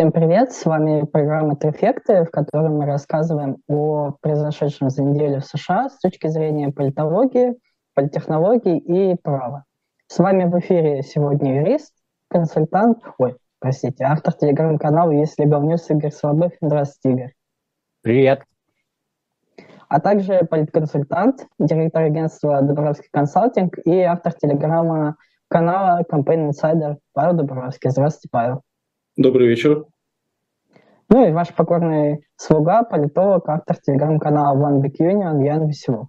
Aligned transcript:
Всем 0.00 0.12
привет! 0.12 0.52
С 0.52 0.64
вами 0.64 1.04
программа 1.04 1.56
«Трефекты», 1.56 2.24
в 2.24 2.30
которой 2.30 2.70
мы 2.70 2.86
рассказываем 2.86 3.58
о 3.68 4.12
произошедшем 4.22 4.88
за 4.88 5.02
неделю 5.02 5.42
в 5.42 5.44
США 5.44 5.90
с 5.90 5.98
точки 5.98 6.26
зрения 6.28 6.72
политологии, 6.72 7.58
политтехнологий 7.92 8.78
и 8.78 9.14
права. 9.22 9.66
С 10.06 10.18
вами 10.18 10.44
в 10.44 10.58
эфире 10.58 11.02
сегодня 11.02 11.60
юрист, 11.60 11.92
консультант, 12.30 13.02
ой, 13.18 13.36
простите, 13.58 14.04
автор 14.04 14.32
телеграм-канала 14.32 15.10
«Если 15.10 15.44
говнюс» 15.44 15.90
Игорь 15.90 16.12
Слабых. 16.12 16.54
Здравствуйте, 16.62 17.14
Игорь. 17.14 17.34
Привет. 18.00 18.42
А 19.90 20.00
также 20.00 20.46
политконсультант, 20.48 21.46
директор 21.58 22.04
агентства 22.04 22.62
«Дубровский 22.62 23.10
консалтинг» 23.12 23.76
и 23.84 24.00
автор 24.00 24.32
телеграма 24.32 25.16
канала 25.48 26.00
Campaign 26.10 26.52
Insider 26.52 26.96
Павел 27.12 27.34
Дубровский. 27.34 27.90
Здравствуйте, 27.90 28.28
Павел. 28.32 28.62
Добрый 29.16 29.48
вечер. 29.48 29.86
Ну 31.08 31.26
и 31.26 31.32
ваш 31.32 31.52
покорный 31.52 32.24
слуга, 32.36 32.84
политолог, 32.84 33.48
автор 33.48 33.76
телеграм-канала 33.76 34.56
One 34.56 34.80
Big 34.80 34.94
Union 35.00 35.44
Ян 35.44 35.66
Веселов. 35.66 36.06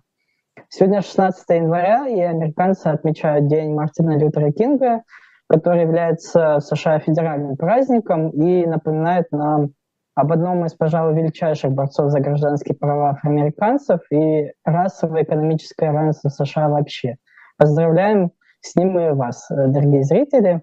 Сегодня 0.70 1.02
16 1.02 1.44
января, 1.50 2.08
и 2.08 2.20
американцы 2.20 2.88
отмечают 2.88 3.48
День 3.48 3.74
Мартина 3.74 4.20
Лютера 4.20 4.52
Кинга, 4.52 5.02
который 5.50 5.82
является 5.82 6.58
в 6.58 6.62
США 6.62 7.00
федеральным 7.00 7.58
праздником 7.58 8.30
и 8.30 8.68
напоминает 8.68 9.32
нам 9.32 9.72
об 10.14 10.32
одном 10.32 10.66
из, 10.66 10.76
пожалуй, 10.76 11.16
величайших 11.16 11.72
борцов 11.72 12.12
за 12.12 12.20
гражданские 12.20 12.78
права 12.78 13.10
афроамериканцев 13.10 14.02
и 14.12 14.52
расовое 14.64 15.24
экономическое 15.24 15.92
равенство 15.92 16.30
США 16.30 16.70
вообще. 16.70 17.16
Поздравляем 17.58 18.32
с 18.62 18.76
ним 18.76 19.00
и 19.00 19.10
вас, 19.12 19.48
дорогие 19.50 20.04
зрители. 20.04 20.62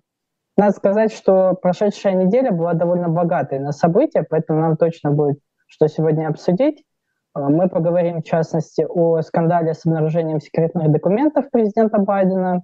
Надо 0.59 0.73
сказать, 0.73 1.13
что 1.13 1.55
прошедшая 1.55 2.15
неделя 2.15 2.51
была 2.51 2.75
довольно 2.75 3.09
богатой 3.09 3.61
на 3.61 3.71
события, 3.71 4.27
поэтому 4.29 4.61
нам 4.61 4.77
точно 4.77 5.13
будет 5.13 5.39
что 5.69 5.87
сегодня 5.87 6.29
обсудить. 6.29 6.83
А, 7.35 7.49
мы 7.49 7.69
поговорим, 7.69 8.23
в 8.23 8.25
частности, 8.25 8.85
о 8.89 9.21
скандале 9.23 9.75
с 9.75 9.87
обнаружением 9.87 10.41
секретных 10.41 10.91
документов 10.91 11.51
президента 11.51 11.99
Байдена, 11.99 12.63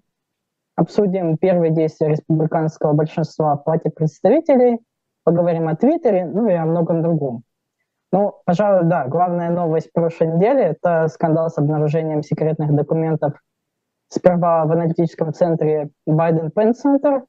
обсудим 0.74 1.36
первые 1.36 1.70
действия 1.70 2.08
республиканского 2.08 2.94
большинства 2.94 3.54
в 3.54 3.62
Палате 3.62 3.90
представителей, 3.90 4.80
поговорим 5.22 5.68
о 5.68 5.76
Твиттере, 5.76 6.26
ну 6.26 6.48
и 6.48 6.52
о 6.52 6.64
многом 6.64 7.02
другом. 7.02 7.44
Ну, 8.10 8.34
пожалуй, 8.44 8.88
да, 8.88 9.06
главная 9.06 9.50
новость 9.50 9.92
прошлой 9.92 10.28
недели– 10.28 10.62
это 10.62 11.06
скандал 11.08 11.48
с 11.48 11.58
обнаружением 11.58 12.22
секретных 12.22 12.74
документов 12.74 13.34
сперва 14.08 14.64
в 14.64 14.72
аналитическом 14.72 15.32
центре 15.32 15.90
Байден 16.06 16.48
Penn 16.48 16.72
Center, 16.72 17.22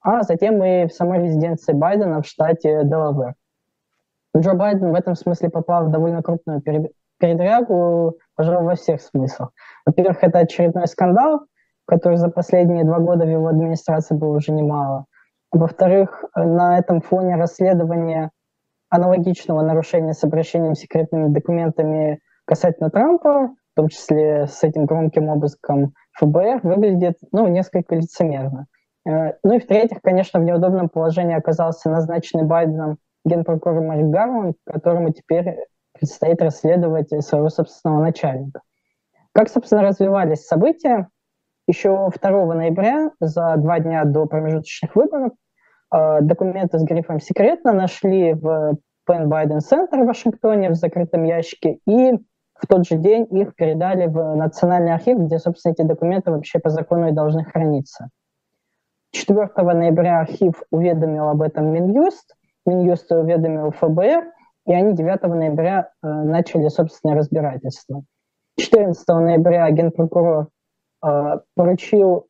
а 0.00 0.22
затем 0.22 0.62
и 0.62 0.86
в 0.86 0.92
самой 0.92 1.22
резиденции 1.22 1.72
Байдена 1.72 2.22
в 2.22 2.26
штате 2.26 2.82
Делавэр. 2.84 3.34
Джо 4.36 4.54
Байден 4.54 4.92
в 4.92 4.94
этом 4.94 5.14
смысле 5.14 5.50
попал 5.50 5.86
в 5.86 5.90
довольно 5.90 6.22
крупную 6.22 6.62
передрягу, 7.18 8.18
пожалуй, 8.36 8.64
во 8.64 8.74
всех 8.74 9.00
смыслах. 9.00 9.50
Во-первых, 9.86 10.22
это 10.22 10.40
очередной 10.40 10.86
скандал, 10.86 11.40
который 11.86 12.16
за 12.16 12.28
последние 12.28 12.84
два 12.84 12.98
года 12.98 13.24
в 13.24 13.30
его 13.30 13.48
администрации 13.48 14.14
был 14.14 14.32
уже 14.32 14.52
немало. 14.52 15.06
Во-вторых, 15.50 16.24
на 16.36 16.78
этом 16.78 17.00
фоне 17.00 17.36
расследование 17.36 18.30
аналогичного 18.90 19.62
нарушения 19.62 20.12
с 20.12 20.22
обращением 20.22 20.74
секретными 20.74 21.28
документами 21.28 22.20
касательно 22.44 22.90
Трампа, 22.90 23.48
в 23.48 23.76
том 23.76 23.88
числе 23.88 24.46
с 24.46 24.62
этим 24.62 24.86
громким 24.86 25.30
обыском 25.30 25.94
ФБР, 26.18 26.60
выглядит 26.62 27.18
ну, 27.32 27.46
несколько 27.48 27.94
лицемерно. 27.94 28.66
Э, 29.08 29.32
ну 29.42 29.54
и 29.54 29.58
в-третьих, 29.58 30.02
конечно, 30.02 30.38
в 30.38 30.44
неудобном 30.44 30.88
положении 30.88 31.34
оказался 31.34 31.88
назначенный 31.88 32.44
Байденом 32.44 32.98
генпрокурор 33.24 33.80
Марк 33.80 34.04
Гарван, 34.04 34.54
которому 34.66 35.12
теперь 35.12 35.56
предстоит 35.92 36.42
расследовать 36.42 37.08
своего 37.24 37.48
собственного 37.48 38.02
начальника. 38.02 38.60
Как, 39.32 39.48
собственно, 39.48 39.82
развивались 39.82 40.46
события? 40.46 41.08
Еще 41.66 42.10
2 42.20 42.54
ноября, 42.54 43.10
за 43.20 43.56
два 43.56 43.78
дня 43.78 44.04
до 44.04 44.26
промежуточных 44.26 44.94
выборов, 44.94 45.32
э, 45.94 46.20
документы 46.20 46.78
с 46.78 46.84
грифом 46.84 47.20
«секретно» 47.20 47.72
нашли 47.72 48.34
в 48.34 48.76
Пен 49.06 49.28
Байден 49.28 49.60
Центр 49.60 50.02
в 50.02 50.06
Вашингтоне 50.06 50.70
в 50.70 50.74
закрытом 50.74 51.24
ящике, 51.24 51.78
и 51.86 52.12
в 52.54 52.66
тот 52.66 52.86
же 52.86 52.96
день 52.96 53.26
их 53.30 53.54
передали 53.54 54.06
в 54.06 54.34
Национальный 54.34 54.92
архив, 54.92 55.18
где, 55.18 55.38
собственно, 55.38 55.72
эти 55.72 55.82
документы 55.82 56.30
вообще 56.30 56.58
по 56.58 56.68
закону 56.68 57.08
и 57.08 57.12
должны 57.12 57.44
храниться. 57.44 58.10
4 59.12 59.48
ноября 59.56 60.20
архив 60.20 60.62
уведомил 60.70 61.28
об 61.28 61.42
этом 61.42 61.72
Минюст, 61.72 62.34
Минюст 62.66 63.10
уведомил 63.10 63.70
ФБР, 63.70 64.32
и 64.66 64.72
они 64.72 64.94
9 64.94 65.22
ноября 65.22 65.90
э, 66.02 66.08
начали 66.08 66.68
собственное 66.68 67.16
разбирательство. 67.16 68.04
14 68.58 69.08
ноября 69.08 69.70
генпрокурор 69.70 70.48
э, 71.04 71.38
поручил 71.54 72.26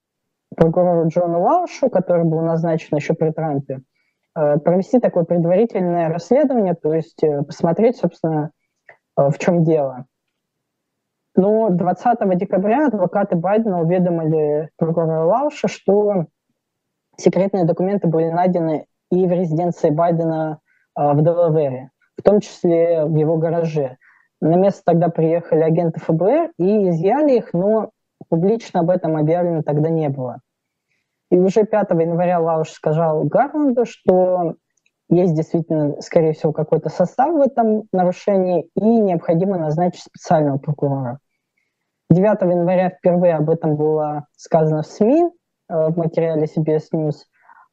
прокурору 0.55 1.09
Джону 1.09 1.43
Лаушу, 1.43 1.91
который 1.91 2.25
был 2.25 2.41
назначен 2.41 2.97
еще 2.97 3.15
при 3.15 3.31
Трампе, 3.31 3.81
э, 4.37 4.59
провести 4.59 5.01
такое 5.01 5.25
предварительное 5.25 6.09
расследование, 6.09 6.75
то 6.75 6.95
есть 6.95 7.23
э, 7.25 7.43
посмотреть, 7.43 7.97
собственно, 7.97 8.53
э, 9.17 9.31
в 9.31 9.39
чем 9.39 9.65
дело. 9.65 10.07
Но 11.35 11.71
20 11.71 12.37
декабря 12.37 12.87
адвокаты 12.87 13.37
Байдена 13.37 13.81
уведомили 13.81 14.71
прокурора 14.77 15.25
Лауша, 15.25 15.69
что 15.69 16.27
секретные 17.19 17.65
документы 17.65 18.09
были 18.09 18.31
найдены 18.31 18.87
и 19.11 19.27
в 19.27 19.31
резиденции 19.31 19.91
Байдена 19.91 20.61
э, 20.97 21.13
в 21.13 21.23
Делавере, 21.23 21.91
в 22.17 22.23
том 22.23 22.41
числе 22.41 23.05
в 23.05 23.15
его 23.15 23.37
гараже. 23.37 23.99
На 24.41 24.55
место 24.55 24.83
тогда 24.85 25.09
приехали 25.09 25.63
агенты 25.63 26.01
ФБР 26.01 26.53
и 26.59 26.89
изъяли 26.91 27.39
их, 27.39 27.53
но 27.53 27.91
публично 28.29 28.81
об 28.81 28.91
этом 28.91 29.17
объявлено 29.17 29.63
тогда 29.63 29.89
не 29.89 30.09
было. 30.09 30.39
И 31.31 31.37
уже 31.37 31.65
5 31.65 31.91
января 31.91 32.41
Лауш 32.41 32.71
сказал 32.71 33.25
Гарланду, 33.25 33.85
что 33.85 34.55
есть 35.11 35.35
действительно, 35.35 36.01
скорее 36.01 36.33
всего, 36.33 36.53
какой-то 36.53 36.89
состав 36.89 37.33
в 37.35 37.41
этом 37.41 37.85
нарушении 37.93 38.69
и 38.75 38.85
необходимо 38.85 39.59
назначить 39.59 40.03
специального 40.03 40.59
прокурора. 40.59 41.19
9 42.11 42.41
января 42.43 42.91
впервые 42.91 43.35
об 43.35 43.51
этом 43.51 43.77
было 43.77 44.27
сказано 44.37 44.83
в 44.83 44.87
СМИ, 44.87 45.31
в 45.69 45.97
материале 45.97 46.45
CBS 46.45 46.85
News. 46.95 47.17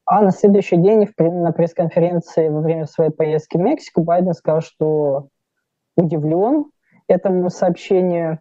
А 0.05 0.21
на 0.21 0.31
следующий 0.31 0.77
день 0.77 1.07
на 1.17 1.51
пресс-конференции 1.51 2.49
во 2.49 2.61
время 2.61 2.85
своей 2.85 3.11
поездки 3.11 3.57
в 3.57 3.61
Мексику 3.61 4.03
Байден 4.03 4.33
сказал, 4.33 4.61
что 4.61 5.29
удивлен 5.97 6.65
этому 7.07 7.49
сообщению 7.49 8.39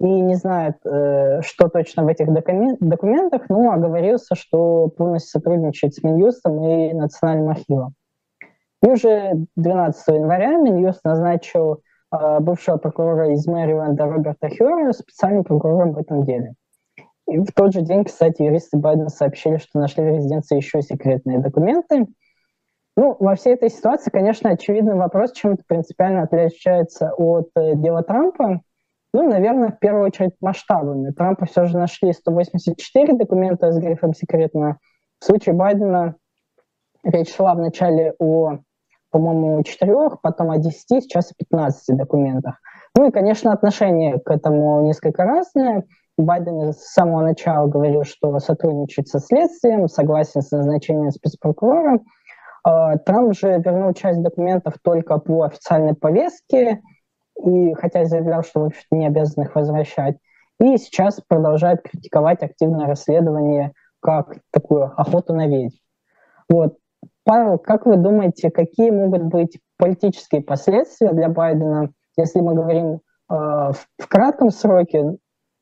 и 0.00 0.20
не 0.20 0.34
знает, 0.34 0.76
э, 0.84 1.40
что 1.42 1.68
точно 1.68 2.04
в 2.04 2.08
этих 2.08 2.26
документах, 2.32 3.48
но 3.48 3.70
оговорился, 3.70 4.34
что 4.34 4.88
полностью 4.88 5.40
сотрудничает 5.40 5.94
с 5.94 6.02
Минюстом 6.02 6.62
и 6.64 6.92
Национальным 6.92 7.50
архивом. 7.50 7.94
И 8.82 8.88
уже 8.88 9.46
12 9.56 10.08
января 10.08 10.56
Минюст 10.56 11.00
назначил 11.04 11.80
э, 12.12 12.40
бывшего 12.40 12.76
прокурора 12.76 13.32
из 13.32 13.46
Мэриленда 13.46 14.04
Роберта 14.04 14.48
Хьюри 14.48 14.92
специальным 14.92 15.44
прокурором 15.44 15.92
в 15.92 15.98
этом 15.98 16.24
деле. 16.24 16.54
И 17.26 17.38
в 17.38 17.52
тот 17.54 17.72
же 17.72 17.82
день, 17.82 18.04
кстати, 18.04 18.42
юристы 18.42 18.76
Байдена 18.76 19.08
сообщили, 19.08 19.56
что 19.56 19.78
нашли 19.78 20.02
в 20.02 20.08
резиденции 20.08 20.56
еще 20.56 20.82
секретные 20.82 21.38
документы. 21.38 22.06
Ну, 22.96 23.16
во 23.18 23.34
всей 23.34 23.54
этой 23.54 23.70
ситуации, 23.70 24.10
конечно, 24.10 24.50
очевидный 24.50 24.94
вопрос, 24.94 25.32
чем 25.32 25.54
это 25.54 25.64
принципиально 25.66 26.22
отличается 26.22 27.12
от 27.16 27.48
э, 27.56 27.74
дела 27.74 28.02
Трампа. 28.02 28.60
Ну, 29.12 29.28
наверное, 29.28 29.70
в 29.70 29.78
первую 29.78 30.04
очередь 30.06 30.34
масштабами. 30.40 31.10
Трампа 31.10 31.46
все 31.46 31.64
же 31.64 31.76
нашли 31.76 32.12
184 32.12 33.14
документа 33.14 33.72
с 33.72 33.78
грифом 33.78 34.14
«секретно». 34.14 34.78
В 35.18 35.24
случае 35.24 35.54
Байдена 35.54 36.16
речь 37.02 37.34
шла 37.34 37.54
вначале 37.54 38.14
о, 38.18 38.58
по-моему, 39.10 39.62
четырех, 39.62 40.20
потом 40.20 40.50
о 40.50 40.58
10, 40.58 41.02
сейчас 41.02 41.32
о 41.32 41.34
15 41.36 41.96
документах. 41.96 42.60
Ну 42.96 43.08
и, 43.08 43.10
конечно, 43.10 43.52
отношение 43.52 44.20
к 44.20 44.30
этому 44.30 44.82
несколько 44.82 45.24
разное. 45.24 45.84
Байден 46.16 46.72
с 46.72 46.92
самого 46.92 47.22
начала 47.22 47.66
говорил, 47.66 48.04
что 48.04 48.38
сотрудничает 48.38 49.08
со 49.08 49.18
следствием, 49.18 49.88
согласен 49.88 50.42
с 50.42 50.50
назначением 50.50 51.10
спецпрокурора. 51.10 52.00
А, 52.62 52.96
Трамп 52.98 53.34
же 53.34 53.60
вернул 53.64 53.92
часть 53.94 54.22
документов 54.22 54.74
только 54.82 55.18
по 55.18 55.42
официальной 55.42 55.94
повестке, 55.94 56.80
и 57.44 57.74
хотя 57.74 58.04
заявлял, 58.04 58.42
что 58.42 58.60
в 58.60 58.64
общем 58.66 58.84
не 58.92 59.06
обязан 59.06 59.44
их 59.44 59.54
возвращать. 59.54 60.16
И 60.60 60.76
сейчас 60.76 61.20
продолжает 61.26 61.82
критиковать 61.82 62.42
активное 62.42 62.86
расследование 62.86 63.72
как 64.00 64.36
такую 64.52 64.92
охоту 65.00 65.34
на 65.34 65.46
ведьм. 65.48 65.76
Вот. 66.48 66.76
Павел, 67.24 67.58
как 67.58 67.86
вы 67.86 67.96
думаете, 67.96 68.50
какие 68.50 68.90
могут 68.90 69.24
быть 69.24 69.58
политические 69.78 70.42
последствия 70.42 71.12
для 71.12 71.28
Байдена, 71.28 71.90
если 72.16 72.40
мы 72.40 72.54
говорим 72.54 72.94
э, 72.94 72.98
в 73.28 74.08
кратком 74.08 74.50
сроке, 74.50 75.16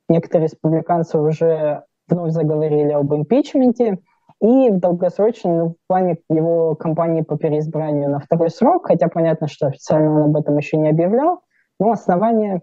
Некоторые 0.09 0.49
республиканцы 0.49 1.19
уже 1.19 1.85
вновь 2.09 2.33
заговорили 2.33 2.93
об 2.93 3.15
импичменте. 3.15 3.99
и 4.41 4.71
в 4.71 4.81
долгосрочном, 4.81 5.57
ну, 5.57 5.77
плане 5.87 6.19
его 6.29 6.75
кампании 6.75 7.23
по 7.23 7.37
переизбранию 7.37 8.11
на 8.11 8.19
второй 8.19 8.51
срок, 8.51 8.89
хотя 8.89 9.09
понятно, 9.09 9.47
что 9.47 9.69
официально 9.69 10.11
он 10.11 10.31
об 10.31 10.37
этом 10.37 10.57
еще 10.57 10.77
не 10.79 10.89
объявлял, 10.89 11.43
но 11.79 11.93
основания 11.93 12.63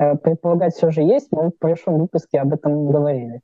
э, 0.00 0.16
предполагать 0.16 0.74
все 0.74 0.90
же 0.90 1.02
есть, 1.02 1.28
мы 1.30 1.50
в 1.50 1.58
прошлом 1.58 1.98
выпуске 1.98 2.40
об 2.40 2.52
этом 2.52 2.90
говорили. 2.90 3.42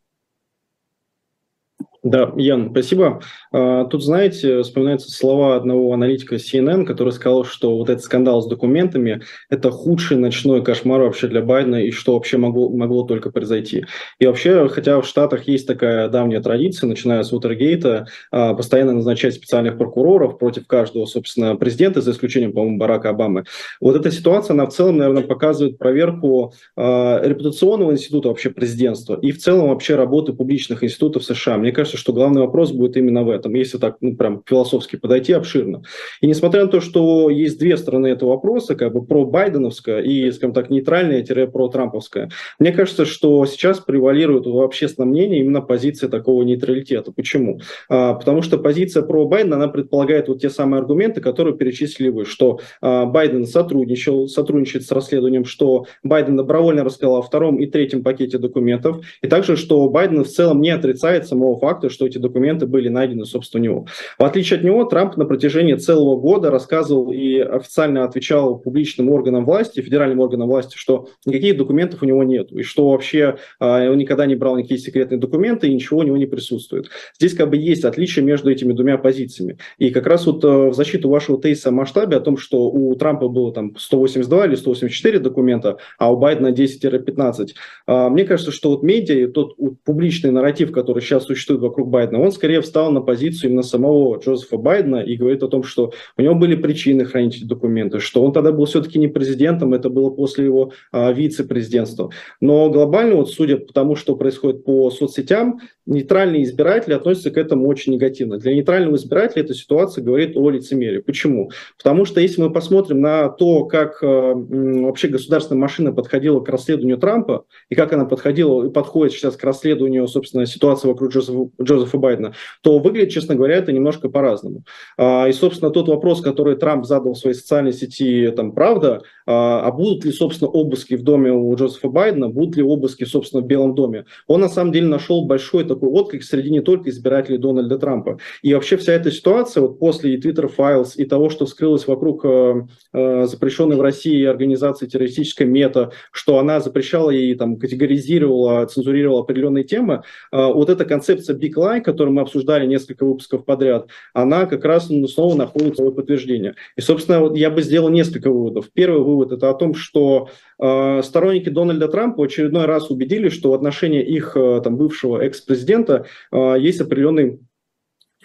Да, 2.06 2.32
Ян, 2.36 2.70
спасибо. 2.70 3.20
А, 3.50 3.84
тут, 3.86 4.04
знаете, 4.04 4.62
вспоминаются 4.62 5.10
слова 5.10 5.56
одного 5.56 5.92
аналитика 5.92 6.36
CNN, 6.36 6.84
который 6.84 7.12
сказал, 7.12 7.44
что 7.44 7.76
вот 7.76 7.90
этот 7.90 8.04
скандал 8.04 8.40
с 8.40 8.46
документами– 8.46 9.22
это 9.50 9.72
худший 9.72 10.16
ночной 10.16 10.62
кошмар 10.62 11.00
вообще 11.00 11.26
для 11.26 11.42
Байдена, 11.42 11.82
и 11.82 11.90
что 11.90 12.14
вообще 12.14 12.36
могло, 12.36 12.68
могло 12.68 13.02
только 13.02 13.32
произойти. 13.32 13.86
И 14.20 14.26
вообще, 14.26 14.68
хотя 14.68 15.00
в 15.00 15.06
Штатах 15.06 15.48
есть 15.48 15.66
такая 15.66 16.08
давняя 16.08 16.40
традиция, 16.40 16.86
начиная 16.86 17.24
с 17.24 17.32
Уотергейта, 17.32 18.06
а, 18.30 18.54
постоянно 18.54 18.92
назначать 18.92 19.34
специальных 19.34 19.76
прокуроров 19.76 20.38
против 20.38 20.68
каждого, 20.68 21.06
собственно, 21.06 21.56
президента, 21.56 22.02
за 22.02 22.12
исключением, 22.12 22.52
по-моему, 22.52 22.78
Барака 22.78 23.08
Обамы. 23.08 23.46
Вот 23.80 23.96
эта 23.96 24.12
ситуация, 24.12 24.54
она 24.54 24.66
в 24.66 24.72
целом, 24.72 24.98
наверное, 24.98 25.24
показывает 25.24 25.76
проверку 25.76 26.54
э, 26.76 27.28
репутационного 27.28 27.90
института 27.90 28.28
вообще 28.28 28.50
президентства 28.50 29.18
и 29.20 29.32
в 29.32 29.38
целом 29.38 29.70
вообще 29.70 29.96
работы 29.96 30.32
публичных 30.32 30.84
институтов 30.84 31.24
США. 31.24 31.58
Мне 31.58 31.72
кажется, 31.72 31.95
кажется, 31.96 32.02
что 32.02 32.12
главный 32.12 32.40
вопрос 32.42 32.72
будет 32.72 32.96
именно 32.96 33.24
в 33.24 33.30
этом, 33.30 33.54
если 33.54 33.78
так, 33.78 33.96
ну, 34.00 34.16
прям 34.16 34.42
философски 34.46 34.96
подойти 34.96 35.32
обширно. 35.32 35.82
И 36.20 36.26
несмотря 36.26 36.64
на 36.64 36.68
то, 36.68 36.80
что 36.80 37.30
есть 37.30 37.58
две 37.58 37.76
стороны 37.76 38.08
этого 38.08 38.30
вопроса, 38.30 38.74
как 38.74 38.92
бы 38.92 39.04
про 39.04 39.24
Байденовская 39.24 40.00
и, 40.00 40.30
скажем 40.30 40.52
так, 40.52 40.70
нейтральная-про 40.70 41.68
Трамповская, 41.68 42.30
мне 42.58 42.72
кажется, 42.72 43.04
что 43.04 43.46
сейчас 43.46 43.80
превалирует 43.80 44.46
в 44.46 44.60
общественном 44.60 45.10
мнении 45.10 45.40
именно 45.40 45.60
позиция 45.60 46.08
такого 46.08 46.42
нейтралитета. 46.42 47.12
Почему? 47.12 47.60
А, 47.88 48.14
потому 48.14 48.42
что 48.42 48.58
позиция 48.58 49.02
про 49.02 49.26
Байдена, 49.26 49.56
она 49.56 49.68
предполагает 49.68 50.28
вот 50.28 50.40
те 50.40 50.50
самые 50.50 50.80
аргументы, 50.80 51.20
которые 51.20 51.56
перечислили 51.56 52.10
вы, 52.10 52.24
что 52.24 52.60
а, 52.80 53.06
Байден 53.06 53.46
сотрудничал, 53.46 54.28
сотрудничает 54.28 54.84
с 54.84 54.92
расследованием, 54.92 55.44
что 55.44 55.86
Байден 56.02 56.36
добровольно 56.36 56.84
рассказал 56.84 57.16
о 57.16 57.22
втором 57.22 57.58
и 57.58 57.66
третьем 57.66 58.02
пакете 58.02 58.38
документов, 58.38 59.00
и 59.22 59.28
также, 59.28 59.56
что 59.56 59.88
Байден 59.88 60.24
в 60.24 60.28
целом 60.28 60.60
не 60.60 60.70
отрицает 60.70 61.26
самого 61.26 61.58
факта, 61.58 61.85
факта, 61.86 61.90
что 61.90 62.06
эти 62.06 62.18
документы 62.18 62.66
были 62.66 62.88
найдены, 62.88 63.24
собственно, 63.24 63.62
у 63.62 63.64
него. 63.64 63.86
В 64.18 64.24
отличие 64.24 64.58
от 64.58 64.64
него, 64.64 64.84
Трамп 64.84 65.16
на 65.16 65.24
протяжении 65.24 65.74
целого 65.74 66.16
года 66.16 66.50
рассказывал 66.50 67.12
и 67.12 67.38
официально 67.38 68.04
отвечал 68.04 68.58
публичным 68.58 69.10
органам 69.10 69.44
власти, 69.44 69.80
федеральным 69.80 70.20
органам 70.20 70.48
власти, 70.48 70.76
что 70.76 71.08
никаких 71.24 71.56
документов 71.56 72.02
у 72.02 72.06
него 72.06 72.22
нет, 72.24 72.52
и 72.52 72.62
что 72.62 72.90
вообще 72.90 73.36
э, 73.60 73.90
он 73.90 73.98
никогда 73.98 74.26
не 74.26 74.36
брал 74.36 74.56
никакие 74.56 74.78
секретные 74.78 75.18
документы, 75.18 75.68
и 75.68 75.74
ничего 75.74 76.00
у 76.00 76.02
него 76.02 76.16
не 76.16 76.26
присутствует. 76.26 76.88
Здесь 77.18 77.34
как 77.34 77.50
бы 77.50 77.56
есть 77.56 77.84
отличие 77.84 78.24
между 78.24 78.50
этими 78.50 78.72
двумя 78.72 78.98
позициями. 78.98 79.58
И 79.78 79.90
как 79.90 80.06
раз 80.06 80.26
вот 80.26 80.44
э, 80.44 80.48
в 80.48 80.74
защиту 80.74 81.08
вашего 81.08 81.40
тейса 81.40 81.68
о 81.68 81.72
масштабе, 81.72 82.16
о 82.16 82.20
том, 82.20 82.36
что 82.36 82.68
у 82.70 82.94
Трампа 82.94 83.28
было 83.28 83.52
там 83.52 83.76
182 83.76 84.46
или 84.46 84.54
184 84.54 85.18
документа, 85.18 85.78
а 85.98 86.12
у 86.12 86.16
Байдена 86.16 86.48
10-15, 86.48 87.48
э, 87.86 88.08
мне 88.08 88.24
кажется, 88.24 88.52
что 88.52 88.70
вот 88.70 88.82
медиа, 88.82 89.28
тот 89.28 89.54
вот, 89.58 89.74
публичный 89.84 90.30
нарратив, 90.30 90.72
который 90.72 91.02
сейчас 91.02 91.24
существует 91.24 91.60
вокруг 91.66 91.88
Байдена, 91.88 92.20
он 92.20 92.32
скорее 92.32 92.60
встал 92.60 92.90
на 92.90 93.00
позицию 93.00 93.50
именно 93.50 93.62
самого 93.62 94.18
Джозефа 94.18 94.56
Байдена 94.56 94.96
и 94.96 95.16
говорит 95.16 95.42
о 95.42 95.48
том, 95.48 95.62
что 95.62 95.92
у 96.16 96.22
него 96.22 96.34
были 96.34 96.54
причины 96.54 97.04
хранить 97.04 97.36
эти 97.36 97.44
документы, 97.44 98.00
что 98.00 98.22
он 98.22 98.32
тогда 98.32 98.52
был 98.52 98.64
все-таки 98.66 98.98
не 98.98 99.08
президентом, 99.08 99.74
это 99.74 99.90
было 99.90 100.10
после 100.10 100.44
его 100.44 100.72
а, 100.92 101.12
вице-президентства. 101.12 102.10
Но 102.40 102.70
глобально, 102.70 103.16
вот 103.16 103.30
судя 103.30 103.56
по 103.58 103.72
тому, 103.72 103.96
что 103.96 104.16
происходит 104.16 104.64
по 104.64 104.90
соцсетям, 104.90 105.60
нейтральные 105.86 106.42
избиратели 106.42 106.94
относятся 106.94 107.30
к 107.30 107.38
этому 107.38 107.66
очень 107.68 107.94
негативно. 107.94 108.38
Для 108.38 108.54
нейтрального 108.54 108.96
избирателя 108.96 109.42
эта 109.42 109.54
ситуация 109.54 110.02
говорит 110.02 110.36
о 110.36 110.50
лицемерии. 110.50 110.98
Почему? 110.98 111.50
Потому 111.78 112.04
что 112.04 112.20
если 112.20 112.42
мы 112.42 112.52
посмотрим 112.52 113.00
на 113.00 113.28
то, 113.28 113.64
как 113.64 114.02
э, 114.02 114.32
вообще 114.34 115.08
государственная 115.08 115.60
машина 115.60 115.92
подходила 115.92 116.40
к 116.40 116.48
расследованию 116.48 116.98
Трампа, 116.98 117.44
и 117.70 117.74
как 117.74 117.92
она 117.92 118.04
подходила 118.04 118.66
и 118.66 118.70
подходит 118.70 119.14
сейчас 119.14 119.36
к 119.36 119.44
расследованию, 119.44 120.06
собственно, 120.08 120.46
ситуации 120.46 120.88
вокруг 120.88 121.12
Джозефа, 121.12 121.48
Джозефа 121.60 121.98
Байдена, 121.98 122.34
то 122.62 122.78
выглядит, 122.78 123.10
честно 123.10 123.34
говоря, 123.34 123.56
это 123.56 123.72
немножко 123.72 124.08
по-разному. 124.08 124.64
А, 124.96 125.26
и, 125.28 125.32
собственно, 125.32 125.70
тот 125.70 125.88
вопрос, 125.88 126.20
который 126.20 126.56
Трамп 126.56 126.84
задал 126.84 127.14
в 127.14 127.18
своей 127.18 127.34
социальной 127.34 127.72
сети, 127.72 128.30
там, 128.34 128.52
правда, 128.52 129.02
а, 129.26 129.60
а 129.66 129.72
будут 129.72 130.04
ли, 130.04 130.12
собственно, 130.12 130.50
обыски 130.50 130.94
в 130.94 131.02
доме 131.02 131.32
у 131.32 131.54
Джозефа 131.54 131.88
Байдена, 131.88 132.28
будут 132.28 132.56
ли 132.56 132.62
обыски, 132.62 133.04
собственно, 133.04 133.42
в 133.42 133.46
Белом 133.46 133.74
доме, 133.74 134.06
он 134.26 134.40
на 134.40 134.48
самом 134.48 134.72
деле 134.72 134.86
нашел 134.86 135.24
большой 135.24 135.64
такой 135.64 135.88
отклик 135.90 136.22
среди 136.22 136.50
не 136.50 136.60
только 136.60 136.90
избирателей 136.90 137.38
Дональда 137.38 137.78
Трампа. 137.78 138.18
И 138.42 138.54
вообще 138.54 138.76
вся 138.76 138.92
эта 138.92 139.10
ситуация 139.10 139.62
вот 139.62 139.78
после 139.78 140.14
и 140.14 140.20
Twitter 140.20 140.50
Files, 140.54 140.92
и 140.96 141.04
того, 141.04 141.30
что 141.30 141.46
вскрылось 141.46 141.86
вокруг 141.86 142.24
э, 142.24 142.66
э, 142.92 143.24
запрещенной 143.26 143.76
в 143.76 143.80
России 143.80 144.24
организации 144.24 144.86
террористической 144.86 145.46
мета, 145.46 145.90
что 146.12 146.38
она 146.38 146.60
запрещала 146.60 147.10
и 147.10 147.34
там 147.34 147.56
категоризировала, 147.56 148.66
цензурировала 148.66 149.20
определенные 149.20 149.64
темы, 149.64 150.02
э, 150.32 150.46
вот 150.52 150.70
эта 150.70 150.84
концепция 150.84 151.36
Lie, 151.54 151.80
которую 151.80 152.14
мы 152.14 152.22
обсуждали 152.22 152.66
несколько 152.66 153.04
выпусков 153.04 153.44
подряд, 153.44 153.88
она 154.12 154.46
как 154.46 154.64
раз 154.64 154.86
снова 154.86 155.34
находит 155.34 155.76
свое 155.76 155.92
подтверждение. 155.92 156.54
И, 156.76 156.80
собственно, 156.80 157.20
вот 157.20 157.36
я 157.36 157.50
бы 157.50 157.62
сделал 157.62 157.88
несколько 157.88 158.30
выводов. 158.30 158.70
Первый 158.72 159.02
вывод 159.02 159.32
это 159.32 159.50
о 159.50 159.54
том, 159.54 159.74
что 159.74 160.28
э, 160.58 161.02
сторонники 161.02 161.48
Дональда 161.48 161.88
Трампа 161.88 162.24
очередной 162.24 162.66
раз 162.66 162.90
убедились, 162.90 163.32
что 163.32 163.50
в 163.50 163.54
отношении 163.54 164.02
их 164.02 164.36
э, 164.36 164.60
там, 164.62 164.76
бывшего 164.76 165.22
экс-президента 165.22 166.06
э, 166.32 166.56
есть 166.58 166.80
определенный 166.80 167.40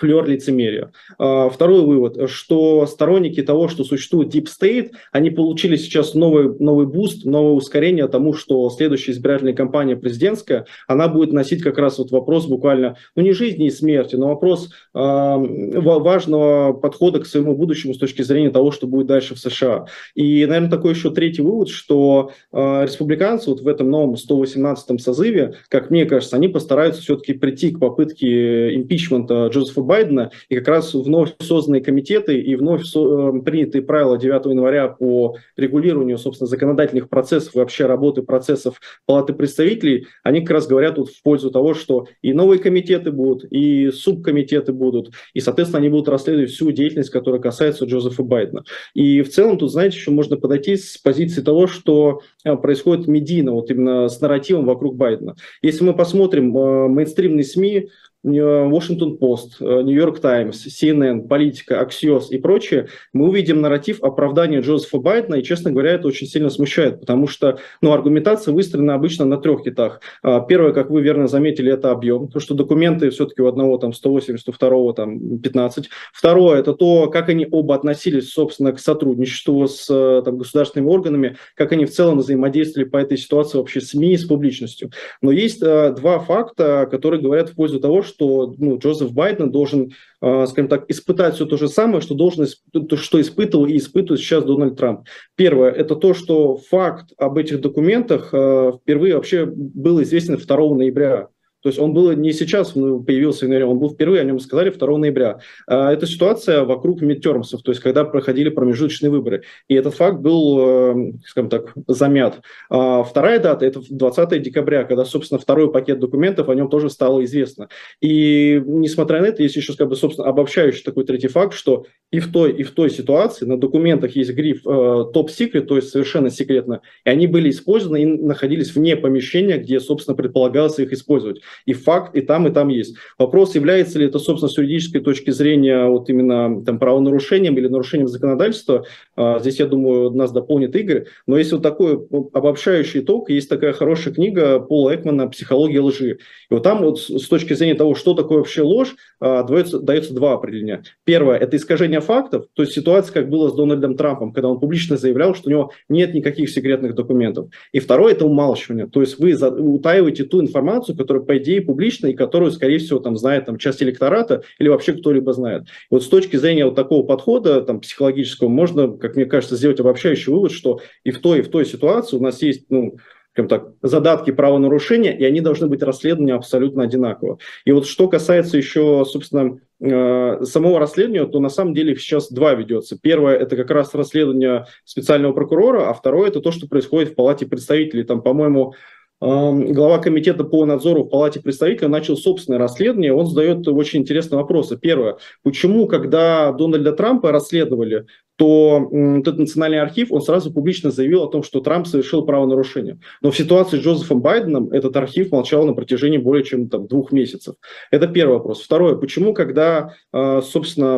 флер 0.01 0.27
лицемерия. 0.27 0.91
А, 1.19 1.49
второй 1.49 1.85
вывод, 1.85 2.29
что 2.29 2.87
сторонники 2.87 3.43
того, 3.43 3.67
что 3.67 3.83
существует 3.83 4.33
Deep 4.33 4.47
State, 4.47 4.91
они 5.11 5.29
получили 5.29 5.75
сейчас 5.75 6.15
новый, 6.15 6.57
новый 6.57 6.87
буст, 6.87 7.23
новое 7.23 7.53
ускорение 7.53 8.07
тому, 8.07 8.33
что 8.33 8.67
следующая 8.71 9.11
избирательная 9.11 9.53
кампания 9.53 9.95
президентская, 9.95 10.65
она 10.87 11.07
будет 11.07 11.33
носить 11.33 11.61
как 11.61 11.77
раз 11.77 11.99
вот 11.99 12.09
вопрос 12.09 12.47
буквально, 12.47 12.97
ну 13.15 13.21
не 13.21 13.33
жизни 13.33 13.67
и 13.67 13.69
смерти, 13.69 14.15
но 14.15 14.29
вопрос 14.29 14.71
э, 14.95 14.99
важного 14.99 16.73
подхода 16.73 17.19
к 17.19 17.27
своему 17.27 17.55
будущему 17.55 17.93
с 17.93 17.99
точки 17.99 18.23
зрения 18.23 18.49
того, 18.49 18.71
что 18.71 18.87
будет 18.87 19.05
дальше 19.05 19.35
в 19.35 19.39
США. 19.39 19.85
И, 20.15 20.43
наверное, 20.47 20.71
такой 20.71 20.93
еще 20.93 21.11
третий 21.11 21.43
вывод, 21.43 21.69
что 21.69 22.31
э, 22.51 22.83
республиканцы 22.83 23.51
вот 23.51 23.61
в 23.61 23.67
этом 23.67 23.91
новом 23.91 24.15
118-м 24.15 24.97
созыве, 24.97 25.53
как 25.69 25.91
мне 25.91 26.05
кажется, 26.05 26.37
они 26.37 26.47
постараются 26.47 27.03
все-таки 27.03 27.33
прийти 27.33 27.69
к 27.69 27.79
попытке 27.79 28.73
импичмента 28.73 29.45
Джозефа 29.47 29.81
Байдена, 29.91 30.31
и 30.47 30.55
как 30.55 30.69
раз 30.69 30.93
вновь 30.93 31.33
созданные 31.41 31.81
комитеты 31.81 32.39
и 32.39 32.55
вновь 32.55 32.85
со, 32.85 33.33
э, 33.35 33.41
принятые 33.41 33.81
правила 33.81 34.17
9 34.17 34.45
января 34.51 34.87
по 34.87 35.35
регулированию, 35.57 36.17
собственно, 36.17 36.47
законодательных 36.47 37.09
процессов 37.09 37.53
и 37.55 37.57
вообще 37.57 37.87
работы 37.87 38.21
процессов 38.21 38.79
Палаты 39.05 39.33
представителей, 39.33 40.07
они 40.23 40.41
как 40.41 40.51
раз 40.51 40.67
говорят 40.67 40.95
тут 40.95 41.09
в 41.09 41.21
пользу 41.21 41.51
того, 41.51 41.73
что 41.73 42.07
и 42.21 42.31
новые 42.31 42.59
комитеты 42.59 43.11
будут, 43.11 43.43
и 43.51 43.91
субкомитеты 43.91 44.71
будут, 44.71 45.11
и, 45.33 45.41
соответственно, 45.41 45.79
они 45.79 45.89
будут 45.89 46.07
расследовать 46.07 46.51
всю 46.51 46.71
деятельность, 46.71 47.09
которая 47.09 47.41
касается 47.41 47.83
Джозефа 47.83 48.23
Байдена. 48.23 48.63
И 48.93 49.21
в 49.23 49.29
целом 49.29 49.57
тут, 49.57 49.73
знаете, 49.73 49.97
еще 49.97 50.11
можно 50.11 50.37
подойти 50.37 50.77
с 50.77 50.97
позиции 50.99 51.41
того, 51.41 51.67
что 51.67 52.21
э, 52.45 52.55
происходит 52.55 53.07
медийно, 53.07 53.51
вот 53.51 53.69
именно 53.69 54.07
с 54.07 54.21
нарративом 54.21 54.63
вокруг 54.63 54.95
Байдена. 54.95 55.35
Если 55.61 55.83
мы 55.83 55.93
посмотрим 55.93 56.57
э, 56.57 56.87
мейнстримные 56.87 57.43
СМИ, 57.43 57.89
Washington 58.23 59.17
Post, 59.17 59.59
New 59.59 59.95
York 59.95 60.19
Times, 60.19 60.65
CNN, 60.67 61.27
Политика, 61.27 61.81
Axios 61.81 62.25
и 62.29 62.37
прочее, 62.37 62.87
мы 63.13 63.29
увидим 63.29 63.61
нарратив 63.61 64.03
оправдания 64.03 64.61
Джозефа 64.61 64.99
Байдена, 64.99 65.35
и, 65.35 65.43
честно 65.43 65.71
говоря, 65.71 65.91
это 65.91 66.07
очень 66.07 66.27
сильно 66.27 66.49
смущает, 66.49 66.99
потому 66.99 67.27
что 67.27 67.57
ну, 67.81 67.91
аргументация 67.93 68.53
выстроена 68.53 68.93
обычно 68.93 69.25
на 69.25 69.37
трех 69.37 69.63
китах. 69.63 70.01
А, 70.21 70.39
первое, 70.41 70.73
как 70.73 70.91
вы 70.91 71.01
верно 71.01 71.27
заметили, 71.27 71.71
это 71.71 71.91
объем, 71.91 72.27
то, 72.27 72.39
что 72.39 72.53
документы 72.53 73.09
все-таки 73.09 73.41
у 73.41 73.47
одного 73.47 73.77
там 73.77 73.93
180, 73.93 74.47
у 74.49 74.51
второго 74.51 74.93
там 74.93 75.39
15. 75.39 75.89
Второе, 76.13 76.59
это 76.59 76.73
то, 76.73 77.09
как 77.09 77.29
они 77.29 77.47
оба 77.49 77.75
относились, 77.75 78.31
собственно, 78.31 78.71
к 78.71 78.79
сотрудничеству 78.79 79.67
с 79.67 79.87
там, 80.23 80.37
государственными 80.37 80.89
органами, 80.89 81.37
как 81.55 81.71
они 81.71 81.85
в 81.85 81.91
целом 81.91 82.19
взаимодействовали 82.19 82.87
по 82.87 82.97
этой 82.97 83.17
ситуации 83.17 83.57
вообще 83.57 83.81
с 83.81 83.89
СМИ 83.91 84.13
и 84.13 84.17
с 84.17 84.25
публичностью. 84.25 84.91
Но 85.21 85.31
есть 85.31 85.59
два 85.59 86.19
факта, 86.19 86.87
которые 86.89 87.21
говорят 87.21 87.49
в 87.49 87.55
пользу 87.55 87.79
того, 87.79 88.03
что 88.03 88.10
ну, 88.19 88.77
Джозеф 88.77 89.11
Байден 89.11 89.51
должен, 89.51 89.91
э, 90.21 90.45
скажем 90.47 90.67
так, 90.67 90.89
испытать 90.89 91.35
все 91.35 91.45
то 91.45 91.57
же 91.57 91.67
самое, 91.67 92.01
что, 92.01 92.15
должен, 92.15 92.45
что 92.45 93.21
испытывал 93.21 93.65
и 93.65 93.77
испытывает 93.77 94.19
сейчас 94.19 94.43
Дональд 94.43 94.77
Трамп. 94.77 95.07
Первое– 95.35 95.71
это 95.71 95.95
то, 95.95 96.13
что 96.13 96.57
факт 96.57 97.11
об 97.17 97.37
этих 97.37 97.61
документах 97.61 98.29
э, 98.33 98.71
впервые 98.81 99.15
вообще 99.15 99.45
был 99.45 100.01
известен 100.01 100.37
2 100.37 100.75
ноября 100.75 101.27
То 101.61 101.69
есть 101.69 101.79
он 101.79 101.93
был 101.93 102.11
не 102.13 102.33
сейчас 102.33 102.75
ну, 102.75 103.01
появился 103.03 103.41
в 103.41 103.43
январе, 103.43 103.65
он 103.65 103.79
был 103.79 103.89
впервые, 103.89 104.21
о 104.21 104.23
нем 104.23 104.39
сказали 104.39 104.69
2 104.69 104.97
ноября. 104.97 105.39
А, 105.67 105.91
это 105.91 106.05
ситуация 106.05 106.63
вокруг 106.63 107.01
мидтермсов, 107.01 107.61
то 107.61 107.71
есть 107.71 107.81
когда 107.81 108.03
проходили 108.03 108.49
промежуточные 108.49 109.09
выборы. 109.09 109.43
И 109.67 109.75
этот 109.75 109.93
факт 109.95 110.19
был, 110.19 110.59
э, 110.59 111.13
скажем 111.25 111.49
так, 111.49 111.73
замят. 111.87 112.41
А 112.69 113.03
вторая 113.03 113.39
дата– 113.39 113.65
это 113.67 113.81
20 113.87 114.41
декабря, 114.41 114.83
когда, 114.83 115.05
собственно, 115.05 115.39
второй 115.39 115.71
пакет 115.71 115.99
документов, 115.99 116.49
о 116.49 116.55
нем 116.55 116.69
тоже 116.69 116.89
стало 116.89 117.23
известно. 117.25 117.69
И 118.01 118.61
несмотря 118.65 119.21
на 119.21 119.25
это, 119.27 119.43
есть 119.43 119.55
еще, 119.55 119.75
как 119.75 119.89
бы, 119.89 119.95
собственно, 119.95 120.27
обобщающий 120.27 120.83
такой 120.83 121.05
третий 121.05 121.27
факт, 121.27 121.53
что 121.53 121.85
и 122.11 122.19
в 122.19 122.31
той, 122.31 122.51
и 122.51 122.63
в 122.63 122.71
той 122.71 122.89
ситуации 122.89 123.45
на 123.45 123.57
документах 123.57 124.15
есть 124.15 124.31
гриф 124.31 124.65
э, 124.65 125.05
топ-секрет, 125.13 125.67
то 125.67 125.75
есть 125.75 125.89
совершенно 125.89 126.29
секретно, 126.29 126.81
и 127.05 127.09
они 127.09 127.27
были 127.27 127.49
использованы 127.49 128.01
и 128.01 128.05
находились 128.05 128.75
вне 128.75 128.97
помещения, 128.97 129.57
где, 129.57 129.79
собственно, 129.79 130.15
предполагалось 130.15 130.79
их 130.79 130.91
использовать. 130.91 131.41
И 131.65 131.73
факт 131.73 132.15
и 132.15 132.21
там, 132.21 132.47
и 132.47 132.51
там 132.51 132.69
есть. 132.69 132.95
Вопрос, 133.17 133.55
является 133.55 133.99
ли 133.99 134.05
это, 134.05 134.19
собственно, 134.19 134.49
с 134.51 134.57
юридической 134.57 134.99
точки 134.99 135.31
зрения 135.31 135.85
вот 135.85 136.09
именно 136.09 136.63
там, 136.63 136.79
правонарушением 136.79 137.57
или 137.57 137.67
нарушением 137.67 138.07
законодательства, 138.07 138.85
э, 139.17 139.37
здесь, 139.39 139.59
я 139.59 139.65
думаю, 139.65 140.11
нас 140.11 140.31
дополнит 140.31 140.75
Игорь, 140.75 141.05
но 141.27 141.37
есть 141.37 141.51
вот 141.51 141.61
такой 141.61 142.07
обобщающий 142.33 143.01
итог, 143.01 143.29
есть 143.29 143.49
такая 143.49 143.73
хорошая 143.73 144.13
книга 144.13 144.59
Пола 144.59 144.95
Экмана 144.95 145.27
«Психология 145.27 145.81
лжи». 145.81 146.11
И 146.49 146.53
вот 146.53 146.63
там 146.63 146.81
вот 146.81 146.99
с 146.99 147.27
точки 147.27 147.53
зрения 147.53 147.75
того, 147.75 147.95
что 147.95 148.13
такое 148.13 148.39
вообще 148.39 148.61
ложь, 148.61 148.95
э, 149.21 149.43
дается, 149.47 149.79
дается 149.79 150.13
два 150.13 150.33
определения. 150.33 150.83
Первое– 151.03 151.37
это 151.39 151.57
искажение 151.57 152.01
фактов, 152.01 152.45
то 152.53 152.63
есть 152.63 152.73
ситуация, 152.73 153.13
как 153.13 153.29
было 153.29 153.49
с 153.49 153.55
Дональдом 153.55 153.95
Трампом, 153.95 154.33
когда 154.33 154.49
он 154.49 154.59
публично 154.59 154.97
заявлял, 154.97 155.35
что 155.35 155.49
у 155.49 155.51
него 155.51 155.71
нет 155.89 156.13
никаких 156.13 156.49
секретных 156.49 156.95
документов. 156.95 157.49
И 157.71 157.79
второе– 157.79 158.11
это 158.13 158.25
умалчивание. 158.25 158.87
То 158.87 159.01
есть 159.01 159.19
вы 159.19 159.33
утаиваете 159.33 160.23
ту 160.23 160.41
информацию, 160.41 160.97
которая, 160.97 161.23
по 161.23 161.37
идее, 161.41 161.61
публична 161.61 162.07
и 162.07 162.13
которую, 162.13 162.51
скорее 162.51 162.79
всего, 162.79 162.99
там 162.99 163.17
знает 163.17 163.45
там, 163.45 163.57
часть 163.57 163.83
электората 163.83 164.43
или 164.59 164.69
вообще 164.69 164.93
кто-либо 164.93 165.33
знает. 165.33 165.63
И 165.63 165.65
вот 165.91 166.03
с 166.03 166.07
точки 166.07 166.37
зрения 166.37 166.65
вот 166.65 166.75
такого 166.75 167.05
подхода 167.05 167.61
там, 167.61 167.81
психологического 167.81 168.47
можно, 168.47 168.91
как 168.97 169.15
мне 169.15 169.25
кажется, 169.25 169.55
сделать 169.55 169.79
обобщающий 169.79 170.31
вывод, 170.31 170.51
что 170.51 170.79
и 171.03 171.11
в 171.11 171.19
той, 171.19 171.39
и 171.39 171.41
в 171.41 171.49
той 171.49 171.65
ситуации 171.65 172.15
у 172.15 172.21
нас 172.21 172.41
есть 172.41 172.65
ну, 172.69 172.97
скажем 173.33 173.47
так, 173.47 173.73
задатки 173.81 174.31
правонарушения, 174.31 175.13
и 175.13 175.23
они 175.23 175.39
должны 175.39 175.67
быть 175.67 175.81
расследованы 175.81 176.31
абсолютно 176.31 176.83
одинаково. 176.83 177.37
И 177.63 177.71
вот 177.71 177.87
что 177.87 178.09
касается 178.09 178.57
еще, 178.57 179.05
собственно, 179.07 179.57
э, 179.79 180.43
самого 180.43 180.79
расследования, 180.79 181.25
то 181.25 181.39
на 181.39 181.49
самом 181.49 181.73
деле 181.73 181.95
сейчас 181.95 182.29
два 182.29 182.53
ведется. 182.53 182.97
Первое– 183.01 183.35
это 183.37 183.55
как 183.55 183.71
раз 183.71 183.93
расследование 183.93 184.65
специального 184.83 185.31
прокурора, 185.31 185.89
а 185.89 185.93
второе– 185.93 186.27
это 186.29 186.41
то, 186.41 186.51
что 186.51 186.67
происходит 186.67 187.11
в 187.11 187.15
Палате 187.15 187.45
представителей. 187.45 188.03
Там, 188.03 188.21
по-моему, 188.21 188.73
глава 189.21 189.99
комитета 189.99 190.43
по 190.43 190.65
надзору 190.65 191.03
в 191.03 191.09
Палате 191.09 191.39
представителей 191.39 191.89
начал 191.89 192.17
собственное 192.17 192.57
расследование. 192.57 193.13
Он 193.13 193.27
задает 193.27 193.67
очень 193.67 194.01
интересные 194.01 194.39
вопросы. 194.39 194.77
Первое. 194.77 195.17
Почему, 195.43 195.85
когда 195.85 196.51
Дональда 196.51 196.91
Трампа 196.91 197.31
расследовали, 197.31 198.07
то 198.41 198.89
этот 199.19 199.37
национальный 199.37 199.79
архив, 199.79 200.11
он 200.11 200.19
сразу 200.23 200.51
публично 200.51 200.89
заявил 200.89 201.21
о 201.21 201.27
том, 201.29 201.43
что 201.43 201.59
Трамп 201.59 201.85
совершил 201.85 202.25
правонарушение. 202.25 202.97
Но 203.21 203.29
в 203.29 203.37
ситуации 203.37 203.77
с 203.77 203.81
Джозефом 203.81 204.19
Байденом 204.21 204.71
этот 204.71 204.97
архив 204.97 205.31
молчал 205.31 205.63
на 205.63 205.73
протяжении 205.73 206.17
более 206.17 206.43
чем 206.43 206.67
там, 206.67 206.87
двух 206.87 207.11
месяцев. 207.11 207.53
Это 207.91 208.07
первый 208.07 208.37
вопрос. 208.37 208.63
Второе. 208.63 208.95
Почему, 208.95 209.35
когда, 209.35 209.93
а, 210.11 210.41
собственно, 210.41 210.97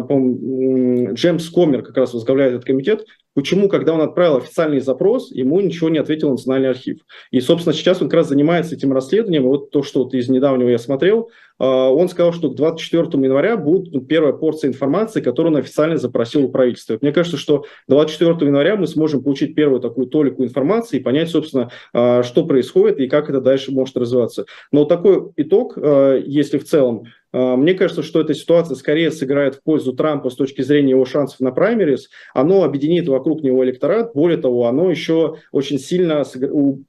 Джеймс 1.16 1.50
Комер 1.50 1.82
как 1.82 1.98
раз 1.98 2.14
возглавляет 2.14 2.54
этот 2.54 2.66
комитет, 2.66 3.04
Почему, 3.36 3.68
когда 3.68 3.94
он 3.94 4.02
отправил 4.02 4.38
официальный 4.38 4.80
запрос, 4.80 5.32
ему 5.32 5.60
ничего 5.60 5.90
не 5.90 5.98
ответил 5.98 6.30
Национальный 6.30 6.70
архив? 6.70 7.00
И, 7.32 7.40
собственно, 7.40 7.74
сейчас 7.74 8.00
он 8.00 8.08
как 8.08 8.18
раз 8.18 8.28
занимается 8.28 8.76
этим 8.76 8.94
расследованием. 8.94 9.46
И 9.46 9.48
вот 9.48 9.72
то, 9.72 9.82
что 9.82 10.04
вот 10.04 10.14
из 10.14 10.30
недавнего 10.30 10.70
я 10.70 10.78
смотрел, 10.78 11.32
он 11.60 12.10
сказал, 12.10 12.34
что 12.34 12.50
к 12.50 12.56
24 12.56 13.24
января 13.24 13.58
будет 13.58 14.08
первая 14.08 14.34
порция 14.34 14.70
информации, 14.70 15.22
которую 15.22 15.54
он 15.54 15.60
официально 15.60 15.98
запросил 15.98 16.46
у 16.46 16.50
правительства. 16.50 16.98
Мне 17.02 17.12
кажется, 17.12 17.38
что 17.38 17.66
24 17.88 18.34
января 18.48 18.76
мы 18.76 18.88
сможем 18.88 19.24
получить 19.24 19.56
первую 19.56 19.80
такую 19.82 20.08
толику 20.08 20.44
информации 20.44 20.98
и 20.98 21.04
понять, 21.04 21.30
собственно, 21.30 21.70
а, 21.94 22.24
что 22.24 22.46
происходит 22.46 23.00
и 23.00 23.08
как 23.08 23.30
это 23.30 23.42
дальше 23.42 23.72
может 23.72 23.98
развиваться. 23.98 24.46
Но 24.72 24.86
такой 24.86 25.32
итог, 25.38 25.78
а, 25.78 26.18
если 26.18 26.58
в 26.58 26.66
целом 26.66 27.04
а, 27.06 27.10
мне 27.34 27.74
кажется, 27.74 28.04
что 28.04 28.22
эта 28.22 28.36
ситуация 28.36 28.76
скорее 28.76 29.12
сыграет 29.12 29.56
в 29.56 29.64
пользу 29.64 29.94
Трампа 29.94 30.30
с 30.30 30.36
точки 30.36 30.62
зрения 30.62 30.92
его 30.92 31.04
шансов 31.04 31.40
на 31.40 31.52
праймерис. 31.52 32.10
Оно 32.34 32.64
объединит 32.64 33.08
вокруг 33.08 33.42
него 33.42 33.64
электорат. 33.66 34.14
Более 34.14 34.38
того, 34.38 34.68
оно 34.68 34.92
еще 34.92 35.38
очень 35.52 35.80
сильно 35.80 36.24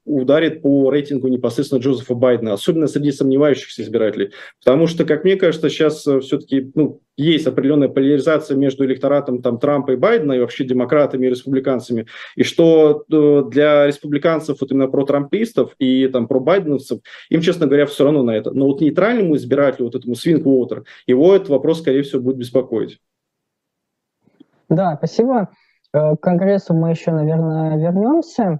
ударит 0.05 0.61
по 0.61 0.91
рейтингу 0.91 1.27
непосредственно 1.29 1.79
Джозефа 1.79 2.13
Байдена, 2.13 2.53
особенно 2.53 2.87
среди 2.87 3.11
сомневающихся 3.11 3.81
избирателей. 3.81 4.31
Потому 4.63 4.85
что, 4.85 5.03
как 5.03 5.23
мне 5.23 5.35
кажется, 5.35 5.69
сейчас 5.69 6.05
э, 6.05 6.19
все-таки 6.19 6.71
ну, 6.75 7.01
есть 7.17 7.47
определенная 7.47 7.89
поляризация 7.89 8.57
между 8.57 8.85
электоратом 8.85 9.41
там, 9.41 9.59
Трампа 9.59 9.91
и 9.91 9.95
Байдена, 9.95 10.33
и 10.33 10.39
вообще 10.39 10.65
демократами 10.65 11.27
и 11.27 11.29
республиканцами, 11.29 12.07
и 12.35 12.43
что 12.43 13.05
э, 13.11 13.43
для 13.49 13.87
республиканцев, 13.87 14.57
вот 14.59 14.71
именно 14.71 14.87
про 14.87 15.05
трампистов 15.05 15.75
и 15.79 16.07
там, 16.07 16.27
про 16.27 16.39
байденовцев, 16.39 16.99
им, 17.29 17.41
честно 17.41 17.67
говоря, 17.67 17.85
все 17.85 18.03
равно 18.03 18.23
на 18.23 18.31
это. 18.31 18.51
Но 18.51 18.67
вот 18.67 18.81
нейтральному 18.81 19.35
избирателю, 19.35 19.85
вот 19.85 19.95
этому 19.95 20.13
voter, 20.13 20.83
его 21.07 21.35
этот 21.35 21.49
вопрос, 21.49 21.81
скорее 21.81 22.03
всего, 22.03 22.21
будет 22.21 22.37
беспокоить. 22.37 22.99
Да, 24.69 24.95
спасибо. 24.97 25.49
Э, 25.93 26.15
к 26.15 26.19
Конгрессу 26.19 26.73
мы 26.73 26.89
еще, 26.89 27.11
наверное, 27.11 27.77
вернемся. 27.77 28.59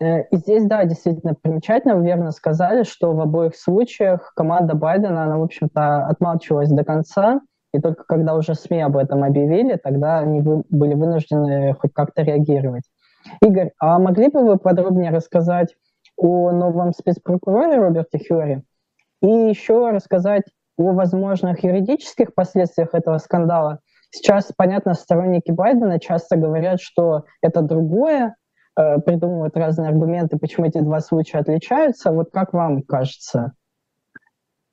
Э, 0.00 0.22
и 0.30 0.36
здесь, 0.36 0.64
да, 0.64 0.84
действительно 0.84 1.34
примечательно, 1.34 1.96
вы 1.96 2.06
верно 2.06 2.32
сказали, 2.32 2.82
что 2.82 3.12
в 3.12 3.20
обоих 3.20 3.54
случаях 3.54 4.32
команда 4.34 4.74
Байдена, 4.74 5.24
она, 5.24 5.38
в 5.38 5.42
общем-то, 5.42 6.06
отмалчивалась 6.06 6.70
до 6.70 6.84
конца, 6.84 7.40
и 7.74 7.80
только 7.80 8.04
когда 8.04 8.36
уже 8.36 8.54
СМИ 8.54 8.82
об 8.82 8.96
этом 8.96 9.24
объявили, 9.24 9.74
тогда 9.74 10.20
они 10.20 10.40
были 10.40 10.94
вынуждены 10.94 11.74
хоть 11.74 11.92
как-то 11.92 12.22
реагировать. 12.22 12.84
Игорь, 13.42 13.72
а 13.80 13.98
могли 13.98 14.28
бы 14.28 14.44
вы 14.44 14.58
подробнее 14.58 15.10
рассказать 15.10 15.74
о 16.16 16.52
новом 16.52 16.92
спецпрокуроре 16.92 17.76
Роберте 17.76 18.18
Хьюри 18.18 18.62
и 19.22 19.26
еще 19.26 19.90
рассказать 19.90 20.44
о 20.78 20.92
возможных 20.92 21.64
юридических 21.64 22.32
последствиях 22.34 22.94
этого 22.94 23.18
скандала? 23.18 23.80
Сейчас, 24.10 24.52
понятно, 24.56 24.94
сторонники 24.94 25.50
Байдена 25.50 25.98
часто 25.98 26.36
говорят, 26.36 26.80
что 26.80 27.24
это 27.42 27.60
другое, 27.60 28.36
э, 28.78 29.00
придумывают 29.00 29.56
разные 29.56 29.88
аргументы, 29.88 30.38
почему 30.38 30.66
эти 30.66 30.78
два 30.78 31.00
случая 31.00 31.38
отличаются. 31.38 32.12
Вот 32.12 32.30
как 32.30 32.52
вам 32.52 32.82
кажется? 32.82 33.54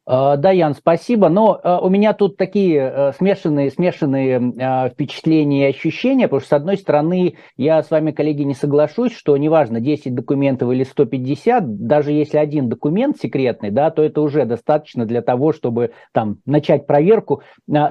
А, 0.05 0.36
да, 0.36 0.51
Ян, 0.51 0.74
спасибо. 0.74 1.29
Но 1.29 1.60
а, 1.63 1.79
у 1.79 1.89
меня 1.89 2.13
тут 2.13 2.36
такие 2.36 2.79
э, 2.79 3.12
смешанные, 3.13 3.70
смешанные 3.70 4.53
а, 4.60 4.89
впечатления 4.89 5.67
и 5.67 5.70
ощущения, 5.70 6.27
потому 6.27 6.39
что, 6.41 6.50
с 6.50 6.53
одной 6.53 6.77
стороны, 6.77 7.36
я 7.55 7.84
с 7.84 7.91
вами, 7.91 8.12
коллеги, 8.12 8.41
не 8.41 8.55
соглашусь, 8.55 9.15
что 9.15 9.38
неважно, 9.38 9.79
10 9.79 10.15
документов 10.15 10.72
или 10.72 10.84
150, 10.84 11.86
даже 11.86 12.12
если 12.12 12.38
один 12.38 12.67
документ 12.67 13.17
секретный, 13.17 13.70
да, 13.70 13.91
то 13.91 14.03
это 14.03 14.22
уже 14.22 14.46
достаточно 14.46 15.05
для 15.05 15.22
того, 15.22 15.53
чтобы 15.53 15.91
там 16.13 16.38
начать 16.46 16.88
проверку. 16.88 17.43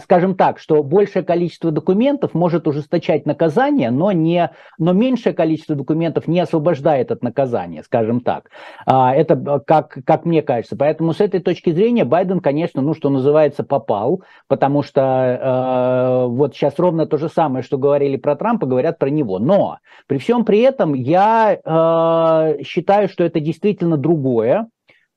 Скажем 0.02 0.34
так, 0.34 0.58
что 0.58 0.82
большее 0.82 1.22
количество 1.22 1.70
документов 1.70 2.34
может 2.34 2.66
ужесточать 2.66 3.24
наказание, 3.24 3.90
но, 3.90 4.10
не, 4.10 4.50
но 4.78 4.92
меньшее 4.92 5.32
количество 5.32 5.76
документов 5.76 6.26
не 6.26 6.40
освобождает 6.40 7.12
от 7.12 7.22
наказания, 7.22 7.82
скажем 7.84 8.20
так. 8.20 8.50
Это 8.84 9.34
э, 9.34 9.60
как, 9.66 9.98
как 10.04 10.24
мне 10.24 10.42
кажется. 10.42 10.76
Поэтому 10.76 11.12
с 11.12 11.20
этой 11.20 11.40
точки 11.40 11.70
зрения 11.70 11.99
зрения 12.00 12.04
Байден, 12.04 12.40
конечно, 12.40 12.82
ну, 12.82 12.94
что 12.94 13.10
называется, 13.10 13.62
попал, 13.62 14.22
потому 14.48 14.82
что 14.82 15.00
э, 15.00 16.26
вот 16.28 16.54
сейчас 16.54 16.78
ровно 16.78 17.06
то 17.06 17.18
же 17.18 17.28
самое, 17.28 17.62
что 17.62 17.78
говорили 17.78 18.16
про 18.16 18.36
Трампа, 18.36 18.66
говорят 18.66 18.98
про 18.98 19.10
него. 19.10 19.38
Но 19.38 19.78
при 20.06 20.18
всем 20.18 20.44
при 20.44 20.60
этом 20.60 20.94
я 20.94 21.54
э, 21.54 22.62
считаю, 22.64 23.08
что 23.08 23.24
это 23.24 23.40
действительно 23.40 23.96
другое, 23.96 24.68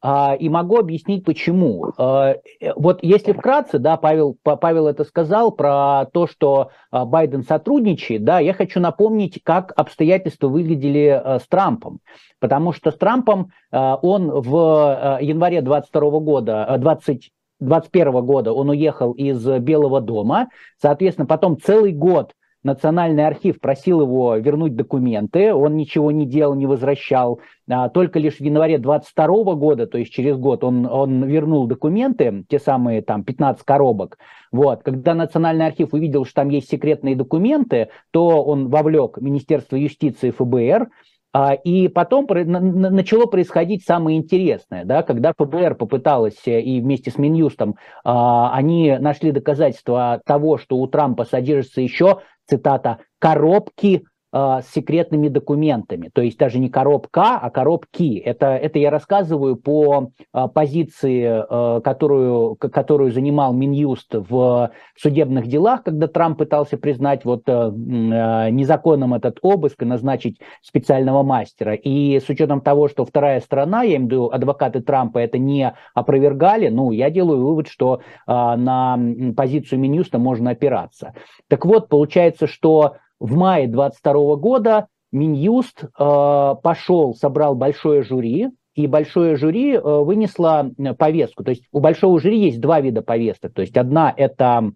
и 0.03 0.49
могу 0.49 0.77
объяснить 0.77 1.23
почему. 1.23 1.93
А, 1.97 2.35
вот 2.75 2.99
если 3.01 3.31
вкратце, 3.31 3.79
да, 3.79 3.95
Павел, 3.95 4.37
Павел 4.43 4.87
это 4.87 5.05
сказал 5.05 5.51
про 5.51 6.05
то, 6.11 6.27
что 6.27 6.71
а, 6.91 7.05
Байден 7.05 7.43
сотрудничает, 7.43 8.25
да, 8.25 8.39
я 8.39 8.53
хочу 8.53 8.81
напомнить, 8.81 9.39
как 9.43 9.71
обстоятельства 9.77 10.49
выглядели 10.49 11.21
с 11.39 11.47
Трампом. 11.47 11.99
Потому 12.39 12.73
что 12.73 12.91
с 12.91 12.97
Трампом 12.97 13.51
он 13.71 14.29
в 14.29 15.19
январе 15.21 15.61
22 15.61 16.19
года, 16.19 16.75
20 16.77 17.31
2021 17.59 18.25
года 18.25 18.51
он 18.51 18.69
уехал 18.69 19.13
из 19.13 19.45
Белого 19.59 20.01
дома, 20.01 20.49
соответственно, 20.81 21.25
потом 21.25 21.57
целый 21.57 21.93
год 21.93 22.33
Национальный 22.63 23.25
архив 23.27 23.59
просил 23.59 24.01
его 24.01 24.35
вернуть 24.37 24.75
документы, 24.75 25.53
он 25.53 25.75
ничего 25.75 26.11
не 26.11 26.25
делал, 26.25 26.55
не 26.55 26.65
возвращал. 26.65 27.41
А, 27.69 27.89
только 27.89 28.19
лишь 28.19 28.37
в 28.37 28.41
январе 28.41 28.77
22 28.77 29.55
года, 29.55 29.85
то 29.87 29.97
есть 29.97 30.13
через 30.13 30.37
год, 30.37 30.63
он, 30.63 30.85
он 30.85 31.23
вернул 31.25 31.67
документы, 31.67 32.45
те 32.47 32.59
самые 32.59 33.01
там 33.01 33.23
15 33.23 33.63
коробок. 33.63 34.17
Вот. 34.51 34.83
Когда 34.83 35.13
Национальный 35.13 35.65
архив 35.65 35.93
увидел, 35.93 36.25
что 36.25 36.35
там 36.35 36.49
есть 36.49 36.69
секретные 36.69 37.15
документы, 37.15 37.89
то 38.11 38.43
он 38.43 38.69
вовлек 38.69 39.17
Министерство 39.17 39.75
юстиции 39.75 40.31
ФБР, 40.31 40.89
А, 41.35 41.53
и 41.55 41.87
потом 41.87 42.27
начало 42.29 43.25
происходить 43.25 43.83
самое 43.83 44.19
интересное, 44.19 44.85
да, 44.85 45.01
когда 45.01 45.33
ФБР 45.35 45.73
попыталась 45.73 46.37
э, 46.45 46.61
и 46.61 46.79
вместе 46.79 47.09
с 47.09 47.17
Минюстом 47.17 47.75
а, 48.03 48.53
они 48.53 48.97
нашли 48.99 49.31
доказательства 49.31 50.21
того, 50.27 50.59
что 50.59 50.77
у 50.77 50.85
Трампа 50.85 51.25
содержится 51.25 51.81
еще, 51.81 52.19
цитата, 52.47 52.97
коробки 53.19 54.01
а, 54.35 54.63
с 54.63 54.71
секретными 54.71 55.27
документами. 55.27 56.09
То 56.11 56.23
есть 56.23 56.39
даже 56.39 56.57
не 56.57 56.67
коробка, 56.67 57.37
а 57.37 57.51
коробки. 57.51 58.17
Это, 58.17 58.47
это 58.55 58.79
я 58.79 58.89
рассказываю 58.89 59.55
по 59.55 60.09
а, 60.31 60.47
позиции, 60.47 61.23
а, 61.23 61.81
которую, 61.81 62.55
которую 62.55 63.11
занимал 63.11 63.53
Минюст 63.53 64.15
в 64.15 64.71
судебных 64.97 65.45
делах, 65.45 65.83
когда 65.83 66.07
Трамп 66.07 66.39
пытался 66.39 66.77
признать 66.77 67.25
вот 67.25 67.43
незаконным 67.45 69.13
этот 69.13 69.37
обыск 69.43 69.83
и 69.83 69.85
назначить 69.85 70.39
специального 70.63 71.21
мастера. 71.21 71.75
И 71.75 72.19
с 72.19 72.27
учетом 72.27 72.61
того, 72.61 72.87
что 72.87 73.05
вторая 73.05 73.39
сторона, 73.39 73.83
я 73.83 73.97
имею 73.97 74.01
в 74.01 74.05
виду 74.05 74.29
адвокаты 74.31 74.81
Трампа, 74.81 75.19
это 75.19 75.37
не 75.37 75.75
опровергали, 75.93 76.69
ну, 76.69 76.89
я 76.89 77.11
делаю 77.11 77.45
вывод, 77.45 77.67
что 77.67 78.01
на 78.25 78.99
позицию 79.37 79.79
Минюста 79.79 80.17
можно 80.17 80.51
опираться. 80.51 81.13
Так 81.47 81.65
вот, 81.65 81.87
получается, 81.89 82.47
что 82.47 82.95
в 83.23 83.37
мае 83.37 83.67
22 83.67 84.35
года 84.35 84.87
Минюст 85.13 85.83
э, 85.83 86.55
пошел, 86.61 87.15
собрал 87.15 87.55
большое 87.55 88.03
жюри, 88.03 88.49
и 88.75 88.87
большое 88.87 89.37
жюри 89.37 89.75
э, 89.75 89.79
вынесло 89.79 90.71
повестку. 90.97 91.43
То 91.43 91.51
есть 91.51 91.63
у 91.71 91.79
большого 91.79 92.19
жюри 92.19 92.39
есть 92.39 92.59
два 92.59 92.81
вида 92.81 93.01
повесток. 93.01 93.53
То 93.53 93.61
есть 93.61 93.77
одна 93.77 94.13
это 94.15 94.71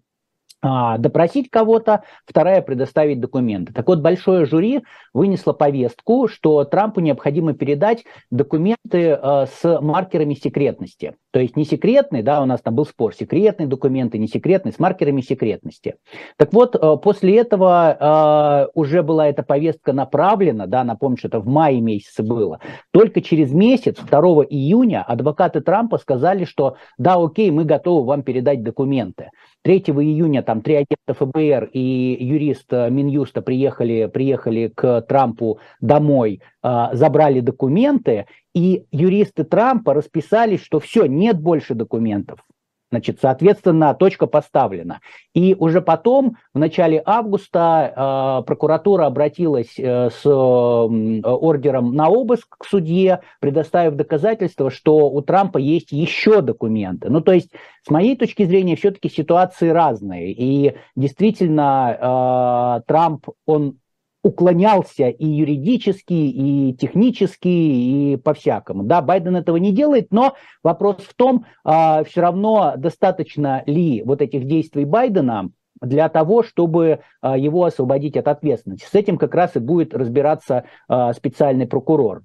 допросить 0.62 1.50
кого-то, 1.50 2.02
вторая 2.26 2.62
предоставить 2.62 3.20
документы. 3.20 3.72
Так 3.72 3.86
вот, 3.86 4.00
большое 4.00 4.44
жюри 4.44 4.82
вынесло 5.14 5.52
повестку, 5.52 6.28
что 6.28 6.64
Трампу 6.64 7.00
необходимо 7.00 7.54
передать 7.54 8.04
документы 8.30 9.18
э, 9.20 9.46
с 9.46 9.80
маркерами 9.80 10.34
секретности. 10.34 11.14
То 11.30 11.40
есть 11.40 11.56
не 11.56 11.64
секретные, 11.64 12.22
да, 12.22 12.42
у 12.42 12.46
нас 12.46 12.60
там 12.60 12.74
был 12.74 12.86
спор, 12.86 13.14
секретные 13.14 13.66
документы, 13.66 14.18
не 14.18 14.28
секретные, 14.28 14.72
с 14.72 14.78
маркерами 14.78 15.20
секретности. 15.20 15.96
Так 16.36 16.52
вот, 16.52 16.74
э, 16.74 16.96
после 17.02 17.38
этого 17.38 18.66
э, 18.66 18.70
уже 18.74 19.02
была 19.02 19.28
эта 19.28 19.42
повестка 19.42 19.92
направлена, 19.92 20.66
да, 20.66 20.84
напомню, 20.84 21.18
что 21.18 21.28
это 21.28 21.40
в 21.40 21.46
мае 21.46 21.80
месяце 21.80 22.22
было. 22.22 22.60
Только 22.92 23.20
через 23.20 23.52
месяц, 23.52 23.96
2 23.98 24.20
июня, 24.48 25.02
адвокаты 25.02 25.60
Трампа 25.60 25.98
сказали, 25.98 26.44
что 26.44 26.76
да, 26.96 27.16
окей, 27.16 27.50
мы 27.50 27.64
готовы 27.64 28.06
вам 28.06 28.22
передать 28.22 28.62
документы. 28.62 29.30
3 29.62 29.78
июня 29.78 30.42
там 30.42 30.62
три 30.62 30.74
агента 30.74 31.14
ФБР 31.14 31.70
и 31.72 32.16
юрист 32.20 32.72
э, 32.72 32.90
Минюста 32.90 33.42
приехали, 33.42 34.06
приехали 34.06 34.72
к 34.74 35.02
Трампу 35.02 35.58
домой, 35.80 36.40
э, 36.62 36.86
забрали 36.92 37.40
документы, 37.40 38.26
и 38.54 38.86
юристы 38.92 39.44
Трампа 39.44 39.94
расписались, 39.94 40.62
что 40.62 40.80
все, 40.80 41.06
нет 41.06 41.40
больше 41.40 41.74
документов. 41.74 42.40
Значит, 42.90 43.18
соответственно, 43.20 43.94
точка 43.94 44.26
поставлена. 44.26 45.00
И 45.34 45.54
уже 45.58 45.82
потом, 45.82 46.36
в 46.54 46.58
начале 46.58 47.02
августа, 47.04 48.40
э, 48.40 48.46
прокуратура 48.46 49.04
обратилась 49.04 49.78
э, 49.78 50.08
с 50.08 50.24
э, 50.24 50.28
ордером 50.28 51.94
на 51.94 52.08
обыск 52.08 52.56
к 52.58 52.64
судье, 52.64 53.20
предоставив 53.40 53.94
доказательства, 53.94 54.70
что 54.70 55.10
у 55.10 55.20
Трампа 55.20 55.58
есть 55.58 55.92
еще 55.92 56.40
документы. 56.40 57.10
Ну, 57.10 57.20
то 57.20 57.32
есть, 57.32 57.50
с 57.86 57.90
моей 57.90 58.16
точки 58.16 58.44
зрения, 58.44 58.76
все-таки 58.76 59.10
ситуации 59.10 59.68
разные. 59.68 60.32
И 60.32 60.74
действительно, 60.96 62.82
Трамп, 62.86 63.26
он 63.46 63.76
уклонялся 64.22 65.08
и 65.08 65.26
юридически, 65.26 66.12
и 66.12 66.74
технически, 66.74 67.48
и 67.48 68.16
по-всякому. 68.16 68.82
Да, 68.82 69.00
Байден 69.00 69.36
этого 69.36 69.56
не 69.56 69.72
делает, 69.72 70.08
но 70.10 70.34
вопрос 70.62 70.98
в 70.98 71.14
том, 71.14 71.46
а, 71.64 72.04
все 72.04 72.20
равно 72.20 72.74
достаточно 72.76 73.62
ли 73.66 74.02
вот 74.02 74.20
этих 74.20 74.46
действий 74.46 74.84
Байдена 74.84 75.50
для 75.80 76.08
того, 76.08 76.42
чтобы 76.42 77.00
а, 77.20 77.38
его 77.38 77.64
освободить 77.64 78.16
от 78.16 78.28
ответственности. 78.28 78.86
С 78.86 78.94
этим 78.94 79.18
как 79.18 79.34
раз 79.34 79.56
и 79.56 79.60
будет 79.60 79.94
разбираться 79.94 80.64
а, 80.88 81.12
специальный 81.12 81.66
прокурор. 81.66 82.22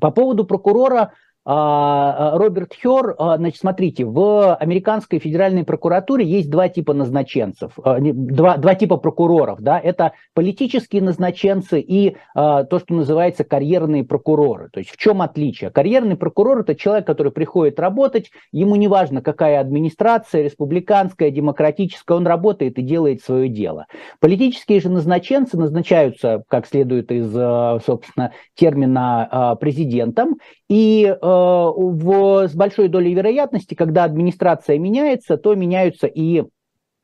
По 0.00 0.10
поводу 0.10 0.44
прокурора 0.44 1.12
Роберт 1.50 2.74
Хер, 2.74 3.14
а, 3.18 3.38
значит, 3.38 3.58
смотрите, 3.58 4.04
в 4.04 4.54
американской 4.54 5.18
федеральной 5.18 5.64
прокуратуре 5.64 6.26
есть 6.26 6.50
два 6.50 6.68
типа 6.68 6.92
назначенцев, 6.92 7.72
два, 7.74 8.58
два 8.58 8.74
типа 8.74 8.98
прокуроров, 8.98 9.60
да, 9.60 9.80
это 9.80 10.12
политические 10.34 11.00
назначенцы 11.00 11.80
и 11.80 12.16
то, 12.34 12.66
что 12.70 12.92
называется 12.92 13.44
карьерные 13.44 14.04
прокуроры. 14.04 14.68
То 14.70 14.80
есть 14.80 14.90
в 14.90 14.98
чем 14.98 15.22
отличие? 15.22 15.70
Карьерный 15.70 16.16
прокурор– 16.16 16.58
это 16.60 16.74
человек, 16.74 17.06
который 17.06 17.32
приходит 17.32 17.80
работать, 17.80 18.30
ему 18.52 18.76
не 18.76 18.86
важно, 18.86 19.22
какая 19.22 19.58
администрация, 19.58 20.42
республиканская, 20.42 21.30
демократическая, 21.30 22.18
он 22.18 22.26
работает 22.26 22.78
и 22.78 22.82
делает 22.82 23.22
свое 23.22 23.48
дело. 23.48 23.86
Политические 24.20 24.80
же 24.80 24.90
назначенцы 24.90 25.56
назначаются, 25.56 26.42
как 26.48 26.66
следует 26.66 27.10
из, 27.10 27.32
собственно, 27.84 28.32
термина 28.54 29.56
президентом, 29.58 30.36
и 30.68 31.16
в, 31.20 32.48
с 32.48 32.54
большой 32.54 32.88
долей 32.88 33.14
вероятности, 33.14 33.74
когда 33.74 34.04
администрация 34.04 34.78
меняется, 34.78 35.36
то 35.36 35.54
меняются 35.54 36.06
и 36.06 36.44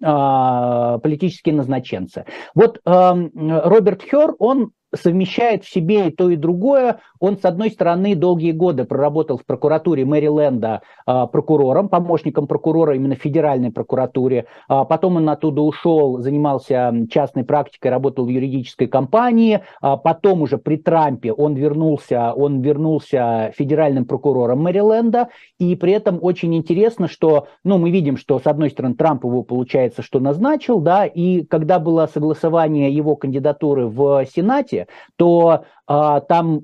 а, 0.02 0.98
политические 0.98 1.54
назначенцы. 1.54 2.26
Вот 2.54 2.80
Роберт 2.84 4.02
Хер, 4.02 4.34
он 4.38 4.72
совмещает 4.94 5.64
в 5.64 5.72
себе 5.72 6.08
и 6.08 6.10
то, 6.10 6.30
и 6.30 6.36
другое. 6.36 7.00
Он, 7.20 7.38
с 7.38 7.44
одной 7.44 7.70
стороны, 7.70 8.14
долгие 8.14 8.52
годы 8.52 8.84
проработал 8.84 9.38
в 9.38 9.46
прокуратуре 9.46 10.04
Мэриленда 10.04 10.82
э, 11.06 11.26
прокурором, 11.32 11.88
помощником 11.88 12.46
прокурора 12.46 12.96
именно 12.96 13.14
в 13.14 13.18
федеральной 13.18 13.70
прокуратуре. 13.70 14.46
А 14.68 14.84
потом 14.84 15.16
он 15.16 15.28
оттуда 15.28 15.62
ушел, 15.62 16.18
занимался 16.18 16.92
частной 17.10 17.44
практикой, 17.44 17.88
работал 17.88 18.26
в 18.26 18.28
юридической 18.28 18.86
компании. 18.86 19.60
А 19.80 19.96
потом 19.96 20.42
уже 20.42 20.58
при 20.58 20.76
Трампе 20.76 21.32
он 21.32 21.54
вернулся, 21.54 22.32
он 22.34 22.60
вернулся 22.60 23.52
федеральным 23.56 24.04
прокурором 24.04 24.62
Мэриленда. 24.62 25.28
И 25.58 25.76
при 25.76 25.92
этом 25.92 26.18
очень 26.20 26.54
интересно, 26.54 27.08
что, 27.08 27.46
ну, 27.64 27.78
мы 27.78 27.90
видим, 27.90 28.16
что, 28.16 28.38
с 28.38 28.46
одной 28.46 28.70
стороны, 28.70 28.94
Трамп 28.94 29.24
его, 29.24 29.42
получается, 29.42 30.02
что 30.02 30.20
назначил, 30.20 30.80
да, 30.80 31.06
и 31.06 31.44
когда 31.44 31.78
было 31.78 32.06
согласование 32.06 32.92
его 32.92 33.16
кандидатуры 33.16 33.86
в 33.86 34.24
Сенате, 34.26 34.83
то 35.16 35.64
а, 35.86 36.20
там 36.20 36.62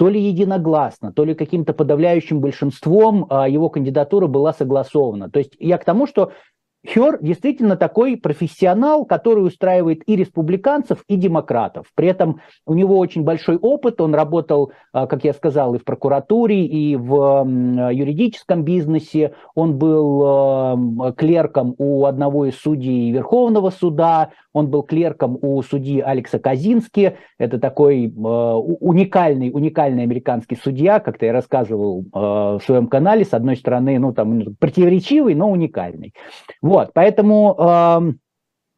то 0.00 0.08
ли 0.08 0.18
единогласно, 0.18 1.12
то 1.12 1.24
ли 1.24 1.34
каким-то 1.34 1.74
подавляющим 1.74 2.40
большинством 2.40 3.26
а, 3.28 3.46
его 3.46 3.68
кандидатура 3.68 4.28
была 4.28 4.54
согласована. 4.54 5.30
То 5.30 5.40
есть 5.40 5.54
я 5.58 5.76
к 5.76 5.84
тому, 5.84 6.06
что 6.06 6.32
Хер 6.86 7.18
действительно 7.20 7.76
такой 7.76 8.16
профессионал, 8.16 9.04
который 9.04 9.44
устраивает 9.44 10.00
и 10.06 10.16
республиканцев, 10.16 11.04
и 11.06 11.16
демократов. 11.16 11.88
При 11.94 12.08
этом 12.08 12.40
у 12.64 12.72
него 12.72 12.96
очень 12.96 13.24
большой 13.24 13.58
опыт, 13.58 14.00
он 14.00 14.14
работал, 14.14 14.72
а, 14.94 15.06
как 15.06 15.24
я 15.24 15.34
сказал, 15.34 15.74
и 15.74 15.78
в 15.78 15.84
прокуратуре, 15.84 16.64
и 16.64 16.96
в 16.96 17.44
юридическом 17.92 18.62
бизнесе, 18.62 19.34
он 19.54 19.76
был 19.76 21.12
клерком 21.12 21.74
у 21.76 22.06
одного 22.06 22.46
из 22.46 22.56
судей 22.56 23.12
Верховного 23.12 23.68
суда, 23.68 24.30
он 24.52 24.68
был 24.68 24.82
клерком 24.82 25.38
у 25.40 25.62
судьи 25.62 26.00
Алекса 26.00 26.38
Казински, 26.38 27.16
это 27.38 27.58
такой 27.58 28.12
уникальный, 28.14 29.50
уникальный 29.52 30.02
американский 30.02 30.56
судья, 30.56 31.00
как-то 31.00 31.26
я 31.26 31.32
рассказывал 31.32 32.04
а, 32.12 32.58
в 32.58 32.64
своем 32.64 32.88
канале, 32.88 33.24
с 33.24 33.34
одной 33.34 33.56
стороны, 33.56 33.98
ну 33.98 34.12
там 34.12 34.56
противоречивый, 34.58 35.34
но 35.34 35.50
уникальный. 35.50 36.14
Вот, 36.62 36.90
поэтому 36.94 37.56
э, 37.58 38.12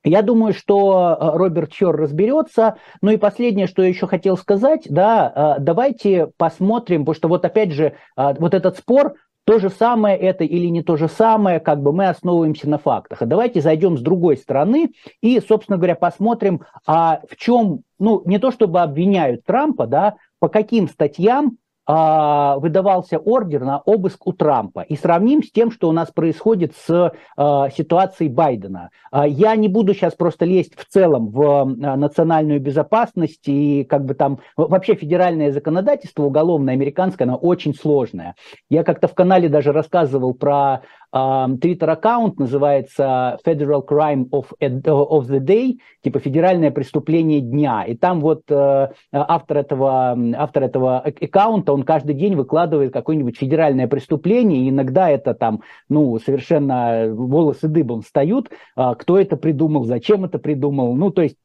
я 0.05 0.23
думаю, 0.23 0.53
что 0.53 1.17
э, 1.19 1.37
Роберт 1.37 1.73
Чор 1.73 1.97
разберется. 1.97 2.77
Ну 3.01 3.11
и 3.13 3.17
последнее, 3.17 3.67
что 3.67 3.83
я 3.83 3.89
еще 3.89 4.07
хотел 4.07 4.37
сказать, 4.37 4.87
да, 4.89 5.57
э, 5.59 5.61
давайте 5.61 6.29
посмотрим, 6.37 7.03
потому 7.03 7.15
что 7.15 7.29
вот 7.29 7.45
опять 7.45 7.73
же, 7.73 7.95
э, 8.17 8.35
вот 8.39 8.55
этот 8.55 8.79
спор, 8.79 9.15
то 9.45 9.59
же 9.59 9.71
самое 9.71 10.17
это 10.17 10.45
или 10.45 10.67
не 10.67 10.83
то 10.83 10.97
же 10.97 11.09
самое, 11.09 11.61
как 11.61 11.83
бы 11.83 11.93
мы 11.93 12.09
основываемся 12.09 12.69
на 12.69 12.79
фактах. 12.79 13.23
А 13.23 13.27
давайте 13.27 13.61
зайдем 13.61 13.99
с 13.99 14.01
другой 14.01 14.37
стороны 14.37 14.93
и, 15.21 15.41
собственно 15.41 15.79
говоря, 15.79 15.97
посмотрим, 15.97 16.63
а 16.87 17.21
в 17.29 17.37
чем, 17.37 17.83
ну, 17.99 18.23
не 18.25 18.39
то 18.39 18.51
чтобы 18.51 18.81
обвиняют 18.81 19.45
Трампа, 19.45 19.87
да, 19.87 20.15
по 20.39 20.49
каким 20.49 20.89
статьям 20.89 21.59
выдавался 21.87 23.19
ордер 23.19 23.65
на 23.65 23.79
обыск 23.79 24.27
у 24.27 24.33
Трампа. 24.33 24.81
И 24.81 24.97
сравним 24.97 25.43
с 25.43 25.51
тем, 25.51 25.71
что 25.71 25.89
у 25.89 25.93
нас 25.93 26.11
происходит 26.11 26.75
с 26.77 27.13
а, 27.37 27.71
ситуацией 27.71 28.29
Байдена. 28.29 28.91
А, 29.11 29.27
я 29.27 29.57
не 29.57 29.69
буду 29.69 29.95
сейчас 29.95 30.15
просто 30.15 30.45
лезть 30.45 30.77
в 30.77 30.87
целом 30.87 31.31
в 31.31 31.65
национальную 31.65 32.61
безопасность 32.61 33.49
и 33.49 33.85
как 33.85 34.05
бы 34.05 34.15
там 34.15 34.39
вообще 34.57 34.95
федеральное 34.95 35.51
законодательство 35.51 36.25
уголовное 36.25 36.75
американское, 36.75 37.27
оно 37.27 37.37
очень 37.37 37.75
сложное. 37.75 38.37
Я 38.71 38.85
как-то 38.85 39.09
в 39.09 39.15
канале 39.15 39.49
даже 39.49 39.73
рассказывал 39.73 40.35
про 40.35 40.83
Твиттер-аккаунт 41.13 42.39
называется 42.39 43.39
Federal 43.45 43.87
Crime 43.87 44.31
of, 44.31 44.47
of 44.61 45.27
the 45.29 45.41
Day, 45.41 45.79
типа 46.03 46.21
федеральное 46.21 46.71
преступление 46.71 47.41
дня. 47.41 47.85
И 47.85 47.95
там 47.95 48.21
вот 48.21 48.45
э, 48.51 48.89
автор 49.13 49.59
этого, 49.59 50.17
автор 50.37 50.63
этого 50.63 51.01
аккаунта, 51.01 51.75
он 51.75 51.83
каждый 51.83 52.15
день 52.15 52.35
выкладывает 52.35 52.95
какое-нибудь 52.95 53.37
федеральное 53.37 53.89
преступление, 53.89 54.63
и 54.63 54.71
иногда 54.71 55.11
это 55.11 55.35
там, 55.35 55.61
ну, 55.91 56.19
совершенно 56.19 57.09
волосы 57.13 57.69
дыбом 57.69 58.01
встают, 58.01 58.51
э, 58.77 58.95
кто 58.99 59.19
это 59.19 59.37
придумал, 59.37 59.85
зачем 59.85 60.25
это 60.25 60.39
придумал, 60.39 60.95
ну, 60.95 61.11
то 61.11 61.21
есть 61.21 61.37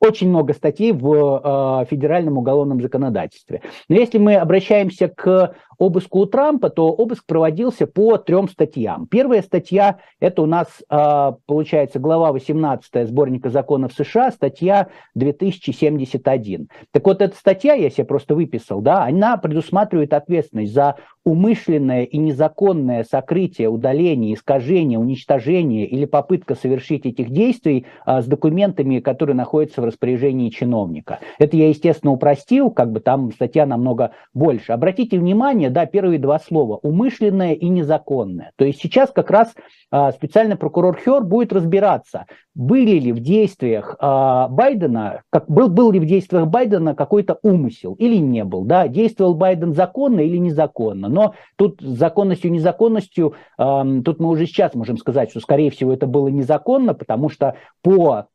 очень 0.00 0.28
много 0.28 0.54
статей 0.54 0.92
в 0.92 1.82
э, 1.82 1.86
федеральном 1.86 2.38
уголовном 2.38 2.80
законодательстве. 2.80 3.62
Но 3.88 3.96
если 3.96 4.18
мы 4.18 4.36
обращаемся 4.36 5.08
к 5.08 5.54
обыску 5.78 6.20
у 6.20 6.26
Трампа, 6.26 6.70
то 6.70 6.88
обыск 6.88 7.24
проводился 7.26 7.86
по 7.86 8.18
трем 8.18 8.48
статьям. 8.48 9.06
Первая 9.06 9.42
статья– 9.42 9.98
это 10.20 10.42
у 10.42 10.46
нас, 10.46 10.66
а, 10.88 11.36
получается, 11.46 11.98
глава 11.98 12.32
18 12.32 13.06
сборника 13.06 13.50
законов 13.50 13.92
США, 13.92 14.30
статья 14.30 14.88
2071. 15.14 16.68
Так 16.90 17.06
вот, 17.06 17.22
эта 17.22 17.36
статья, 17.36 17.74
я 17.74 17.90
себе 17.90 18.04
просто 18.04 18.34
выписал, 18.34 18.80
да, 18.80 19.04
она 19.04 19.36
предусматривает 19.36 20.12
ответственность 20.12 20.72
за 20.72 20.96
умышленное 21.28 22.04
и 22.04 22.16
незаконное 22.16 23.04
сокрытие, 23.04 23.68
удаление, 23.68 24.34
искажение, 24.34 24.98
уничтожение 24.98 25.86
или 25.86 26.06
попытка 26.06 26.54
совершить 26.54 27.06
этих 27.06 27.30
действий 27.30 27.86
а, 28.04 28.22
с 28.22 28.26
документами, 28.26 29.00
которые 29.00 29.36
находятся 29.36 29.82
в 29.82 29.84
распоряжении 29.84 30.48
чиновника. 30.48 31.20
Это 31.38 31.56
я, 31.56 31.68
естественно, 31.68 32.12
упростил, 32.12 32.70
как 32.70 32.92
бы 32.92 33.00
там 33.00 33.30
статья 33.32 33.66
намного 33.66 34.12
больше. 34.32 34.72
Обратите 34.72 35.18
внимание, 35.18 35.67
да, 35.70 35.86
первые 35.86 36.18
два 36.18 36.38
слова, 36.38 36.78
умышленное 36.82 37.54
и 37.54 37.68
незаконное. 37.68 38.52
То 38.56 38.64
есть 38.64 38.80
сейчас 38.80 39.10
как 39.10 39.30
раз 39.30 39.54
а, 39.90 40.12
специальный 40.12 40.56
прокурор 40.56 40.98
Хер 40.98 41.22
будет 41.22 41.52
разбираться, 41.52 42.26
были 42.54 42.98
ли 42.98 43.12
в 43.12 43.20
действиях 43.20 43.96
а, 44.00 44.48
Байдена, 44.48 45.22
как, 45.30 45.48
был, 45.48 45.68
был 45.68 45.92
ли 45.92 46.00
в 46.00 46.06
действиях 46.06 46.46
Байдена 46.48 46.94
какой-то 46.94 47.38
умысел 47.42 47.94
или 47.94 48.16
не 48.16 48.44
был, 48.44 48.64
да, 48.64 48.88
действовал 48.88 49.34
Байден 49.34 49.74
законно 49.74 50.20
или 50.20 50.36
незаконно. 50.36 51.08
Но 51.08 51.34
тут 51.56 51.80
законностью 51.80 52.52
незаконностью, 52.52 53.34
а, 53.56 53.84
тут 54.04 54.20
мы 54.20 54.28
уже 54.28 54.46
сейчас 54.46 54.74
можем 54.74 54.98
сказать, 54.98 55.30
что 55.30 55.40
скорее 55.40 55.70
всего 55.70 55.92
это 55.92 56.06
было 56.06 56.28
незаконно, 56.28 56.94
потому 56.94 57.28
что 57.28 57.54
по 57.82 58.26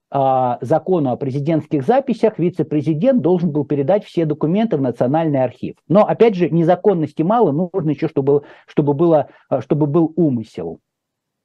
закону 0.62 1.12
о 1.12 1.16
президентских 1.16 1.84
записях 1.86 2.38
вице-президент 2.38 3.22
должен 3.22 3.52
был 3.52 3.66
передать 3.66 4.06
все 4.06 4.26
документы 4.26 4.78
в 4.78 4.82
Национальный 4.82 5.44
архив. 5.44 5.76
Но, 5.88 6.06
опять 6.06 6.36
же, 6.36 6.50
незаконности 6.50 7.24
мало, 7.24 7.52
нужно 7.52 7.90
еще, 7.90 8.08
чтобы, 8.08 8.44
чтобы, 8.68 8.94
было, 8.94 9.30
а, 9.50 9.62
чтобы 9.62 9.88
был 9.88 10.14
умысел. 10.16 10.80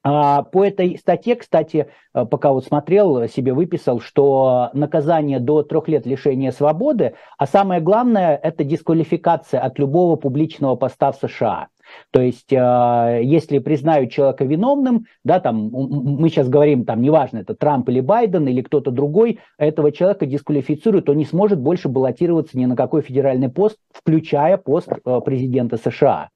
А, 0.04 0.42
по 0.42 0.64
этой 0.64 0.98
статье, 0.98 1.34
кстати, 1.34 1.88
пока 2.12 2.52
вот 2.52 2.66
смотрел, 2.66 3.26
себе 3.26 3.52
выписал, 3.54 4.00
что 4.00 4.70
наказание 4.74 5.40
до 5.40 5.62
трех 5.62 5.88
лет 5.88 6.06
лишения 6.06 6.52
свободы, 6.52 7.14
а 7.38 7.46
самое 7.46 7.80
главное, 7.80 8.36
это 8.36 8.64
дисквалификация 8.64 9.60
от 9.60 9.78
любого 9.78 10.16
публичного 10.16 10.76
поста 10.76 11.12
в 11.12 11.16
США. 11.16 11.68
То 12.10 12.20
есть, 12.20 12.52
э, 12.52 13.20
если 13.22 13.58
признают 13.58 14.10
человека 14.10 14.44
виновным, 14.44 15.06
да, 15.24 15.40
там, 15.40 15.70
мы 15.70 16.28
сейчас 16.28 16.48
говорим, 16.48 16.84
там, 16.84 17.02
неважно, 17.02 17.38
это 17.38 17.54
Трамп 17.54 17.88
или 17.88 18.00
Байден 18.00 18.46
или 18.48 18.62
кто-то 18.62 18.90
другой, 18.90 19.40
этого 19.58 19.92
человека 19.92 20.26
дисквалифицируют, 20.26 21.08
он 21.08 21.16
не 21.16 21.24
сможет 21.24 21.60
больше 21.60 21.88
баллотироваться 21.88 22.58
ни 22.58 22.66
на 22.66 22.76
какой 22.76 23.02
федеральный 23.02 23.48
пост, 23.48 23.78
включая 23.92 24.56
пост 24.56 24.88
э, 24.92 25.20
президента 25.24 25.76
США. 25.76 26.30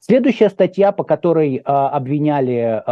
Следующая 0.00 0.50
статья, 0.50 0.92
по 0.92 1.04
которой 1.04 1.56
э, 1.56 1.60
обвиняли, 1.62 2.82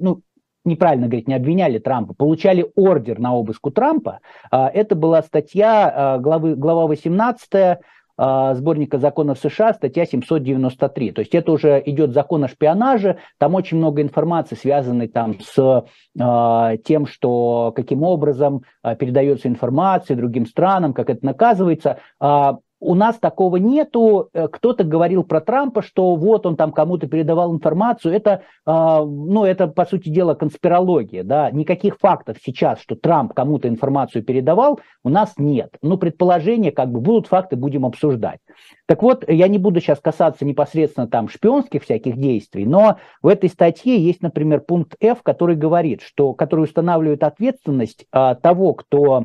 ну, 0.00 0.20
неправильно 0.64 1.06
говорить, 1.06 1.28
не 1.28 1.34
обвиняли 1.34 1.78
Трампа, 1.78 2.12
получали 2.12 2.66
ордер 2.76 3.18
на 3.18 3.34
обыск 3.34 3.66
у 3.66 3.70
Трампа, 3.70 4.20
это 4.50 4.94
была 4.94 5.22
статья, 5.22 6.18
главы, 6.20 6.56
глава 6.56 6.86
18 6.86 7.54
а, 7.54 7.78
сборника 8.18 8.98
законов 8.98 9.38
США, 9.38 9.74
статья 9.74 10.04
793. 10.04 11.12
То 11.12 11.20
есть 11.20 11.34
это 11.34 11.52
уже 11.52 11.80
идет 11.86 12.12
закон 12.12 12.44
о 12.44 12.48
шпионаже, 12.48 13.18
там 13.38 13.54
очень 13.54 13.76
много 13.76 14.02
информации, 14.02 14.56
связанной 14.56 15.08
там 15.08 15.38
с 15.40 15.84
э, 16.18 16.76
тем, 16.84 17.06
что 17.06 17.72
каким 17.74 18.02
образом 18.02 18.62
э, 18.82 18.96
передается 18.96 19.48
информация 19.48 20.16
другим 20.16 20.46
странам, 20.46 20.92
как 20.92 21.10
это 21.10 21.24
наказывается. 21.24 21.98
Э, 22.20 22.54
у 22.80 22.94
нас 22.94 23.16
такого 23.18 23.56
нету. 23.56 24.30
Э, 24.32 24.48
кто-то 24.48 24.84
говорил 24.84 25.24
про 25.24 25.40
Трампа, 25.40 25.82
что 25.82 26.14
вот 26.16 26.46
он 26.46 26.56
там 26.56 26.72
кому-то 26.72 27.06
передавал 27.06 27.54
информацию. 27.54 28.14
Это, 28.14 28.42
а, 28.64 29.04
ну, 29.04 29.44
это 29.44 29.66
по 29.66 29.84
сути 29.84 30.08
дела 30.08 30.34
конспирология. 30.34 31.24
Да? 31.24 31.50
Никаких 31.50 31.98
фактов 31.98 32.36
сейчас, 32.42 32.80
что 32.80 32.94
Трамп 32.94 33.34
кому-то 33.34 33.68
информацию 33.68 34.22
передавал, 34.22 34.80
у 35.02 35.08
нас 35.08 35.34
нет. 35.38 35.76
Ну, 35.82 35.98
предположения, 35.98 36.70
как 36.70 36.90
бы 36.90 37.00
будут 37.00 37.26
факты, 37.26 37.56
будем 37.56 37.84
обсуждать. 37.84 38.40
Так 38.86 39.02
вот, 39.02 39.24
я 39.28 39.48
не 39.48 39.58
буду 39.58 39.80
сейчас 39.80 40.00
касаться 40.00 40.44
непосредственно 40.44 41.08
там 41.08 41.28
шпионских 41.28 41.82
всяких 41.82 42.16
действий, 42.16 42.64
но 42.64 42.98
в 43.22 43.28
этой 43.28 43.48
статье 43.48 43.98
есть, 43.98 44.22
например, 44.22 44.60
пункт 44.60 44.94
F, 45.00 45.22
который 45.22 45.56
говорит, 45.56 46.02
что, 46.02 46.32
который 46.32 46.64
устанавливает 46.64 47.22
ответственность 47.22 48.06
а, 48.12 48.34
того, 48.34 48.74
кто 48.74 49.24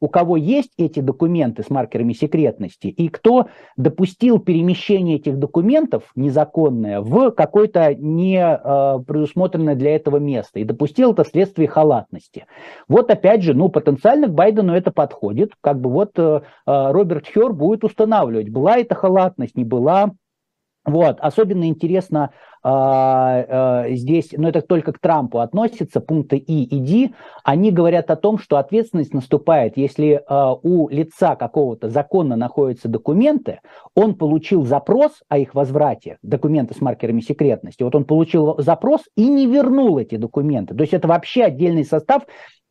у 0.00 0.08
кого 0.08 0.36
есть 0.36 0.72
эти 0.76 1.00
документы 1.00 1.62
с 1.62 1.70
маркерами 1.70 2.12
секретности 2.12 2.88
и 2.88 3.08
кто 3.08 3.48
допустил 3.76 4.38
перемещение 4.38 5.16
этих 5.16 5.38
документов 5.38 6.04
незаконное 6.14 7.00
в 7.00 7.30
какое-то 7.30 7.94
не 7.94 8.38
э, 8.38 8.98
предусмотренное 9.06 9.74
для 9.74 9.94
этого 9.96 10.18
место 10.18 10.60
и 10.60 10.64
допустил 10.64 11.12
это 11.12 11.24
вследствие 11.24 11.68
халатности. 11.68 12.46
Вот 12.88 13.10
опять 13.10 13.42
же, 13.42 13.54
ну 13.54 13.68
потенциально 13.68 14.28
к 14.28 14.34
Байдену 14.34 14.74
это 14.74 14.90
подходит, 14.90 15.52
как 15.60 15.80
бы 15.80 15.90
вот 15.90 16.18
э, 16.18 16.40
э 16.66 16.92
Роберт 16.92 17.26
Хер 17.26 17.52
будет 17.52 17.84
устанавливать, 17.84 18.48
была 18.48 18.78
это 18.78 18.94
халатность, 18.94 19.56
не 19.56 19.64
была. 19.64 20.12
Вот, 20.84 21.16
особенно 21.20 21.66
интересно 21.66 22.30
здесь, 22.64 24.30
но 24.32 24.48
это 24.48 24.62
только 24.62 24.92
к 24.92 24.98
Трампу 24.98 25.40
относится, 25.40 26.00
пункты 26.00 26.38
И 26.38 26.64
и 26.64 26.80
Д, 26.80 27.14
они 27.42 27.70
говорят 27.70 28.10
о 28.10 28.16
том, 28.16 28.38
что 28.38 28.56
ответственность 28.56 29.12
наступает, 29.12 29.76
если 29.76 30.22
а, 30.26 30.54
у 30.54 30.88
лица 30.88 31.36
какого-то 31.36 31.88
законно 31.88 32.36
находятся 32.36 32.88
документы, 32.88 33.60
он 33.94 34.14
получил 34.14 34.64
запрос 34.64 35.22
о 35.28 35.38
их 35.38 35.54
возврате, 35.54 36.18
документы 36.22 36.74
с 36.74 36.80
маркерами 36.80 37.20
секретности, 37.20 37.82
вот 37.82 37.94
он 37.94 38.04
получил 38.04 38.56
запрос 38.58 39.02
и 39.16 39.28
не 39.28 39.46
вернул 39.46 39.98
эти 39.98 40.16
документы. 40.16 40.74
То 40.74 40.82
есть 40.82 40.94
это 40.94 41.08
вообще 41.08 41.44
отдельный 41.44 41.84
состав, 41.84 42.22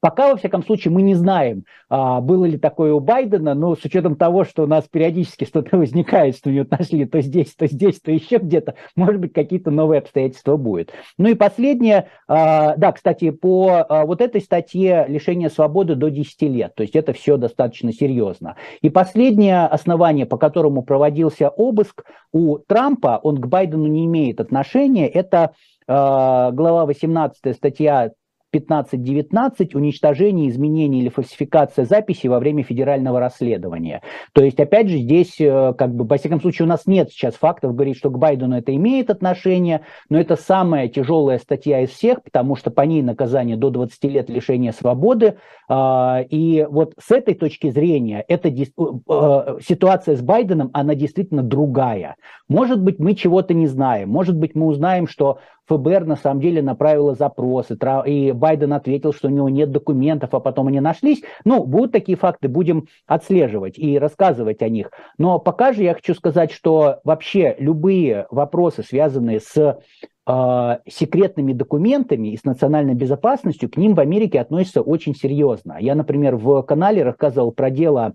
Пока, 0.04 0.32
во 0.32 0.36
всяком 0.36 0.66
случае, 0.66 0.94
мы 0.94 1.02
не 1.02 1.16
знаем, 1.16 1.64
а, 1.88 2.20
было 2.20 2.44
ли 2.44 2.58
такое 2.58 2.94
у 2.94 3.00
Байдена, 3.00 3.54
но 3.54 3.74
с 3.74 3.86
учетом 3.86 4.18
того, 4.18 4.44
что 4.44 4.64
у 4.64 4.68
нас 4.68 4.84
периодически 4.92 5.46
что-то 5.46 5.78
возникает, 5.78 6.36
что 6.36 6.50
у 6.50 6.52
него 6.52 6.68
нашли 6.70 7.06
то 7.06 7.22
здесь, 7.22 7.56
то 7.56 7.68
здесь, 7.68 8.02
то 8.02 8.12
еще 8.12 8.36
где-то, 8.36 8.76
может 8.98 9.22
быть, 9.22 9.32
какие-то 9.32 9.72
новые 9.72 9.83
обстоятельства 9.92 10.58
будут. 10.58 10.92
Ну 11.18 11.30
и 11.30 11.36
последнее, 11.36 12.10
а, 12.28 12.76
да, 12.78 12.92
кстати, 12.92 13.30
по 13.30 13.86
а, 13.88 14.06
вот 14.06 14.22
этой 14.22 14.42
статье 14.42 15.06
лишение 15.08 15.50
свободы 15.50 15.96
до 15.96 16.10
10 16.10 16.42
лет, 16.44 16.76
то 16.76 16.84
есть 16.84 16.96
это 16.96 17.14
все 17.14 17.38
достаточно 17.38 17.94
серьезно. 17.94 18.56
И 18.82 18.90
последнее 18.90 19.66
основание, 19.66 20.26
по 20.26 20.38
которому 20.38 20.84
проводился 20.84 21.50
обыск 21.50 22.04
у 22.32 22.58
Трампа, 22.58 23.20
он 23.22 23.38
к 23.38 23.48
Байдену 23.48 23.88
не 23.88 24.06
имеет 24.06 24.40
отношения, 24.40 25.08
это 25.08 25.54
глава 25.86 26.86
18 26.86 27.56
статья 27.56 28.12
15-19 28.54 29.76
уничтожение, 29.76 30.50
изменение 30.50 31.02
или 31.02 31.10
фальсификация 31.10 31.86
записи 31.86 32.28
во 32.28 32.40
время 32.40 32.64
федерального 32.64 33.20
расследования. 33.20 34.02
То 34.34 34.44
есть, 34.44 34.60
опять 34.60 34.90
же, 34.90 34.98
здесь, 34.98 35.40
э, 35.40 35.74
как 35.78 35.94
бы, 35.96 36.06
во 36.06 36.18
всяком 36.18 36.40
случае, 36.40 36.66
у 36.66 36.70
нас 36.70 36.86
нет 36.86 37.10
сейчас 37.10 37.36
фактов 37.36 37.74
говорить, 37.74 37.98
что 37.98 38.10
к 38.10 38.18
Байдену 38.18 38.58
это 38.58 38.76
имеет 38.76 39.10
отношение, 39.10 39.82
но 40.10 40.20
это 40.20 40.36
самая 40.36 40.88
тяжелая 40.88 41.40
статья 41.40 41.82
из 41.82 41.90
всех, 41.90 42.22
потому 42.24 42.56
что 42.56 42.72
по 42.72 42.82
ней 42.82 43.02
наказание 43.02 43.58
до 43.58 43.70
20 43.70 44.04
лет 44.06 44.30
лишения 44.30 44.72
свободы. 44.72 45.36
А, 45.68 46.22
и 46.30 46.66
вот 46.70 46.94
с 47.00 47.12
этой 47.12 47.34
точки 47.34 47.70
зрения, 47.70 48.24
эта 48.28 48.50
э, 48.50 48.54
э, 48.54 49.58
ситуация 49.66 50.16
с 50.16 50.22
Байденом, 50.22 50.70
она 50.74 50.96
действительно 50.96 51.44
другая. 51.44 52.16
Может 52.48 52.82
быть, 52.82 53.00
мы 53.00 53.16
чего-то 53.16 53.54
не 53.54 53.68
знаем, 53.68 54.10
может 54.10 54.36
быть, 54.36 54.56
мы 54.56 54.68
узнаем, 54.68 55.08
что 55.08 55.40
ФБР 55.68 56.06
на 56.06 56.16
самом 56.16 56.42
деле 56.42 56.62
направило 56.62 57.16
запросы, 57.16 57.78
и 58.06 58.32
Байден 58.32 58.74
ответил, 58.74 59.14
что 59.14 59.28
у 59.28 59.32
него 59.32 59.50
нет 59.50 59.72
документов, 59.72 60.34
а 60.34 60.40
потом 60.40 60.68
они 60.68 60.80
нашлись. 60.80 61.24
Ну, 61.46 61.64
будут 61.66 61.92
такие 61.92 62.18
факты, 62.18 62.48
будем 62.48 62.88
отслеживать 63.08 63.78
и 63.78 63.98
рассказывать 63.98 64.62
о 64.62 64.70
них. 64.70 64.92
Но 65.18 65.40
пока 65.40 65.74
же 65.74 65.84
я 65.84 65.94
хочу 65.94 66.14
сказать, 66.14 66.52
что 66.52 67.00
вообще 67.04 67.56
любые 67.60 68.28
вопросы, 68.30 68.84
связанные 68.84 69.40
с 69.40 69.80
э, 70.28 70.78
секретными 70.88 71.54
документами 71.54 72.30
и 72.30 72.38
с 72.38 72.44
национальной 72.44 72.96
безопасностью, 72.96 73.70
к 73.70 73.78
ним 73.78 73.96
в 73.96 74.00
Америке 74.00 74.42
относятся 74.42 74.82
очень 74.82 75.16
серьезно. 75.16 75.78
Я, 75.80 75.96
например, 75.96 76.36
в 76.36 76.62
канале 76.64 77.04
рассказывал 77.04 77.52
про 77.52 77.70
дело 77.70 78.14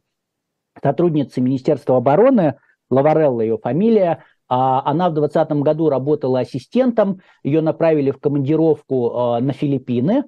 сотрудницы 0.82 1.40
Министерства 1.40 1.96
обороны, 1.96 2.56
Лаварелла 2.90 3.42
ее 3.42 3.58
фамилия, 3.58 4.12
а 4.12 4.18
она 4.48 5.10
в 5.10 5.14
2020 5.14 5.52
году 5.62 5.88
работала 5.88 6.40
ассистентом, 6.40 7.20
ее 7.42 7.60
направили 7.60 8.10
в 8.10 8.18
командировку 8.18 9.38
на 9.40 9.52
Филиппины, 9.52 10.24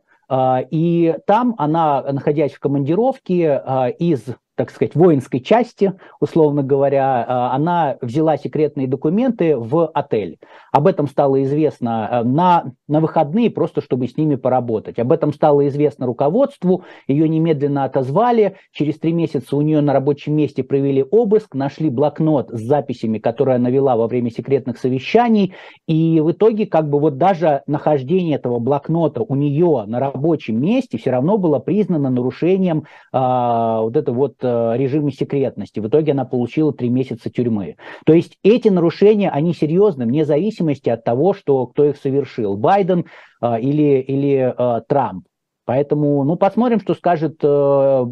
и 0.71 1.17
там 1.27 1.55
она, 1.59 2.03
находясь 2.03 2.53
в 2.53 2.61
командировке 2.61 3.63
из 3.99 4.27
так 4.61 4.69
сказать, 4.69 4.95
воинской 4.95 5.41
части, 5.41 5.95
условно 6.21 6.63
говоря, 6.63 7.25
а, 7.27 7.55
она 7.55 7.97
взяла 8.03 8.37
секретные 8.37 8.87
документы 8.87 9.57
в 9.57 9.87
отель. 9.87 10.39
Об 10.71 10.87
этом 10.87 11.09
стало 11.09 11.43
известно 11.45 12.09
э, 12.11 12.23
на, 12.25 12.73
на 12.87 13.01
выходные, 13.01 13.51
просто 13.51 13.81
чтобы 13.81 14.07
с 14.07 14.19
ними 14.19 14.35
поработать. 14.35 14.99
Об 14.99 15.13
этом 15.13 15.33
стало 15.33 15.67
известно 15.69 16.05
руководству, 16.05 16.85
ее 17.09 17.27
немедленно 17.27 17.85
отозвали. 17.85 18.57
Через 18.71 18.99
три 18.99 19.15
месяца 19.15 19.57
у 19.57 19.63
нее 19.63 19.81
на 19.81 19.95
рабочем 19.95 20.35
месте 20.35 20.63
провели 20.63 21.03
обыск, 21.11 21.55
нашли 21.55 21.89
блокнот 21.89 22.51
с 22.51 22.61
записями, 22.61 23.19
которые 23.19 23.57
она 23.57 23.71
вела 23.71 23.97
во 23.97 24.09
время 24.09 24.31
секретных 24.31 24.77
совещаний. 24.77 25.55
И 25.89 26.21
в 26.21 26.33
итоге 26.33 26.67
как 26.67 26.91
бы 26.91 27.01
вот 27.01 27.17
даже 27.17 27.63
нахождение 27.67 28.37
этого 28.37 28.59
блокнота 28.59 29.23
у 29.23 29.35
нее 29.35 29.85
на 29.87 30.01
рабочем 30.01 30.61
месте 30.61 30.99
все 30.99 31.13
равно 31.13 31.39
было 31.39 31.61
признано 31.61 32.11
нарушением 32.11 32.85
а, 33.11 33.81
вот 33.81 33.97
это 33.97 34.13
вот 34.13 34.35
Э, 34.51 34.77
режиме 34.77 35.13
секретности. 35.13 35.81
В 35.81 35.89
итоге 35.89 36.13
она 36.13 36.25
получила 36.25 36.73
три 36.73 36.89
месяца 36.89 37.31
тюрьмы. 37.31 37.77
То 38.05 38.13
есть 38.13 38.37
эти 38.43 38.69
нарушения, 38.69 39.31
они 39.31 39.55
серьезны, 39.55 40.07
вне 40.07 40.25
зависимости 40.25 40.89
от 40.89 41.05
того, 41.05 41.35
что, 41.35 41.67
кто 41.67 41.85
их 41.85 41.97
совершил, 41.97 42.57
Байден 42.57 43.07
э, 43.41 43.61
или, 43.61 44.01
или 44.01 44.55
э, 44.57 44.81
Трамп. 44.89 45.27
Поэтому, 45.67 46.25
ну, 46.25 46.37
посмотрим, 46.37 46.81
что 46.81 46.95
скажет 46.95 47.37
э, 47.43 48.07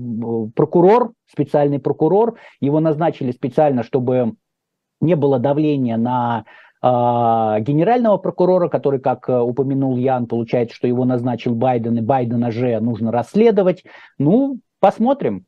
прокурор, 0.55 1.12
специальный 1.31 1.81
прокурор. 1.81 2.37
Его 2.61 2.79
назначили 2.79 3.33
специально, 3.33 3.83
чтобы 3.83 4.35
не 5.01 5.16
было 5.16 5.40
давления 5.40 5.96
на 5.96 6.44
э, 6.83 6.87
генерального 7.62 8.18
прокурора, 8.18 8.68
который, 8.68 9.01
как 9.01 9.29
упомянул 9.29 9.96
Ян, 9.96 10.27
получается, 10.27 10.77
что 10.77 10.87
его 10.87 11.05
назначил 11.05 11.57
Байден, 11.57 11.98
и 11.98 12.01
Байдена 12.01 12.53
же 12.53 12.79
нужно 12.79 13.11
расследовать. 13.11 13.83
Ну, 14.18 14.61
посмотрим. 14.79 15.46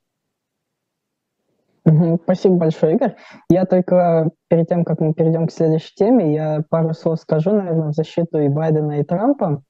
Спасибо 2.25 2.57
большое, 2.57 2.95
Игорь. 2.95 3.17
Я 3.49 3.65
только 3.65 4.31
перед 4.49 4.69
тем, 4.69 4.85
как 4.85 5.01
мы 5.01 5.15
перейдем 5.15 5.47
к 5.47 5.53
следующей 5.53 5.95
теме, 5.95 6.35
я 6.35 6.63
пару 6.69 6.93
слов 6.95 7.21
скажу, 7.21 7.53
наверное, 7.53 7.89
в 7.89 7.95
защиту 7.95 8.39
и 8.39 8.49
Байдена, 8.49 9.01
и 9.01 9.05
Трампа, 9.05 9.63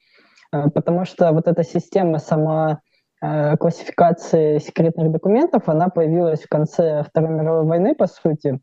э, 0.53 0.71
потому 0.71 1.05
что 1.05 1.33
вот 1.33 1.47
эта 1.47 1.65
система 1.65 2.19
сама 2.19 2.81
э, 3.23 3.57
классификации 3.57 4.59
секретных 4.59 5.11
документов, 5.11 5.69
она 5.69 5.89
появилась 5.89 6.43
в 6.43 6.49
конце 6.49 7.03
Второй 7.03 7.31
мировой 7.31 7.67
войны, 7.67 7.95
по 7.95 8.07
сути. 8.07 8.61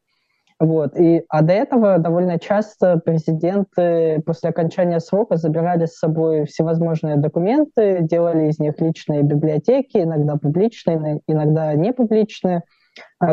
Вот. 0.59 0.97
И, 0.97 1.23
а 1.29 1.43
до 1.43 1.53
этого 1.53 1.99
довольно 1.99 2.39
часто 2.39 2.97
президенты 2.97 4.23
после 4.25 4.49
окончания 4.49 4.99
срока 4.99 5.37
забирали 5.37 5.85
с 5.85 5.99
собой 5.99 6.45
всевозможные 6.45 7.15
документы, 7.15 7.99
делали 8.01 8.47
из 8.49 8.57
них 8.57 8.81
личные 8.81 9.21
библиотеки, 9.21 9.97
иногда 9.97 10.35
публичные, 10.35 11.21
иногда 11.27 11.73
не 11.75 11.93
публичные– 11.93 12.63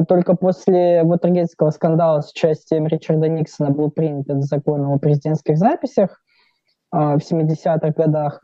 только 0.09 0.35
после 0.35 1.03
Вотергейтского 1.03 1.71
скандала 1.71 2.21
с 2.21 2.31
участием 2.31 2.87
Ричарда 2.87 3.29
Никсона 3.29 3.71
был 3.71 3.91
принят 3.91 4.29
этот 4.29 4.45
закон 4.45 4.85
о 4.87 4.99
президентских 4.99 5.59
записях 5.59 6.21
а, 6.91 7.19
в 7.19 7.21
70-х 7.21 7.91
годах. 7.91 8.41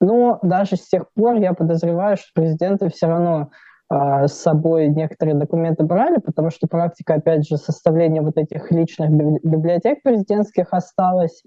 Но 0.00 0.38
даже 0.42 0.76
с 0.76 0.88
тех 0.88 1.12
пор 1.14 1.36
я 1.36 1.52
подозреваю, 1.52 2.16
что 2.16 2.28
президенты 2.34 2.88
все 2.88 3.06
равно 3.06 3.50
а, 3.88 4.28
с 4.28 4.34
собой 4.34 4.88
некоторые 4.88 5.34
документы 5.34 5.84
брали, 5.84 6.18
потому 6.18 6.50
что 6.50 6.66
практика, 6.66 7.14
опять 7.14 7.46
же, 7.46 7.56
составления 7.56 8.22
вот 8.22 8.38
этих 8.38 8.70
личных 8.70 9.10
библиотек 9.10 10.02
президентских 10.02 10.68
осталась. 10.72 11.42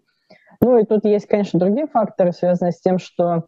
Ну 0.62 0.78
и 0.78 0.86
тут 0.86 1.04
есть, 1.04 1.28
конечно, 1.28 1.60
другие 1.60 1.88
факторы, 1.88 2.32
связанные 2.32 2.72
с 2.72 2.80
тем, 2.80 3.00
что 3.00 3.46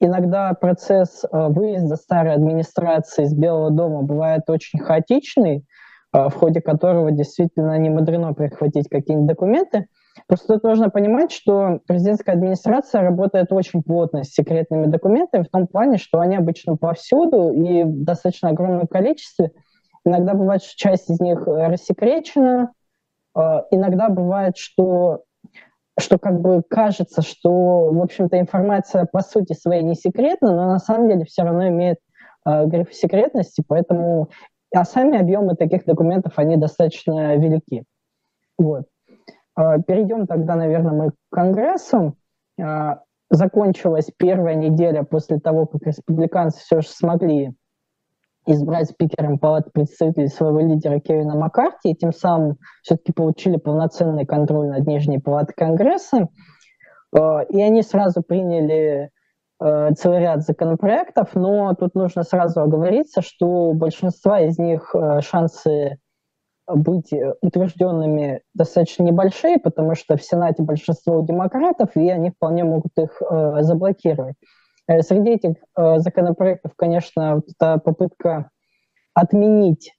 Иногда 0.00 0.54
процесс 0.54 1.24
э, 1.24 1.48
выезда 1.48 1.96
старой 1.96 2.34
администрации 2.34 3.24
из 3.24 3.34
Белого 3.34 3.70
дома 3.70 4.02
бывает 4.02 4.42
очень 4.48 4.78
хаотичный, 4.78 5.64
э, 6.12 6.28
в 6.28 6.34
ходе 6.34 6.60
которого 6.60 7.10
действительно 7.10 7.76
не 7.78 7.90
мудрено 7.90 8.32
прихватить 8.32 8.88
какие-нибудь 8.88 9.28
документы. 9.28 9.86
Просто 10.28 10.54
тут 10.54 10.62
нужно 10.62 10.88
понимать, 10.88 11.32
что 11.32 11.80
президентская 11.86 12.36
администрация 12.36 13.02
работает 13.02 13.52
очень 13.52 13.82
плотно 13.82 14.22
с 14.22 14.28
секретными 14.28 14.86
документами 14.86 15.42
в 15.42 15.48
том 15.48 15.66
плане, 15.66 15.98
что 15.98 16.20
они 16.20 16.36
обычно 16.36 16.76
повсюду 16.76 17.50
и 17.50 17.82
в 17.82 18.04
достаточно 18.04 18.50
огромном 18.50 18.86
количестве. 18.86 19.50
Иногда 20.04 20.34
бывает, 20.34 20.62
что 20.62 20.76
часть 20.76 21.10
из 21.10 21.18
них 21.18 21.44
рассекречена, 21.44 22.70
э, 23.36 23.40
иногда 23.72 24.10
бывает, 24.10 24.56
что 24.56 25.24
что 25.98 26.18
как 26.18 26.40
бы 26.40 26.62
кажется, 26.68 27.22
что, 27.22 27.90
в 27.90 28.02
общем-то, 28.02 28.38
информация 28.38 29.06
по 29.10 29.20
сути 29.20 29.52
своей 29.52 29.82
не 29.82 29.94
секретна, 29.94 30.54
но 30.54 30.66
на 30.66 30.78
самом 30.78 31.08
деле 31.08 31.24
все 31.24 31.42
равно 31.42 31.68
имеет 31.68 31.98
э, 32.46 32.66
гриф 32.66 32.94
секретности, 32.94 33.62
поэтому 33.66 34.28
а 34.74 34.84
сами 34.84 35.18
объемы 35.18 35.54
таких 35.56 35.84
документов, 35.86 36.34
они 36.36 36.56
достаточно 36.56 37.36
велики. 37.36 37.84
Вот. 38.58 38.84
Э, 39.58 39.80
перейдем 39.86 40.26
тогда, 40.26 40.56
наверное, 40.56 40.92
мы 40.92 41.10
к 41.10 41.14
Конгрессу. 41.30 42.16
Э, 42.60 42.96
закончилась 43.30 44.10
первая 44.16 44.54
неделя 44.54 45.02
после 45.04 45.38
того, 45.38 45.66
как 45.66 45.82
республиканцы 45.82 46.60
все 46.60 46.80
же 46.80 46.88
смогли 46.88 47.54
избрать 48.48 48.88
спикером 48.88 49.38
Палаты 49.38 49.70
представителей 49.70 50.28
своего 50.28 50.60
лидера 50.60 51.00
Кевина 51.00 51.36
Маккарти, 51.36 51.90
и 51.90 51.94
тем 51.94 52.12
самым 52.12 52.56
все-таки 52.82 53.12
получили 53.12 53.58
полноценный 53.58 54.24
контроль 54.24 54.68
над 54.68 54.86
Нижней 54.86 55.18
Палатой 55.18 55.54
Конгресса. 55.54 56.28
Э, 57.14 57.44
и 57.50 57.60
они 57.60 57.82
сразу 57.82 58.22
приняли 58.22 59.10
э, 59.60 59.90
целый 59.92 60.20
ряд 60.20 60.42
законопроектов, 60.42 61.34
но 61.34 61.74
тут 61.74 61.94
нужно 61.94 62.22
сразу 62.22 62.62
оговориться, 62.62 63.20
что 63.20 63.46
у 63.46 63.74
большинства 63.74 64.40
из 64.40 64.58
них 64.58 64.94
э, 64.94 65.20
шансы 65.20 65.98
быть 66.66 67.10
утвержденными 67.40 68.42
достаточно 68.54 69.02
небольшие, 69.02 69.58
потому 69.58 69.94
что 69.94 70.16
в 70.16 70.22
Сенате 70.22 70.62
большинство 70.62 71.18
у 71.18 71.24
демократов, 71.24 71.90
и 71.96 72.10
они 72.10 72.30
вполне 72.30 72.62
могут 72.62 72.92
их 72.98 73.22
заблокировать. 73.60 74.34
Э, 74.88 75.02
среди 75.02 75.30
этих 75.30 75.56
э, 75.76 75.98
законопроектов, 75.98 76.72
конечно, 76.76 77.42
эта 77.46 77.78
попытка 77.78 78.50
отменить 79.14 79.92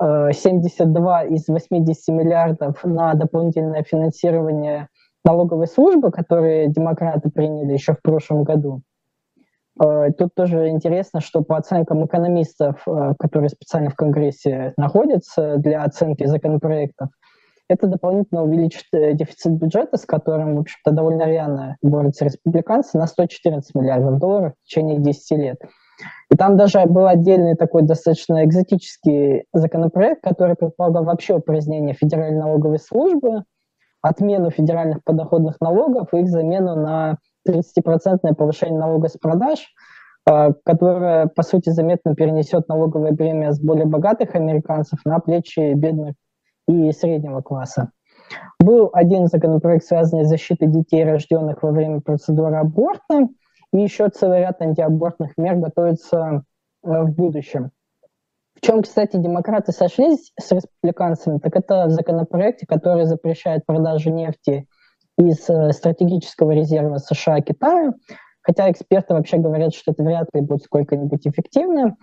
72 0.00 1.24
э, 1.24 1.28
из 1.28 1.48
80 1.48 2.08
миллиардов 2.14 2.84
на 2.84 3.14
дополнительное 3.14 3.82
финансирование 3.82 4.88
налоговой 5.24 5.66
службы, 5.66 6.10
которые 6.10 6.68
демократы 6.68 7.30
приняли 7.30 7.72
еще 7.72 7.94
в 7.94 8.02
прошлом 8.02 8.44
году. 8.44 8.82
Тут 9.76 10.34
тоже 10.36 10.68
интересно, 10.68 11.20
что 11.20 11.42
по 11.42 11.56
оценкам 11.56 12.06
экономистов, 12.06 12.86
которые 13.18 13.48
специально 13.48 13.90
в 13.90 13.96
Конгрессе 13.96 14.72
находятся 14.76 15.56
для 15.56 15.82
оценки 15.82 16.24
законопроектов, 16.26 17.08
это 17.68 17.86
дополнительно 17.86 18.42
увеличит 18.42 18.84
э, 18.92 19.14
дефицит 19.14 19.52
бюджета, 19.52 19.96
с 19.96 20.04
которым, 20.04 20.56
в 20.56 20.60
общем-то, 20.60 20.90
довольно 20.90 21.24
реально 21.24 21.76
борются 21.82 22.24
республиканцы, 22.24 22.98
на 22.98 23.06
114 23.06 23.74
миллиардов 23.74 24.18
долларов 24.18 24.52
в 24.62 24.68
течение 24.68 24.98
10 24.98 25.38
лет. 25.38 25.56
И 26.30 26.36
там 26.36 26.56
даже 26.56 26.84
был 26.86 27.06
отдельный 27.06 27.54
такой 27.54 27.82
достаточно 27.82 28.44
экзотический 28.44 29.44
законопроект, 29.52 30.22
который 30.22 30.56
предполагал 30.56 31.04
вообще 31.04 31.34
упразднение 31.34 31.94
федеральной 31.94 32.40
налоговой 32.40 32.78
службы, 32.78 33.44
отмену 34.02 34.50
федеральных 34.50 35.02
подоходных 35.04 35.60
налогов 35.60 36.08
и 36.12 36.18
их 36.18 36.28
замену 36.28 36.76
на 36.76 37.18
30% 37.48 38.34
повышение 38.36 38.78
налога 38.78 39.08
с 39.08 39.16
продаж, 39.16 39.60
э, 40.28 40.52
которое, 40.64 41.26
по 41.28 41.42
сути, 41.42 41.70
заметно 41.70 42.14
перенесет 42.14 42.68
налоговое 42.68 43.12
бремя 43.12 43.52
с 43.52 43.60
более 43.60 43.86
богатых 43.86 44.34
американцев 44.34 44.98
на 45.06 45.20
плечи 45.20 45.72
бедных 45.72 46.14
и 46.66 46.92
среднего 46.92 47.40
класса. 47.40 47.90
Был 48.58 48.90
один 48.92 49.26
законопроект, 49.26 49.84
связанный 49.84 50.24
с 50.24 50.28
защитой 50.28 50.66
детей, 50.66 51.04
рожденных 51.04 51.62
во 51.62 51.70
время 51.70 52.00
процедуры 52.00 52.56
аборта, 52.56 53.28
и 53.72 53.78
еще 53.78 54.08
целый 54.08 54.40
ряд 54.40 54.62
антиабортных 54.62 55.36
мер 55.36 55.56
готовится 55.56 56.42
э, 56.82 57.02
в 57.02 57.10
будущем. 57.10 57.70
В 58.54 58.60
чем, 58.60 58.82
кстати, 58.82 59.16
демократы 59.16 59.72
сошлись 59.72 60.32
с 60.40 60.52
республиканцами, 60.52 61.38
так 61.38 61.54
это 61.56 61.86
в 61.86 61.90
законопроекте, 61.90 62.66
который 62.66 63.04
запрещает 63.04 63.66
продажу 63.66 64.10
нефти 64.10 64.66
из 65.18 65.48
э, 65.50 65.72
стратегического 65.72 66.52
резерва 66.52 66.98
США 66.98 67.40
Китаю, 67.40 67.94
хотя 68.40 68.70
эксперты 68.70 69.14
вообще 69.14 69.38
говорят, 69.38 69.74
что 69.74 69.92
это 69.92 70.02
вряд 70.02 70.28
ли 70.32 70.40
будет 70.40 70.62
сколько-нибудь 70.62 71.26
эффективно. 71.26 71.96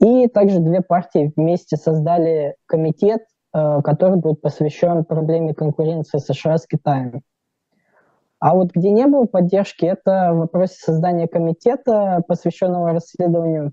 И 0.00 0.26
также 0.28 0.60
две 0.60 0.80
партии 0.80 1.32
вместе 1.36 1.76
создали 1.76 2.56
комитет 2.66 3.22
который 3.52 4.16
будет 4.16 4.40
посвящен 4.40 5.04
проблеме 5.04 5.54
конкуренции 5.54 6.18
США 6.18 6.56
с 6.58 6.66
Китаем. 6.66 7.22
А 8.42 8.54
вот 8.54 8.72
где 8.74 8.90
не 8.90 9.06
было 9.06 9.26
поддержки, 9.26 9.84
это 9.84 10.30
в 10.32 10.38
вопросе 10.38 10.74
создания 10.76 11.28
комитета, 11.28 12.24
посвященного 12.26 12.92
расследованию 12.92 13.70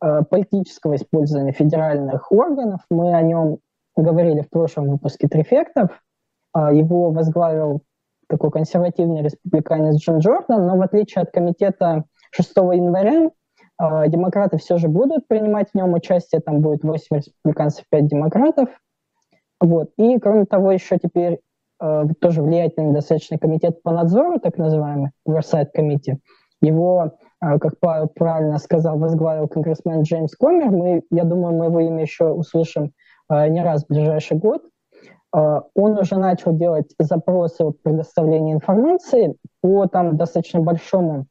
э, 0.00 0.22
политического 0.22 0.96
использования 0.96 1.52
федеральных 1.52 2.32
органов. 2.32 2.80
Мы 2.90 3.14
о 3.14 3.20
нем 3.20 3.58
говорили 3.94 4.40
в 4.40 4.48
прошлом 4.48 4.88
выпуске 4.88 5.28
трефектов. 5.28 5.90
Его 6.54 7.10
возглавил 7.10 7.82
такой 8.28 8.50
консервативный 8.50 9.22
республиканец 9.22 9.96
Джон 10.00 10.18
Джордан, 10.18 10.66
но 10.66 10.76
в 10.76 10.82
отличие 10.82 11.22
от 11.22 11.30
комитета 11.30 12.04
6 12.30 12.56
января, 12.56 13.30
демократы 13.78 14.56
все 14.56 14.78
же 14.78 14.88
будут 14.88 15.28
принимать 15.28 15.70
в 15.70 15.74
нем 15.74 15.92
участие, 15.92 16.40
там 16.40 16.60
будет 16.60 16.82
8 16.82 17.16
республиканцев, 17.16 17.84
5 17.90 18.06
демократов. 18.06 18.68
Вот. 19.62 19.90
И, 19.96 20.18
кроме 20.18 20.44
того, 20.44 20.72
еще 20.72 20.98
теперь 20.98 21.38
э, 21.80 22.02
тоже 22.20 22.42
влиятельный 22.42 22.92
достаточно 22.92 23.38
комитет 23.38 23.80
по 23.82 23.92
надзору, 23.92 24.40
так 24.40 24.58
называемый 24.58 25.12
Oversight 25.26 25.68
Committee. 25.76 26.18
Его, 26.60 27.12
э, 27.40 27.58
как 27.60 27.78
правильно 27.78 28.58
сказал, 28.58 28.98
возглавил 28.98 29.46
конгрессмен 29.46 30.02
Джеймс 30.02 30.34
Комер. 30.34 30.70
Мы, 30.72 31.02
я 31.12 31.22
думаю, 31.22 31.54
мы 31.54 31.66
его 31.66 31.78
имя 31.78 32.02
еще 32.02 32.30
услышим 32.32 32.90
э, 33.30 33.48
не 33.48 33.62
раз 33.62 33.84
в 33.84 33.88
ближайший 33.88 34.36
год. 34.36 34.64
Э, 35.32 35.60
он 35.76 35.96
уже 35.96 36.16
начал 36.16 36.52
делать 36.56 36.92
запросы 36.98 37.62
о 37.62 37.70
предоставлении 37.70 38.54
информации 38.54 39.36
по 39.60 39.86
там 39.86 40.16
достаточно 40.16 40.58
большому 40.58 41.26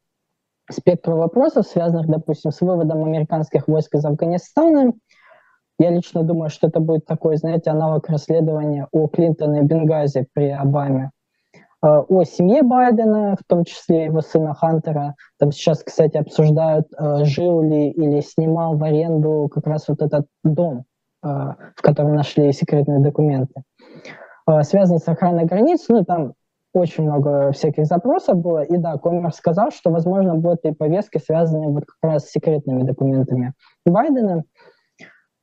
спектру 0.70 1.18
вопросов, 1.18 1.68
связанных, 1.68 2.08
допустим, 2.08 2.52
с 2.52 2.62
выводом 2.62 3.04
американских 3.04 3.68
войск 3.68 3.96
из 3.96 4.06
Афганистана. 4.06 4.94
Я 5.82 5.90
лично 5.90 6.22
думаю, 6.22 6.52
что 6.52 6.68
это 6.68 6.80
будет 6.80 7.08
такой, 7.08 7.38
знаете, 7.38 7.72
аналог 7.72 8.08
расследования 8.08 8.88
о 8.92 9.08
Клинтоне 9.08 9.62
и 9.62 9.64
Бенгази 9.64 10.28
при 10.32 10.52
Обаме. 10.52 11.10
Э, 11.84 12.04
о 12.08 12.24
семье 12.24 12.62
Байдена, 12.62 13.36
в 13.36 13.44
том 13.48 13.64
числе 13.64 14.06
его 14.06 14.22
сына 14.22 14.54
Хантера. 14.54 15.16
Там 15.40 15.52
сейчас, 15.52 15.82
кстати, 15.84 16.18
обсуждают, 16.18 16.86
э, 16.96 17.24
жил 17.24 17.64
ли 17.64 17.90
или 17.90 18.22
снимал 18.22 18.78
в 18.78 18.84
аренду 18.84 19.50
как 19.52 19.66
раз 19.66 19.88
вот 19.88 20.04
этот 20.04 20.28
дом, 20.44 20.86
в 21.24 21.82
котором 21.82 22.16
нашли 22.16 22.52
секретные 22.52 23.00
документы. 23.00 23.64
Э, 24.48 24.62
связанный 24.62 25.00
с 25.00 25.08
охраной 25.08 25.46
границ. 25.46 25.86
Ну, 25.90 26.06
там 26.06 26.34
очень 26.74 27.04
много 27.06 27.52
всяких 27.54 27.86
запросов 27.86 28.38
было. 28.38 28.64
И 28.64 28.78
да, 28.78 28.98
Коммер 28.98 29.34
сказал, 29.34 29.72
что, 29.72 29.90
возможно, 29.90 30.36
будут 30.36 30.64
и 30.66 30.74
повестки, 30.74 31.18
связанные 31.18 31.70
вот 31.70 31.86
как 31.86 32.12
раз 32.12 32.26
с 32.26 32.32
секретными 32.32 32.84
документами 32.84 33.54
Байдена. 33.86 34.44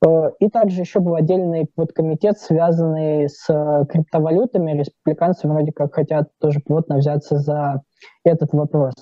Э, 0.07 0.31
и 0.39 0.49
также 0.49 0.81
еще 0.81 1.01
был 1.01 1.15
отдельный 1.15 1.67
подкомитет, 1.75 2.39
связанный 2.39 3.29
с 3.29 3.47
криптовалютами. 3.89 4.79
Республиканцы 4.79 5.49
вроде 5.49 5.73
как 5.73 5.95
хотят 5.95 6.29
тоже 6.41 6.61
плотно 6.61 6.99
взяться 6.99 7.39
за 7.39 7.83
этот 8.25 8.53
вопрос. 8.53 8.95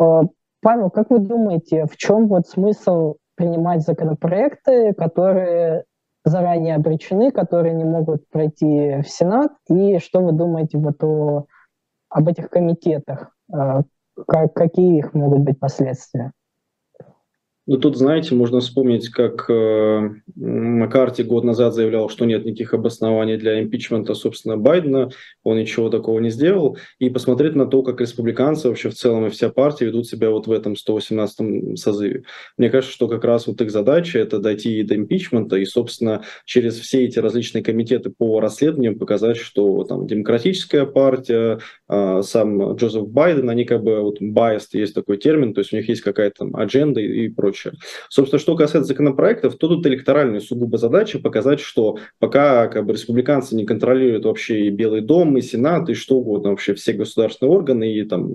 Э, 0.00 0.22
Павел, 0.60 0.90
как 0.90 1.10
вы 1.10 1.18
думаете, 1.18 1.86
в 1.86 1.96
чем 1.96 2.28
вот 2.28 2.46
смысл 2.46 3.16
принимать 3.36 3.82
законопроекты, 3.82 4.92
которые 4.94 5.84
заранее 6.24 6.76
обречены, 6.76 7.32
которые 7.32 7.74
не 7.74 7.84
могут 7.84 8.28
пройти 8.28 9.00
в 9.02 9.08
Сенат. 9.08 9.52
И 9.68 9.98
что 9.98 10.20
вы 10.20 10.32
думаете 10.32 10.78
вот 10.78 11.02
о, 11.02 11.46
об 12.08 12.28
этих 12.28 12.48
комитетах? 12.48 13.34
Э, 13.52 13.82
как, 14.26 14.52
какие 14.54 14.98
их 14.98 15.14
могут 15.14 15.40
быть 15.40 15.58
последствия? 15.58 16.32
Ну, 17.64 17.76
тут, 17.76 17.96
знаете, 17.96 18.34
можно 18.34 18.58
вспомнить, 18.58 19.08
как 19.08 19.48
э, 19.48 20.10
Маккарти 20.34 21.22
год 21.22 21.44
назад 21.44 21.74
заявлял, 21.74 22.08
что 22.08 22.24
нет 22.24 22.44
никаких 22.44 22.74
обоснований 22.74 23.36
для 23.36 23.62
импичмента, 23.62 24.14
собственно, 24.14 24.56
Байдена, 24.56 25.10
он 25.44 25.58
ничего 25.58 25.88
такого 25.88 26.18
не 26.18 26.30
сделал, 26.30 26.76
и 26.98 27.08
посмотреть 27.08 27.54
на 27.54 27.66
то, 27.66 27.84
как 27.84 28.00
республиканцы 28.00 28.68
вообще 28.68 28.90
в 28.90 28.94
целом 28.94 29.26
и 29.26 29.30
вся 29.30 29.48
партия 29.48 29.86
ведут 29.86 30.08
себя 30.08 30.30
вот 30.30 30.48
в 30.48 30.52
этом 30.52 30.72
118-м 30.72 31.76
созыве. 31.76 32.24
Мне 32.58 32.68
кажется, 32.68 32.92
что 32.92 33.06
как 33.06 33.22
раз 33.22 33.46
вот 33.46 33.60
их 33.60 33.70
задача– 33.70 34.18
это 34.20 34.40
дойти 34.40 34.82
до 34.82 34.96
импичмента 34.96 35.54
и, 35.54 35.64
собственно, 35.64 36.24
через 36.44 36.80
все 36.80 37.04
эти 37.04 37.20
различные 37.20 37.62
комитеты 37.62 38.10
по 38.10 38.40
расследованиям 38.40 38.98
показать, 38.98 39.36
что 39.36 39.84
там 39.84 40.08
демократическая 40.08 40.84
партия, 40.84 41.60
э, 41.88 42.22
сам 42.24 42.74
Джозеф 42.74 43.06
Байден, 43.06 43.48
они 43.50 43.64
как 43.64 43.84
бы 43.84 44.00
вот 44.00 44.20
biased, 44.20 44.70
есть 44.72 44.96
такой 44.96 45.18
термин, 45.18 45.54
то 45.54 45.60
есть 45.60 45.72
у 45.72 45.76
них 45.76 45.88
есть 45.88 46.00
какая-то 46.00 46.38
там 46.38 46.56
адженда 46.56 47.00
и, 47.00 47.26
и 47.26 47.28
прочее 47.28 47.51
прочее. 47.52 47.74
Собственно, 48.08 48.40
что 48.40 48.56
касается 48.56 48.88
законопроектов, 48.88 49.56
то 49.56 49.68
тут 49.68 49.86
электоральная 49.86 50.40
сугубо 50.40 50.78
задача 50.78 51.18
показать, 51.18 51.60
что 51.60 51.98
пока 52.18 52.68
как 52.68 52.86
бы, 52.86 52.94
республиканцы 52.94 53.54
не 53.54 53.66
контролируют 53.66 54.24
вообще 54.24 54.66
и 54.66 54.70
Белый 54.70 55.02
дом, 55.02 55.36
и 55.36 55.42
Сенат, 55.42 55.88
и 55.90 55.94
что 55.94 56.16
угодно, 56.16 56.50
вообще 56.50 56.74
все 56.74 56.92
государственные 56.92 57.52
органы, 57.52 57.92
и 57.92 58.02
там, 58.04 58.32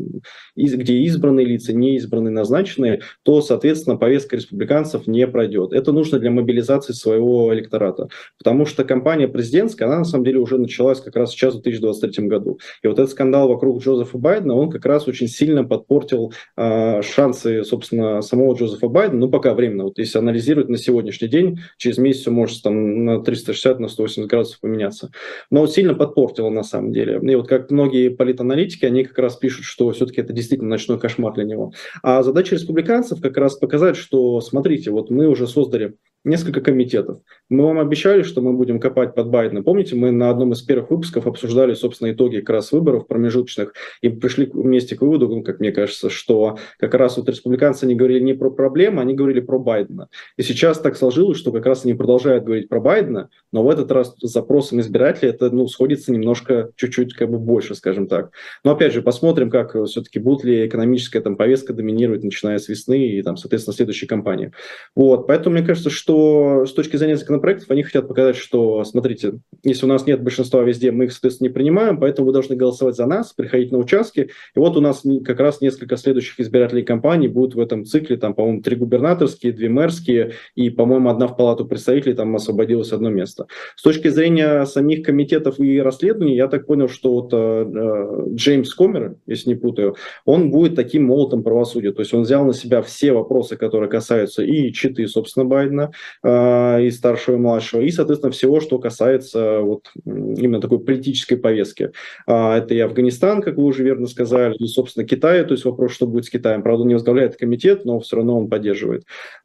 из, 0.56 0.76
где 0.76 0.94
избранные 1.00 1.46
лица, 1.46 1.74
не 1.74 1.96
избранные, 1.96 2.32
назначенные, 2.32 3.02
то, 3.24 3.42
соответственно, 3.42 3.98
повестка 3.98 4.36
республиканцев 4.36 5.08
не 5.08 5.28
пройдет. 5.28 5.74
Это 5.74 5.92
нужно 5.92 6.20
для 6.20 6.32
мобилизации 6.32 6.94
своего 6.94 7.54
электората, 7.54 8.10
потому 8.38 8.66
что 8.66 8.84
кампания 8.84 9.28
президентская, 9.28 9.88
она 9.88 10.00
на 10.00 10.06
самом 10.06 10.26
деле 10.26 10.40
уже 10.40 10.58
началась 10.58 11.02
как 11.02 11.16
раз 11.16 11.32
сейчас 11.32 11.56
в 11.56 11.62
2023 11.62 12.28
году. 12.28 12.60
И 12.84 12.88
вот 12.88 13.00
этот 13.00 13.12
скандал 13.12 13.48
вокруг 13.48 13.82
Джозефа 13.82 14.18
Байдена, 14.18 14.54
он 14.56 14.70
как 14.70 14.86
раз 14.86 15.08
очень 15.08 15.28
сильно 15.28 15.64
подпортил 15.64 16.34
э, 16.56 17.02
шансы, 17.02 17.64
собственно, 17.64 18.22
самого 18.22 18.56
Джозефа 18.56 18.88
Байдена 18.88 19.07
Байдена, 19.08 19.26
ну, 19.26 19.30
пока 19.32 19.54
временно, 19.54 19.86
вот 19.86 19.98
если 19.98 20.20
анализировать 20.20 20.70
на 20.70 20.78
сегодняшний 20.78 21.28
день, 21.28 21.60
через 21.78 21.98
месяц 21.98 22.22
все 22.22 22.32
может 22.32 22.62
там 22.62 23.06
на 23.06 23.22
360, 23.22 23.80
на 23.80 23.88
180 23.88 24.30
градусов 24.30 24.60
поменяться. 24.60 25.12
Но 25.50 25.62
вот 25.62 25.74
сильно 25.74 25.94
подпортило 25.94 26.50
на 26.50 26.64
самом 26.64 26.92
деле. 26.92 27.20
И 27.22 27.36
вот 27.36 27.48
как 27.48 27.72
многие 27.72 28.10
политаналитики, 28.10 28.86
они 28.86 29.04
как 29.04 29.18
раз 29.18 29.36
пишут, 29.36 29.66
что 29.66 29.92
все-таки 29.92 30.22
это 30.22 30.34
действительно 30.34 30.70
ночной 30.70 31.00
кошмар 31.00 31.34
для 31.34 31.46
него. 31.46 31.74
А 32.04 32.24
задача 32.24 32.56
республиканцев 32.56 33.22
как 33.22 33.38
раз 33.38 33.56
показать, 33.56 33.96
что, 33.96 34.42
смотрите, 34.42 34.92
вот 34.92 35.10
мы 35.10 35.28
уже 35.28 35.48
создали 35.48 35.96
несколько 36.28 36.62
комитетов. 36.62 37.20
Мы 37.50 37.64
вам 37.64 37.80
обещали, 37.80 38.22
что 38.22 38.42
мы 38.42 38.54
будем 38.54 38.80
копать 38.80 39.16
под 39.16 39.30
Байдена. 39.30 39.64
Помните, 39.64 39.96
мы 39.96 40.12
на 40.12 40.30
одном 40.30 40.52
из 40.52 40.62
первых 40.62 40.92
выпусков 40.92 41.26
обсуждали, 41.26 41.74
собственно, 41.74 42.12
итоги 42.12 42.40
как 42.40 42.50
раз 42.50 42.72
выборов 42.72 43.08
промежуточных 43.08 43.74
и 44.02 44.10
пришли 44.10 44.50
вместе 44.52 44.96
к 44.96 45.02
выводу, 45.02 45.30
ну, 45.30 45.44
как 45.44 45.60
мне 45.60 45.72
кажется, 45.72 46.10
что 46.10 46.58
как 46.80 46.94
раз 46.94 47.18
вот 47.18 47.30
республиканцы 47.30 47.88
не 47.88 47.96
говорили 47.96 48.20
не 48.20 48.34
про 48.34 48.52
проблемы, 48.52 48.97
они 49.02 49.14
говорили 49.14 49.40
про 49.40 49.60
Байдена. 49.60 50.10
И 50.38 50.44
сейчас 50.44 50.80
так 50.80 50.96
сложилось, 50.96 51.38
что 51.38 51.52
как 51.52 51.66
раз 51.66 51.86
они 51.86 51.94
продолжают 51.94 52.44
говорить 52.44 52.70
про 52.70 52.80
Байдена, 52.80 53.30
но 53.52 53.64
в 53.64 53.70
этот 53.70 53.92
раз 53.92 54.16
с 54.18 54.32
запросом 54.32 54.80
избирателей 54.80 55.30
это 55.30 55.50
ну, 55.50 55.68
сходится 55.68 56.12
немножко, 56.12 56.72
чуть-чуть 56.76 57.14
как 57.14 57.30
бы 57.30 57.40
больше, 57.40 57.76
скажем 57.76 58.08
так. 58.08 58.32
Но 58.64 58.72
опять 58.72 58.94
же, 58.94 59.02
посмотрим, 59.02 59.50
как 59.50 59.76
все-таки 59.86 60.20
будет 60.20 60.44
ли 60.44 60.68
экономическая 60.68 61.22
там 61.22 61.36
повестка 61.36 61.74
доминировать, 61.74 62.24
начиная 62.24 62.58
с 62.58 62.68
весны 62.68 63.08
и 63.08 63.22
там, 63.22 63.38
соответственно, 63.38 63.76
следующей 63.76 64.08
кампании. 64.08 64.52
Вот, 64.96 65.28
поэтому 65.28 65.56
мне 65.56 65.66
кажется, 65.66 65.90
что 65.90 66.66
с 66.66 66.74
точки 66.74 66.98
зрения 66.98 67.18
законопроектов 67.18 67.70
они 67.72 67.84
хотят 67.84 68.08
показать, 68.08 68.36
что, 68.36 68.84
смотрите, 68.84 69.40
если 69.64 69.86
у 69.86 69.90
нас 69.90 70.06
нет 70.06 70.22
большинства 70.22 70.64
везде, 70.64 70.92
мы 70.92 71.06
их, 71.06 71.12
соответственно, 71.12 71.50
не 71.50 71.54
принимаем, 71.54 72.00
поэтому 72.00 72.28
вы 72.28 72.34
должны 72.34 72.56
голосовать 72.56 72.96
за 72.96 73.06
нас, 73.06 73.34
приходить 73.34 73.72
на 73.72 73.78
участки. 73.78 74.30
И 74.56 74.60
вот 74.60 74.78
у 74.78 74.82
нас 74.82 75.04
как 75.26 75.40
раз 75.40 75.62
несколько 75.62 75.98
следующих 75.98 76.40
избирателей 76.40 76.84
компаний 76.84 77.28
будут 77.28 77.56
в 77.56 77.60
этом 77.60 77.86
цикле, 77.86 78.18
там, 78.18 78.34
по-моему, 78.34 78.62
три 78.62 78.76
губернаторские, 78.88 79.52
две 79.52 79.70
мэрские, 79.70 80.34
и, 80.56 80.70
по-моему, 80.70 81.10
одна 81.10 81.28
в 81.28 81.36
палату 81.36 81.66
представителей, 81.66 82.14
там 82.14 82.36
освободилось 82.36 82.94
одно 82.94 83.10
место. 83.10 83.48
С 83.76 83.82
точки 83.82 84.08
зрения 84.08 84.66
самих 84.66 85.04
комитетов 85.04 85.60
и 85.60 85.82
расследований, 85.82 86.36
я 86.36 86.48
так 86.48 86.66
понял, 86.66 86.88
что 86.90 87.14
вот 87.14 87.34
э, 87.34 87.38
э 87.38 88.36
Джеймс 88.36 88.74
Комер, 88.74 89.16
если 89.26 89.50
не 89.50 89.56
путаю, 89.56 89.96
он 90.26 90.52
будет 90.52 90.76
таким 90.76 91.06
молотом 91.06 91.44
правосудия. 91.44 91.92
То 91.92 92.02
есть 92.02 92.14
он 92.14 92.22
взял 92.22 92.46
на 92.46 92.54
себя 92.54 92.82
все 92.82 93.12
вопросы, 93.12 93.58
которые 93.58 93.90
касаются 93.90 94.44
и 94.44 94.72
читы, 94.72 95.08
собственно, 95.08 95.46
Байдена, 95.46 95.92
э, 96.24 96.86
и 96.86 96.92
старшего, 96.92 97.36
и 97.36 97.40
младшего, 97.40 97.82
и, 97.82 97.90
соответственно, 97.90 98.32
всего, 98.32 98.60
что 98.60 98.80
касается 98.80 99.60
вот 99.62 99.92
именно 100.06 100.62
такой 100.62 100.80
политической 100.80 101.36
повестки. 101.36 101.92
Э, 102.28 102.54
это 102.58 102.74
и 102.74 102.80
Афганистан, 102.80 103.42
как 103.42 103.58
вы 103.58 103.66
уже 103.66 103.84
верно 103.84 104.08
сказали, 104.08 104.56
и, 104.56 104.66
собственно, 104.68 105.06
Китай, 105.06 105.44
то 105.44 105.54
есть 105.54 105.66
вопрос, 105.66 105.92
что 105.92 106.08
будет 106.08 106.26
с 106.26 106.30
Китаем. 106.30 106.62
Правда, 106.64 106.86
не 106.86 106.94
возглавляет 106.94 107.36
комитет, 107.36 107.86
но 107.86 108.00
все 108.00 108.18
равно 108.18 108.38
он 108.38 108.50
поддерживает. 108.50 108.77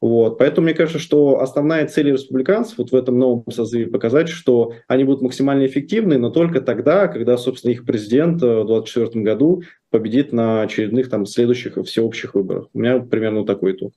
Вот. 0.01 0.37
Поэтому 0.37 0.65
мне 0.65 0.73
кажется, 0.73 0.99
что 0.99 1.39
основная 1.39 1.87
цель 1.87 2.11
республиканцев 2.11 2.77
вот 2.77 2.91
в 2.91 2.95
этом 2.95 3.17
новом 3.17 3.49
созыве 3.51 3.87
показать, 3.87 4.29
что 4.29 4.73
они 4.87 5.03
будут 5.03 5.21
максимально 5.21 5.65
эффективны, 5.65 6.17
но 6.17 6.29
только 6.29 6.61
тогда, 6.61 7.07
когда, 7.07 7.37
собственно, 7.37 7.71
их 7.71 7.85
президент 7.85 8.41
в 8.41 8.65
2024 8.65 9.23
году 9.23 9.63
победит 9.89 10.33
на 10.33 10.61
очередных 10.61 11.09
там 11.09 11.25
следующих 11.25 11.77
всеобщих 11.85 12.35
выборах. 12.35 12.67
У 12.73 12.79
меня 12.79 12.99
примерно 12.99 13.45
такой 13.45 13.73
итог. 13.73 13.93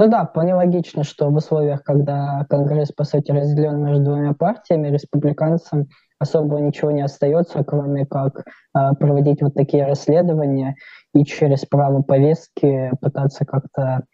Ну 0.00 0.08
да, 0.08 0.24
вполне 0.24 0.54
логично, 0.54 1.04
что 1.04 1.28
в 1.28 1.36
условиях, 1.36 1.82
когда 1.82 2.46
Конгресс, 2.48 2.90
по 2.90 3.04
сути, 3.04 3.32
разделен 3.32 3.84
между 3.84 4.04
двумя 4.04 4.32
партиями, 4.32 4.88
республиканцам 4.88 5.88
особо 6.18 6.58
ничего 6.58 6.90
не 6.90 7.02
остается, 7.02 7.62
кроме 7.64 8.06
как 8.06 8.44
э, 8.46 8.94
проводить 8.98 9.42
вот 9.42 9.52
такие 9.52 9.86
расследования 9.86 10.76
и 11.14 11.24
через 11.24 11.64
право 11.64 12.02
повестки 12.02 12.90
пытаться 13.00 13.44
как-то 13.44 14.04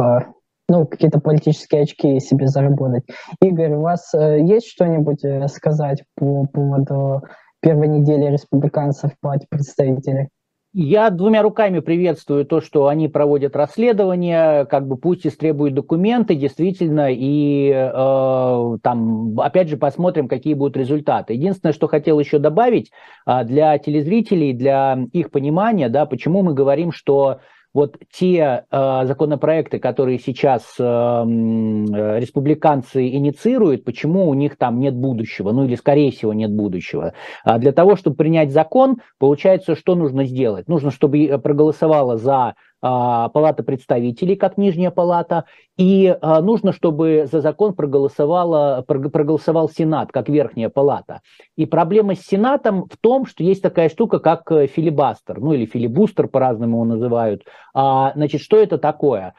э, 0.00 0.20
ну, 0.68 0.86
какие-то 0.86 1.20
политические 1.20 1.82
очки 1.82 2.20
себе 2.20 2.46
заработать. 2.46 3.04
Игорь, 3.40 3.74
у 3.74 3.82
вас 3.82 4.12
э, 4.14 4.40
есть 4.40 4.68
что-нибудь 4.68 5.24
э, 5.24 5.48
сказать 5.48 6.04
по 6.14 6.46
поводу 6.46 7.22
первой 7.60 7.88
недели 7.88 8.30
республиканцев 8.30 9.12
в 9.12 9.20
палате 9.20 9.46
представителей? 9.48 10.28
Я 10.74 11.08
двумя 11.08 11.40
руками 11.40 11.80
приветствую 11.80 12.44
то, 12.44 12.60
что 12.60 12.88
они 12.88 13.08
проводят 13.08 13.56
расследование, 13.56 14.66
как 14.66 14.86
бы 14.86 14.98
пусть 14.98 15.26
истребуют 15.26 15.74
документы, 15.74 16.34
действительно, 16.34 17.08
и 17.10 17.70
э, 17.70 18.78
там, 18.82 19.40
опять 19.40 19.70
же, 19.70 19.78
посмотрим, 19.78 20.28
какие 20.28 20.52
будут 20.52 20.76
результаты. 20.76 21.32
Единственное, 21.32 21.72
что 21.72 21.88
хотел 21.88 22.20
еще 22.20 22.38
добавить 22.38 22.90
э, 23.26 23.44
для 23.44 23.78
телезрителей, 23.78 24.52
для 24.52 24.98
их 25.12 25.30
понимания, 25.30 25.88
да, 25.88 26.04
почему 26.04 26.42
мы 26.42 26.52
говорим, 26.52 26.92
что 26.92 27.40
вот 27.74 27.96
те 28.12 28.64
э, 28.70 29.00
законопроекты, 29.04 29.78
которые 29.78 30.18
сейчас 30.18 30.74
э, 30.78 30.82
республиканцы 30.82 33.08
инициируют, 33.08 33.84
почему 33.84 34.28
у 34.28 34.34
них 34.34 34.56
там 34.56 34.80
нет 34.80 34.94
будущего, 34.94 35.52
ну 35.52 35.64
или 35.64 35.74
скорее 35.74 36.10
всего 36.10 36.32
нет 36.32 36.50
будущего. 36.50 37.12
А 37.44 37.58
для 37.58 37.72
того, 37.72 37.96
чтобы 37.96 38.16
принять 38.16 38.52
закон, 38.52 38.96
получается, 39.18 39.74
что 39.74 39.94
нужно 39.94 40.24
сделать? 40.24 40.68
Нужно, 40.68 40.90
чтобы 40.90 41.24
э, 41.24 41.38
проголосовало 41.38 42.16
за 42.16 42.54
Палата 42.80 43.62
представителей, 43.64 44.36
как 44.36 44.56
нижняя 44.56 44.90
палата, 44.90 45.44
и 45.76 46.16
а, 46.20 46.40
нужно, 46.40 46.72
чтобы 46.72 47.28
за 47.30 47.40
закон 47.40 47.74
проголосовала, 47.74 48.84
проголосовал 48.86 49.68
Сенат, 49.68 50.12
как 50.12 50.28
верхняя 50.28 50.68
палата. 50.68 51.20
И 51.56 51.66
проблема 51.66 52.14
с 52.14 52.20
Сенатом 52.20 52.86
в 52.88 52.96
том, 52.96 53.26
что 53.26 53.42
есть 53.42 53.62
такая 53.62 53.88
штука, 53.88 54.20
как 54.20 54.50
э, 54.52 54.66
филибастер, 54.68 55.40
ну 55.40 55.52
или 55.52 55.66
филибустер, 55.66 56.28
по-разному 56.28 56.76
его 56.76 56.84
называют. 56.84 57.42
А, 57.74 58.12
значит, 58.14 58.40
что 58.40 58.56
это 58.56 58.78
такое? 58.78 59.34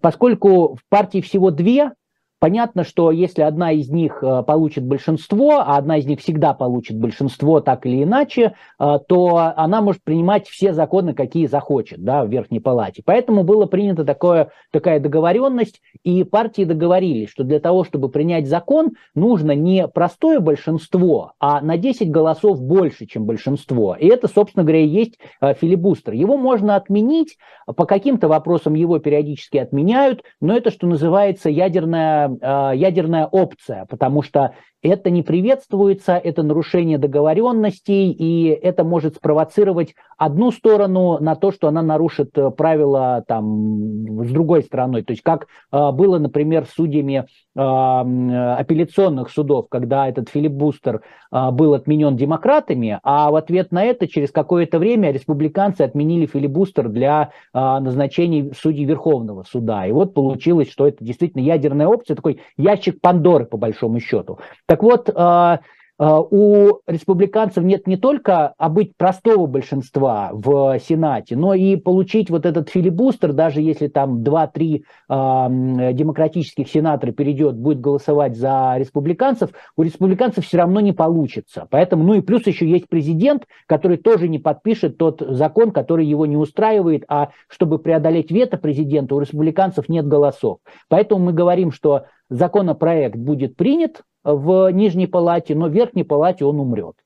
Поскольку 0.00 0.74
в 0.74 0.80
партии 0.88 1.20
всего 1.20 1.50
две, 1.50 1.92
Понятно, 2.38 2.84
что 2.84 3.10
если 3.10 3.40
одна 3.40 3.72
из 3.72 3.88
них 3.88 4.22
э, 4.22 4.42
получит 4.42 4.84
большинство, 4.84 5.60
а 5.60 5.78
одна 5.78 5.96
из 5.96 6.04
них 6.04 6.20
всегда 6.20 6.52
получит 6.52 6.98
большинство 6.98 7.60
так 7.60 7.86
или 7.86 8.02
иначе, 8.02 8.52
э, 8.78 8.98
то 9.08 9.52
она 9.56 9.80
может 9.80 10.02
принимать 10.02 10.46
все 10.46 10.74
законы, 10.74 11.14
какие 11.14 11.46
захочет 11.46 12.04
да, 12.04 12.24
в 12.24 12.28
Верхней 12.28 12.60
Палате. 12.60 13.02
Поэтому 13.06 13.42
была 13.42 13.66
принята 13.66 14.04
такое, 14.04 14.50
такая 14.70 15.00
договоренность, 15.00 15.80
и 16.02 16.24
партии 16.24 16.64
договорились, 16.64 17.30
что 17.30 17.42
для 17.42 17.58
того, 17.58 17.84
чтобы 17.84 18.10
принять 18.10 18.46
закон, 18.46 18.90
нужно 19.14 19.52
не 19.52 19.88
простое 19.88 20.38
большинство, 20.38 21.32
а 21.40 21.62
на 21.62 21.78
10 21.78 22.10
голосов 22.10 22.60
больше, 22.60 23.06
чем 23.06 23.24
большинство. 23.24 23.96
И 23.98 24.08
это, 24.08 24.28
собственно 24.28 24.62
говоря, 24.62 24.80
и 24.80 24.88
есть 24.88 25.18
э, 25.40 25.54
филибустер. 25.54 26.12
Его 26.12 26.36
можно 26.36 26.76
отменить, 26.76 27.38
по 27.64 27.86
каким-то 27.86 28.28
вопросам 28.28 28.74
его 28.74 28.98
периодически 28.98 29.56
отменяют, 29.56 30.22
но 30.42 30.54
это, 30.54 30.70
что 30.70 30.86
называется, 30.86 31.48
ядерная 31.48 32.25
Э, 32.28 32.72
ядерная 32.74 33.26
опция, 33.26 33.86
потому 33.86 34.22
что 34.22 34.54
это 34.82 35.10
не 35.10 35.22
приветствуется, 35.22 36.16
это 36.16 36.42
нарушение 36.42 36.98
договоренностей, 36.98 38.10
и 38.12 38.46
это 38.48 38.84
может 38.84 39.16
спровоцировать 39.16 39.94
одну 40.18 40.50
сторону 40.50 41.18
на 41.20 41.36
то, 41.36 41.52
что 41.52 41.68
она 41.68 41.82
нарушит 41.82 42.36
э, 42.36 42.50
правила 42.50 43.24
там, 43.26 44.24
с 44.24 44.30
другой 44.30 44.62
стороной. 44.62 45.02
То 45.02 45.12
есть 45.12 45.22
как 45.22 45.46
э, 45.72 45.90
было, 45.92 46.18
например, 46.18 46.66
с 46.66 46.70
судьями 46.70 47.26
э, 47.54 47.60
апелляционных 47.60 49.30
судов, 49.30 49.66
когда 49.68 50.08
этот 50.08 50.30
филибустер 50.30 51.02
э, 51.32 51.50
был 51.50 51.74
отменен 51.74 52.16
демократами, 52.16 52.98
а 53.02 53.30
в 53.30 53.36
ответ 53.36 53.72
на 53.72 53.84
это 53.84 54.08
через 54.08 54.30
какое-то 54.30 54.78
время 54.78 55.10
республиканцы 55.10 55.82
отменили 55.82 56.26
филибустер 56.26 56.88
для 56.88 57.30
назначений 57.52 58.52
судей 58.56 58.84
Верховного 58.84 59.42
суда. 59.42 59.86
И 59.86 59.92
вот 59.92 60.14
получилось, 60.14 60.70
что 60.70 60.86
это 60.86 61.04
действительно 61.04 61.42
ядерная 61.42 61.86
опция, 61.86 62.14
такой 62.14 62.40
ящик 62.56 63.00
Пандоры 63.00 63.44
по 63.44 63.56
большому 63.56 64.00
счету. 64.00 64.38
Так 64.66 64.82
вот, 64.82 65.10
а, 65.14 65.60
а, 65.98 66.20
у 66.20 66.80
республиканцев 66.86 67.64
нет 67.64 67.86
не 67.86 67.96
только 67.96 68.52
а 68.58 68.68
быть 68.68 68.96
простого 68.96 69.46
большинства 69.46 70.30
в 70.32 70.78
Сенате, 70.80 71.36
но 71.36 71.54
и 71.54 71.76
получить 71.76 72.28
вот 72.28 72.44
этот 72.44 72.68
филибустер, 72.68 73.32
даже 73.32 73.62
если 73.62 73.88
там 73.88 74.22
2-3 74.22 74.82
э, 75.08 75.92
демократических 75.94 76.68
сенатора 76.68 77.12
перейдет, 77.12 77.56
будет 77.56 77.80
голосовать 77.80 78.36
за 78.36 78.74
республиканцев, 78.76 79.50
у 79.76 79.82
республиканцев 79.82 80.44
все 80.44 80.58
равно 80.58 80.80
не 80.80 80.92
получится. 80.92 81.66
Поэтому, 81.70 82.04
ну 82.04 82.14
и 82.14 82.20
плюс 82.20 82.46
еще 82.46 82.68
есть 82.68 82.88
президент, 82.88 83.44
который 83.66 83.96
тоже 83.96 84.28
не 84.28 84.38
подпишет 84.38 84.98
тот 84.98 85.22
закон, 85.26 85.70
который 85.70 86.04
его 86.06 86.26
не 86.26 86.36
устраивает, 86.36 87.04
а 87.08 87.30
чтобы 87.48 87.78
преодолеть 87.78 88.30
вето 88.30 88.58
президента, 88.58 89.14
у 89.14 89.20
республиканцев 89.20 89.88
нет 89.88 90.06
голосов. 90.06 90.58
Поэтому 90.88 91.24
мы 91.24 91.32
говорим, 91.32 91.72
что 91.72 92.04
законопроект 92.28 93.16
будет 93.16 93.56
принят, 93.56 94.02
в 94.26 94.72
нижней 94.72 95.06
палате, 95.06 95.54
но 95.54 95.68
в 95.68 95.72
верхней 95.72 96.02
палате 96.02 96.44
он 96.44 96.58
умрет. 96.58 96.96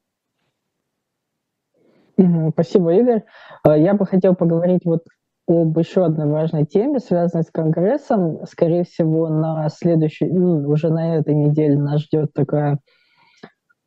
Спасибо, 2.53 2.95
Игорь. 2.95 3.25
А, 3.62 3.77
я 3.77 3.95
бы 3.95 4.07
хотел 4.07 4.35
поговорить 4.35 4.85
вот 4.85 5.05
об 5.47 5.79
еще 5.79 6.05
одной 6.05 6.29
важной 6.29 6.64
теме, 6.64 6.99
связанной 6.99 7.45
с 7.45 7.51
Конгрессом. 7.51 8.47
Скорее 8.47 8.85
всего, 8.85 9.29
на 9.29 9.68
следующей, 9.68 10.27
ну, 10.27 10.68
уже 10.68 10.91
на 10.91 11.16
этой 11.16 11.35
неделе 11.35 11.79
нас 11.79 12.03
ждет 12.03 12.33
такая 12.33 12.79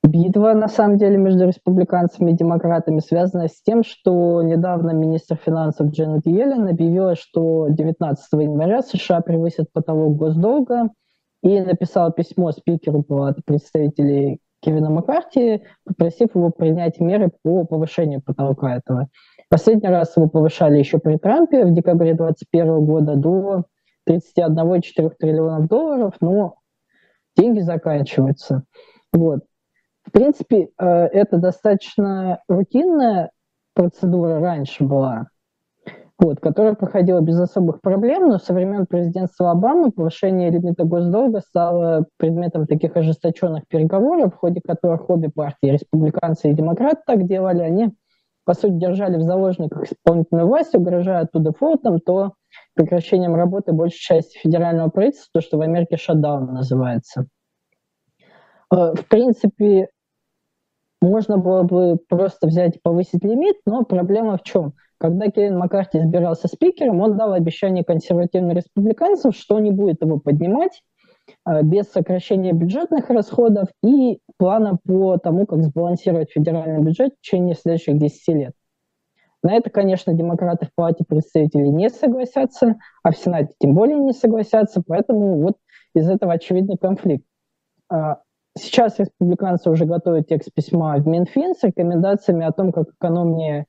битва, 0.03 0.53
на 0.53 0.67
самом 0.67 0.97
деле, 0.97 1.17
между 1.17 1.47
республиканцами 1.47 2.31
и 2.31 2.35
демократами, 2.35 2.99
связанная 2.99 3.47
с 3.47 3.61
тем, 3.61 3.83
что 3.83 4.43
недавно 4.43 4.91
министр 4.91 5.37
финансов 5.37 5.91
Дженнет 5.91 6.25
Йеллен 6.25 6.67
объявила, 6.67 7.15
что 7.15 7.67
19 7.69 8.27
января 8.33 8.81
США 8.81 9.21
превысят 9.21 9.71
потолок 9.71 10.17
госдолга– 10.17 10.89
и 11.43 11.59
написал 11.59 12.11
письмо 12.11 12.51
спикеру 12.53 13.03
Палаты 13.03 13.41
представителей 13.45 14.39
Кевина 14.61 14.89
Маккарти, 14.89 15.61
попросив 15.85 16.35
его 16.35 16.49
принять 16.51 17.01
меры 17.01 17.31
по 17.43 17.65
повышению 17.65 18.21
потолка 18.21 18.77
этого. 18.77 19.09
Последний 19.49 19.89
раз 19.89 20.15
его 20.15 20.29
повышали 20.29 20.79
еще 20.79 20.99
при 20.99 21.17
Трампе 21.17 21.65
в 21.65 21.73
декабре 21.73 22.13
2021 22.13 22.85
года 22.85 23.15
до 23.15 23.63
31,4 24.09 25.11
триллионов 25.19 25.67
долларов, 25.67 26.13
но 26.21 26.55
деньги 27.35 27.59
заканчиваются. 27.59 28.63
Вот. 29.11 29.41
В 30.05 30.11
принципе, 30.11 30.69
э, 30.77 30.85
это 30.85 31.37
достаточно 31.37 32.41
рутинная 32.47 33.31
процедура 33.73 34.39
раньше 34.39 34.85
была 34.85 35.27
вот, 36.19 36.39
которая 36.39 36.75
проходила 36.75 37.21
без 37.21 37.39
особых 37.39 37.81
проблем, 37.81 38.29
но 38.29 38.37
со 38.37 38.53
времен 38.53 38.85
президентства 38.85 39.51
Обамы 39.51 39.91
повышение 39.91 40.51
лимита 40.51 40.83
госдолга 40.83 41.41
стало 41.41 42.05
предметом 42.17 42.67
таких 42.67 42.95
ожесточенных 42.95 43.67
переговоров, 43.67 44.33
в 44.33 44.37
ходе 44.37 44.61
которых 44.61 45.09
обе 45.09 45.29
партии, 45.29 45.67
республиканцы 45.67 46.51
и 46.51 46.53
демократы 46.53 47.01
так 47.05 47.25
делали, 47.25 47.63
они, 47.63 47.93
по 48.45 48.53
сути, 48.53 48.73
держали 48.73 49.17
в 49.17 49.23
заложниках 49.23 49.91
исполнительную 49.91 50.47
власть, 50.47 50.75
угрожая 50.75 51.27
то 51.31 51.39
дефолтом, 51.39 51.99
то 51.99 52.33
прекращением 52.75 53.35
работы 53.35 53.73
большей 53.73 53.99
части 53.99 54.37
федерального 54.37 54.89
правительства, 54.89 55.29
то, 55.33 55.41
что 55.41 55.57
в 55.57 55.61
Америке 55.61 55.97
шатдаун 55.97 56.53
называется. 56.53 57.25
Э, 58.71 58.93
в 58.93 59.07
принципе, 59.07 59.89
можно 61.01 61.37
было 61.37 61.63
бы 61.63 61.97
просто 62.07 62.47
взять 62.47 62.77
и 62.77 62.79
повысить 62.81 63.23
лимит, 63.23 63.57
но 63.65 63.83
проблема 63.83 64.37
в 64.37 64.43
чем? 64.43 64.73
Когда 65.03 65.29
Кевин 65.29 65.57
Маккарти 65.57 65.97
избирался 65.97 66.47
спикером, 66.47 67.01
он 67.01 67.17
дал 67.17 67.33
обещание 67.33 67.83
консервативным 67.83 68.55
республиканцам, 68.55 69.33
что 69.33 69.59
не 69.59 69.69
будет 69.69 70.01
его 70.01 70.17
поднимать 70.17 70.81
э, 71.45 71.61
без 71.61 71.91
сокращения 71.91 72.53
бюджетных 72.53 73.09
расходов 73.09 73.67
и 73.83 74.21
плана 74.37 74.79
по 74.85 75.17
тому, 75.17 75.45
как 75.45 75.61
сбалансировать 75.61 76.31
федеральный 76.31 76.81
бюджет 76.81 77.15
в 77.15 77.21
течение 77.21 77.53
следующих 77.53 77.97
10 77.97 78.27
лет. 78.29 78.53
На 79.43 79.53
это, 79.55 79.69
конечно, 79.69 80.13
демократы 80.13 80.67
в 80.67 80.69
Палате 80.73 81.03
представителей 81.05 81.69
не 81.69 81.89
согласятся, 81.89 82.77
а 83.03 83.11
в 83.11 83.17
Сенате 83.17 83.53
тем 83.59 83.73
более 83.73 83.97
не 83.97 84.13
согласятся, 84.13 84.81
поэтому 84.87 85.41
вот 85.41 85.57
из 85.93 86.09
этого 86.09 86.31
очевидный 86.31 86.77
конфликт. 86.77 87.25
А, 87.89 88.21
сейчас 88.57 88.99
республиканцы 88.99 89.69
уже 89.69 89.83
готовят 89.83 90.29
текст 90.29 90.53
письма 90.53 90.95
в 90.95 91.05
Минфин 91.05 91.55
с 91.55 91.63
рекомендациями 91.63 92.45
о 92.45 92.53
том, 92.53 92.71
как 92.71 92.87
экономнее 92.91 93.65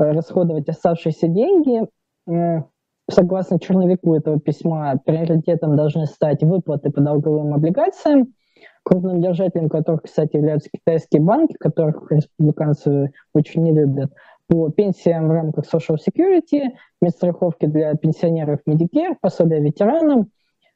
расходовать 0.00 0.68
оставшиеся 0.68 1.28
деньги. 1.28 1.86
Э, 2.28 2.62
согласно 3.10 3.58
черновику 3.58 4.14
этого 4.14 4.40
письма, 4.40 4.98
приоритетом 5.04 5.76
должны 5.76 6.06
стать 6.06 6.42
выплаты 6.42 6.90
по 6.90 7.00
долговым 7.00 7.54
облигациям, 7.54 8.34
крупным 8.82 9.20
держателем 9.20 9.68
которых, 9.68 10.02
кстати, 10.02 10.36
являются 10.36 10.70
китайские 10.72 11.22
банки, 11.22 11.54
которых 11.58 12.10
республиканцы 12.10 13.12
очень 13.34 13.62
не 13.62 13.72
любят, 13.72 14.12
по 14.48 14.70
пенсиям 14.70 15.28
в 15.28 15.32
рамках 15.32 15.64
Social 15.72 15.96
Security, 15.96 16.70
медстраховки 17.00 17.66
для 17.66 17.94
пенсионеров 17.94 18.60
Medicare, 18.66 19.16
пособия 19.20 19.60
ветеранам, 19.60 20.30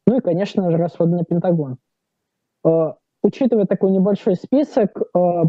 ну 0.06 0.18
и, 0.18 0.20
конечно 0.20 0.70
же, 0.70 0.76
расходы 0.76 1.16
на 1.16 1.24
Пентагон. 1.24 1.78
Учитывая 3.24 3.64
такой 3.64 3.90
небольшой 3.90 4.34
список, 4.34 5.00
э, 5.00 5.02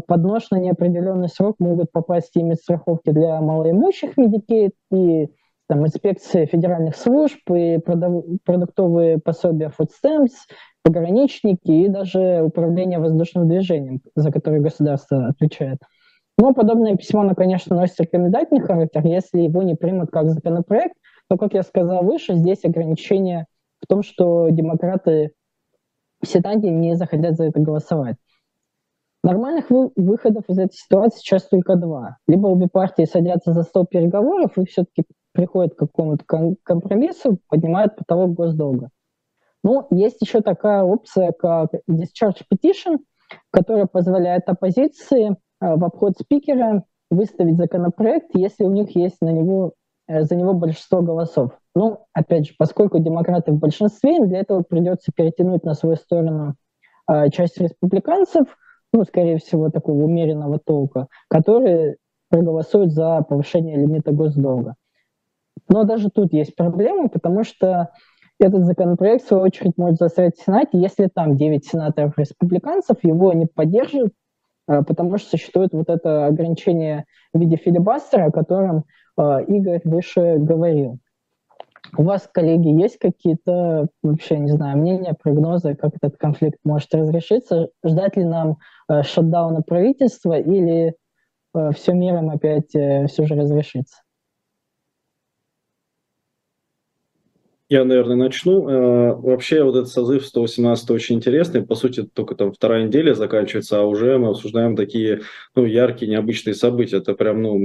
под 0.06 0.22
нож 0.22 0.50
на 0.50 0.56
неопределенный 0.56 1.28
срок 1.28 1.56
могут 1.58 1.92
попасть 1.92 2.34
и 2.34 2.42
медстраховки 2.42 3.10
для 3.10 3.38
малоимущих 3.42 4.16
Medicaid, 4.16 4.70
и 4.94 5.28
там, 5.68 5.84
инспекции 5.84 6.46
федеральных 6.46 6.96
служб, 6.96 7.38
и 7.50 7.78
продуктовые 7.78 9.18
пособия 9.18 9.70
Food 9.78 9.90
Stamps, 10.02 10.30
пограничники 10.82 11.70
и 11.70 11.88
даже 11.88 12.44
управление 12.44 12.98
воздушным 12.98 13.46
движением, 13.46 14.00
за 14.14 14.32
которое 14.32 14.60
государство 14.60 15.26
отвечает. 15.26 15.76
Но 16.38 16.54
подобное 16.54 16.96
письмо, 16.96 17.20
оно, 17.20 17.34
конечно, 17.34 17.76
носит 17.76 18.00
рекомендательный 18.00 18.62
характер. 18.62 19.04
Если 19.04 19.42
его 19.42 19.62
не 19.62 19.74
примут 19.74 20.10
как 20.10 20.30
законопроект, 20.30 20.94
то, 21.28 21.36
как 21.36 21.52
я 21.52 21.62
сказал 21.62 22.04
выше, 22.04 22.36
здесь 22.36 22.64
ограничение 22.64 23.44
в 23.82 23.86
том, 23.86 24.02
что 24.02 24.48
демократы 24.48 25.32
в 26.26 26.30
Сенате 26.30 26.70
не 26.70 26.96
захотят 26.96 27.36
за 27.36 27.44
это 27.44 27.60
голосовать. 27.60 28.16
Нормальных 29.22 29.70
вы, 29.70 29.90
выходов 29.96 30.44
из 30.48 30.58
этой 30.58 30.74
ситуации 30.74 31.18
сейчас 31.18 31.48
только 31.48 31.76
два. 31.76 32.18
Либо 32.28 32.46
обе 32.48 32.68
партии 32.68 33.04
садятся 33.04 33.52
за 33.52 33.62
стол 33.62 33.86
переговоров 33.86 34.56
и 34.56 34.64
все-таки 34.66 35.04
приходят 35.32 35.74
к 35.74 35.78
какому-то 35.78 36.24
компромиссу, 36.62 37.38
поднимают 37.48 37.96
потолок 37.96 38.34
госдолга. 38.34 38.90
Ну, 39.64 39.86
есть 39.90 40.20
еще 40.20 40.42
такая 40.42 40.82
опция, 40.82 41.32
как 41.32 41.72
discharge 41.90 42.42
petition, 42.52 42.98
которая 43.50 43.86
позволяет 43.86 44.48
оппозиции 44.48 45.30
э, 45.30 45.34
в 45.60 45.84
обход 45.84 46.16
спикера 46.18 46.84
выставить 47.10 47.56
законопроект, 47.56 48.30
если 48.34 48.64
у 48.64 48.70
них 48.70 48.94
есть 48.94 49.20
на 49.20 49.30
него, 49.30 49.72
за 50.08 50.36
него 50.36 50.54
большинство 50.54 51.02
голосов. 51.02 51.52
Ну, 51.74 52.06
опять 52.12 52.46
же, 52.46 52.54
поскольку 52.56 52.98
демократы 52.98 53.52
в 53.52 53.58
большинстве, 53.58 54.24
для 54.24 54.40
этого 54.40 54.62
придется 54.62 55.12
перетянуть 55.14 55.64
на 55.64 55.74
свою 55.74 55.96
сторону 55.96 56.54
э, 57.10 57.30
часть 57.30 57.58
республиканцев, 57.58 58.46
ну, 58.92 59.04
скорее 59.04 59.38
всего, 59.38 59.70
такого 59.70 60.04
умеренного 60.04 60.58
толка, 60.58 61.08
которые 61.28 61.96
проголосуют 62.28 62.92
за 62.92 63.22
повышение 63.28 63.76
лимита 63.76 64.12
госдолга. 64.12 64.74
Но 65.68 65.84
даже 65.84 66.10
тут 66.10 66.32
есть 66.32 66.54
проблемы, 66.54 67.08
потому 67.08 67.44
что 67.44 67.90
этот 68.38 68.64
законопроект, 68.64 69.24
в 69.24 69.28
свою 69.28 69.42
очередь, 69.42 69.76
может 69.76 69.98
застрять 69.98 70.36
в 70.36 70.44
Сенате, 70.44 70.78
если 70.78 71.08
там 71.12 71.36
9 71.36 71.66
сенаторов-республиканцев 71.66 72.98
его 73.02 73.32
не 73.32 73.46
поддержат, 73.46 74.12
а, 74.66 74.82
потому 74.82 75.16
что 75.18 75.30
существует 75.30 75.72
вот 75.72 75.88
это 75.88 76.26
ограничение 76.26 77.06
в 77.32 77.40
виде 77.40 77.56
филибастера, 77.56 78.26
о 78.26 78.32
котором 78.32 78.84
Игорь 79.18 79.80
выше 79.84 80.36
говорил. 80.38 80.98
У 81.96 82.02
вас, 82.02 82.28
коллеги, 82.32 82.68
есть 82.68 82.98
какие-то 82.98 83.88
вообще, 84.02 84.38
не 84.38 84.50
знаю, 84.50 84.78
мнения, 84.78 85.14
прогнозы, 85.14 85.74
как 85.74 85.92
этот 85.94 86.18
конфликт 86.18 86.58
может 86.64 86.94
разрешиться? 86.94 87.68
Ждать 87.84 88.16
ли 88.16 88.24
нам 88.24 88.58
э, 88.88 89.02
шатдауна 89.02 89.62
правительства 89.62 90.38
или 90.38 90.94
э, 91.54 91.70
все 91.72 91.92
миром 91.92 92.30
опять 92.30 92.74
э, 92.74 93.06
все 93.06 93.26
же 93.26 93.34
разрешится? 93.34 93.98
Я, 97.68 97.84
наверное, 97.84 98.14
начну. 98.14 98.68
Э, 98.68 99.14
вообще, 99.16 99.64
вот 99.64 99.74
этот 99.74 99.88
созыв 99.88 100.24
118 100.24 100.88
очень 100.90 101.16
интересный. 101.16 101.66
По 101.66 101.74
сути, 101.74 102.04
только 102.04 102.36
там 102.36 102.52
вторая 102.52 102.86
неделя 102.86 103.12
заканчивается, 103.12 103.80
а 103.80 103.84
уже 103.84 104.18
мы 104.18 104.28
обсуждаем 104.28 104.76
такие 104.76 105.22
ну, 105.56 105.64
яркие, 105.64 106.08
необычные 106.08 106.54
события. 106.54 106.98
Это 106.98 107.14
прям, 107.14 107.42
ну, 107.42 107.56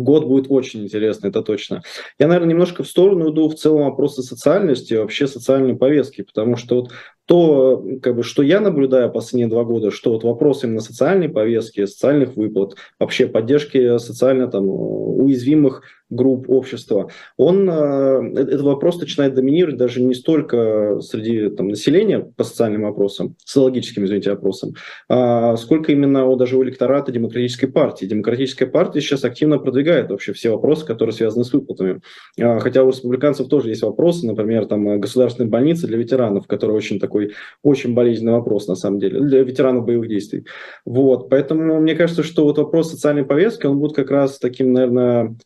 год 0.00 0.24
будет 0.24 0.46
очень 0.48 0.84
интересный, 0.84 1.28
это 1.28 1.42
точно. 1.42 1.82
Я, 2.18 2.26
наверное, 2.26 2.52
немножко 2.52 2.84
в 2.84 2.88
сторону 2.88 3.30
иду 3.30 3.50
в 3.50 3.54
целом 3.56 3.82
вопроса 3.82 4.22
социальности, 4.22 4.94
вообще 4.94 5.26
социальной 5.26 5.76
повестки, 5.76 6.22
потому 6.22 6.56
что 6.56 6.76
вот 6.76 6.92
то, 7.26 7.82
как 8.02 8.16
бы, 8.16 8.22
что 8.22 8.42
я 8.42 8.60
наблюдаю 8.60 9.10
последние 9.10 9.48
два 9.48 9.64
года, 9.64 9.90
что 9.90 10.12
вот 10.12 10.24
вопрос 10.24 10.62
именно 10.64 10.80
социальной 10.80 11.28
повестки, 11.28 11.86
социальных 11.86 12.36
выплат, 12.36 12.76
вообще 12.98 13.26
поддержки 13.26 13.98
социально 13.98 14.46
там 14.46 14.68
уязвимых 14.68 15.82
групп 16.10 16.50
общества, 16.50 17.08
он, 17.36 17.68
э, 17.68 18.32
этот 18.36 18.60
вопрос 18.60 19.00
начинает 19.00 19.34
доминировать 19.34 19.78
даже 19.78 20.02
не 20.02 20.14
столько 20.14 21.00
среди 21.00 21.48
там, 21.48 21.68
населения 21.68 22.20
по 22.20 22.44
социальным 22.44 22.82
вопросам, 22.82 23.36
социологическим, 23.38 24.04
извините, 24.04 24.30
вопросам, 24.30 24.74
а 25.08 25.56
сколько 25.56 25.92
именно 25.92 26.26
у, 26.26 26.36
даже 26.36 26.56
у 26.58 26.62
электората 26.62 27.10
демократической 27.10 27.66
партии. 27.66 28.04
Демократическая 28.04 28.66
партия 28.66 29.00
сейчас 29.00 29.24
активно 29.24 29.58
продвигает 29.58 30.10
вообще 30.10 30.34
все 30.34 30.50
вопросы, 30.50 30.84
которые 30.84 31.14
связаны 31.14 31.44
с 31.44 31.52
выплатами. 31.52 32.00
А, 32.38 32.60
хотя 32.60 32.84
у 32.84 32.88
республиканцев 32.88 33.48
тоже 33.48 33.70
есть 33.70 33.82
вопросы, 33.82 34.26
например, 34.26 34.66
там 34.66 35.00
государственные 35.00 35.50
больницы 35.50 35.86
для 35.86 35.96
ветеранов, 35.96 36.46
которые 36.46 36.76
очень 36.76 37.00
так 37.00 37.14
такой 37.14 37.32
очень 37.62 37.94
болезненный 37.94 38.32
вопрос, 38.32 38.66
на 38.66 38.74
самом 38.74 38.98
деле, 38.98 39.20
для 39.20 39.42
ветеранов 39.42 39.84
боевых 39.84 40.08
действий. 40.08 40.44
Вот, 40.84 41.30
поэтому 41.30 41.80
мне 41.80 41.94
кажется, 41.94 42.22
что 42.22 42.44
вот 42.44 42.58
вопрос 42.58 42.90
социальной 42.90 43.24
повестки, 43.24 43.66
он 43.66 43.78
будет 43.78 43.94
как 43.94 44.10
раз 44.10 44.38
таким, 44.38 44.72
наверное, 44.72 45.36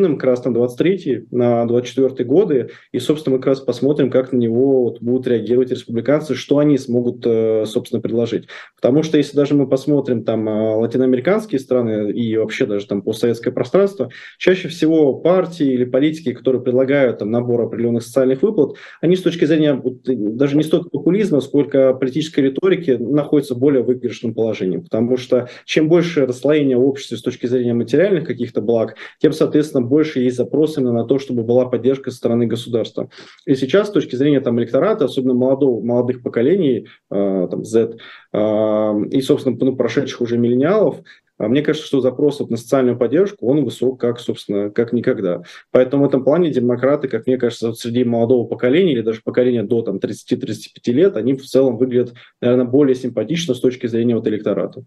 мейнстримным 0.00 0.18
как 0.18 0.30
раз 0.30 0.44
на 0.44 0.54
23 0.54 1.26
на 1.30 1.64
24 1.66 2.28
годы, 2.28 2.70
и, 2.92 2.98
собственно, 2.98 3.36
мы 3.36 3.40
как 3.40 3.48
раз 3.48 3.60
посмотрим, 3.60 4.10
как 4.10 4.32
на 4.32 4.38
него 4.38 4.84
вот 4.84 5.00
будут 5.00 5.26
реагировать 5.26 5.70
республиканцы, 5.70 6.34
что 6.34 6.58
они 6.58 6.78
смогут, 6.78 7.24
э, 7.26 7.64
собственно, 7.66 8.00
предложить. 8.00 8.48
Потому 8.76 9.02
что 9.02 9.18
если 9.18 9.36
даже 9.36 9.54
мы 9.54 9.68
посмотрим 9.68 10.24
там 10.24 10.48
э, 10.48 10.74
латиноамериканские 10.76 11.60
страны 11.60 12.10
и 12.10 12.36
вообще 12.36 12.66
даже 12.66 12.86
там 12.86 13.02
постсоветское 13.02 13.52
пространство, 13.52 14.10
чаще 14.38 14.68
всего 14.68 15.14
партии 15.14 15.66
или 15.66 15.84
политики, 15.84 16.32
которые 16.32 16.62
предлагают 16.62 17.18
там 17.18 17.30
набор 17.30 17.62
определенных 17.62 18.02
социальных 18.02 18.42
выплат, 18.42 18.76
они 19.00 19.16
с 19.16 19.22
точки 19.22 19.44
зрения 19.44 19.80
даже 20.04 20.56
не 20.56 20.62
столько 20.62 20.90
популизма, 20.90 21.40
сколько 21.40 21.92
политической 21.94 22.40
риторики 22.40 22.92
находится 22.92 23.54
в 23.54 23.58
более 23.58 23.82
выигрышном 23.82 24.34
положении. 24.34 24.78
Потому 24.78 25.16
что 25.16 25.48
чем 25.64 25.88
больше 25.88 26.26
расслоение 26.26 26.76
в 26.76 26.84
обществе 26.84 27.16
с 27.16 27.22
точки 27.22 27.46
зрения 27.46 27.74
материальных 27.74 28.26
каких-то 28.26 28.60
благ, 28.60 28.96
тем, 29.18 29.32
соответственно, 29.32 29.84
больше 29.90 30.20
есть 30.20 30.36
запросы 30.36 30.80
на 30.80 31.04
то, 31.04 31.18
чтобы 31.18 31.42
была 31.42 31.66
поддержка 31.66 32.10
со 32.10 32.16
стороны 32.16 32.46
государства. 32.46 33.10
И 33.44 33.54
сейчас 33.54 33.88
с 33.88 33.92
точки 33.92 34.16
зрения 34.16 34.40
там, 34.40 34.58
электората, 34.58 35.04
особенно 35.04 35.34
молодого, 35.34 35.84
молодых 35.84 36.22
поколений, 36.22 36.86
э, 37.10 37.48
там, 37.50 37.64
Z, 37.64 37.96
э, 38.32 39.04
и, 39.10 39.20
собственно, 39.20 39.56
ну, 39.60 39.76
прошедших 39.76 40.22
уже 40.22 40.38
миллениалов, 40.38 41.02
а 41.40 41.48
мне 41.48 41.62
кажется, 41.62 41.86
что 41.86 42.02
запрос 42.02 42.38
на 42.50 42.58
социальную 42.58 42.98
поддержку, 42.98 43.46
он 43.46 43.64
высок, 43.64 43.98
как, 43.98 44.20
собственно, 44.20 44.70
как 44.70 44.92
никогда. 44.92 45.42
Поэтому 45.70 46.04
в 46.04 46.08
этом 46.08 46.22
плане 46.22 46.50
демократы, 46.50 47.08
как 47.08 47.26
мне 47.26 47.38
кажется, 47.38 47.72
среди 47.72 48.04
молодого 48.04 48.46
поколения 48.46 48.92
или 48.92 49.00
даже 49.00 49.22
поколения 49.24 49.62
до 49.62 49.80
там, 49.80 49.96
30-35 49.96 50.92
лет, 50.92 51.16
они 51.16 51.32
в 51.32 51.46
целом 51.46 51.78
выглядят, 51.78 52.12
наверное, 52.42 52.66
более 52.66 52.94
симпатично 52.94 53.54
с 53.54 53.60
точки 53.60 53.86
зрения 53.86 54.16
вот 54.16 54.26
электората. 54.26 54.84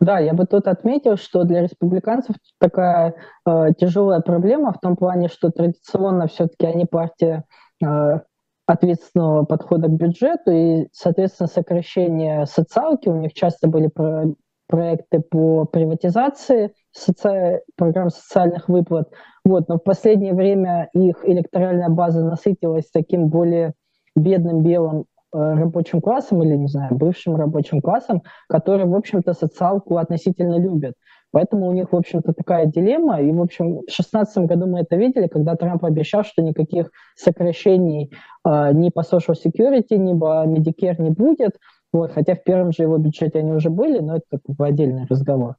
Да, 0.00 0.18
я 0.18 0.32
бы 0.32 0.46
тут 0.46 0.66
отметил, 0.66 1.16
что 1.16 1.44
для 1.44 1.60
республиканцев 1.60 2.34
такая 2.58 3.14
э, 3.46 3.68
тяжелая 3.78 4.20
проблема 4.20 4.72
в 4.72 4.80
том 4.80 4.96
плане, 4.96 5.28
что 5.28 5.50
традиционно 5.50 6.26
все-таки 6.26 6.66
они 6.66 6.86
партия 6.86 7.44
э, 7.84 8.20
ответственного 8.66 9.44
подхода 9.44 9.88
к 9.88 9.92
бюджету, 9.92 10.52
и, 10.52 10.88
соответственно, 10.92 11.48
сокращение 11.48 12.46
социалки 12.46 13.08
у 13.08 13.16
них 13.16 13.34
часто 13.34 13.68
были 13.68 13.88
про 13.88 14.24
проекты 14.68 15.20
по 15.20 15.64
приватизации 15.64 16.72
соци... 16.92 17.62
программ 17.76 18.08
социальных 18.08 18.68
выплат. 18.68 19.10
Вот, 19.44 19.68
но 19.68 19.76
в 19.76 19.82
последнее 19.82 20.32
время 20.32 20.88
их 20.94 21.16
электоральная 21.24 21.88
база 21.88 22.24
насытилась 22.24 22.88
таким 22.90 23.28
более 23.28 23.74
бедным 24.14 24.62
белым 24.62 25.06
рабочим 25.32 26.00
классом 26.00 26.42
или, 26.42 26.56
не 26.56 26.68
знаю, 26.68 26.94
бывшим 26.94 27.36
рабочим 27.36 27.80
классом, 27.80 28.22
который, 28.48 28.86
в 28.86 28.94
общем-то, 28.94 29.32
социалку 29.32 29.96
относительно 29.96 30.58
любят. 30.58 30.94
Поэтому 31.32 31.68
у 31.68 31.72
них, 31.72 31.92
в 31.92 31.96
общем-то, 31.96 32.32
такая 32.32 32.66
дилемма. 32.66 33.20
И, 33.20 33.30
в 33.30 33.40
общем, 33.40 33.66
в 33.66 33.86
2016 33.86 34.46
году 34.46 34.66
мы 34.66 34.80
это 34.80 34.96
видели, 34.96 35.28
когда 35.28 35.54
Трамп 35.54 35.84
обещал, 35.84 36.24
что 36.24 36.42
никаких 36.42 36.90
сокращений 37.14 38.10
э, 38.44 38.72
ни 38.72 38.90
по 38.90 39.00
social 39.00 39.34
security, 39.34 39.96
ни 39.96 40.18
по 40.18 40.44
Medicare 40.46 41.00
не 41.00 41.10
будет. 41.10 41.56
Вот, 41.92 42.12
хотя 42.12 42.34
в 42.34 42.42
первом 42.42 42.72
же 42.72 42.82
его 42.82 42.98
бюджете 42.98 43.40
они 43.40 43.52
уже 43.52 43.70
были, 43.70 43.98
но 44.00 44.16
это 44.16 44.38
как 44.44 44.56
бы 44.56 44.66
отдельный 44.66 45.06
разговор. 45.08 45.56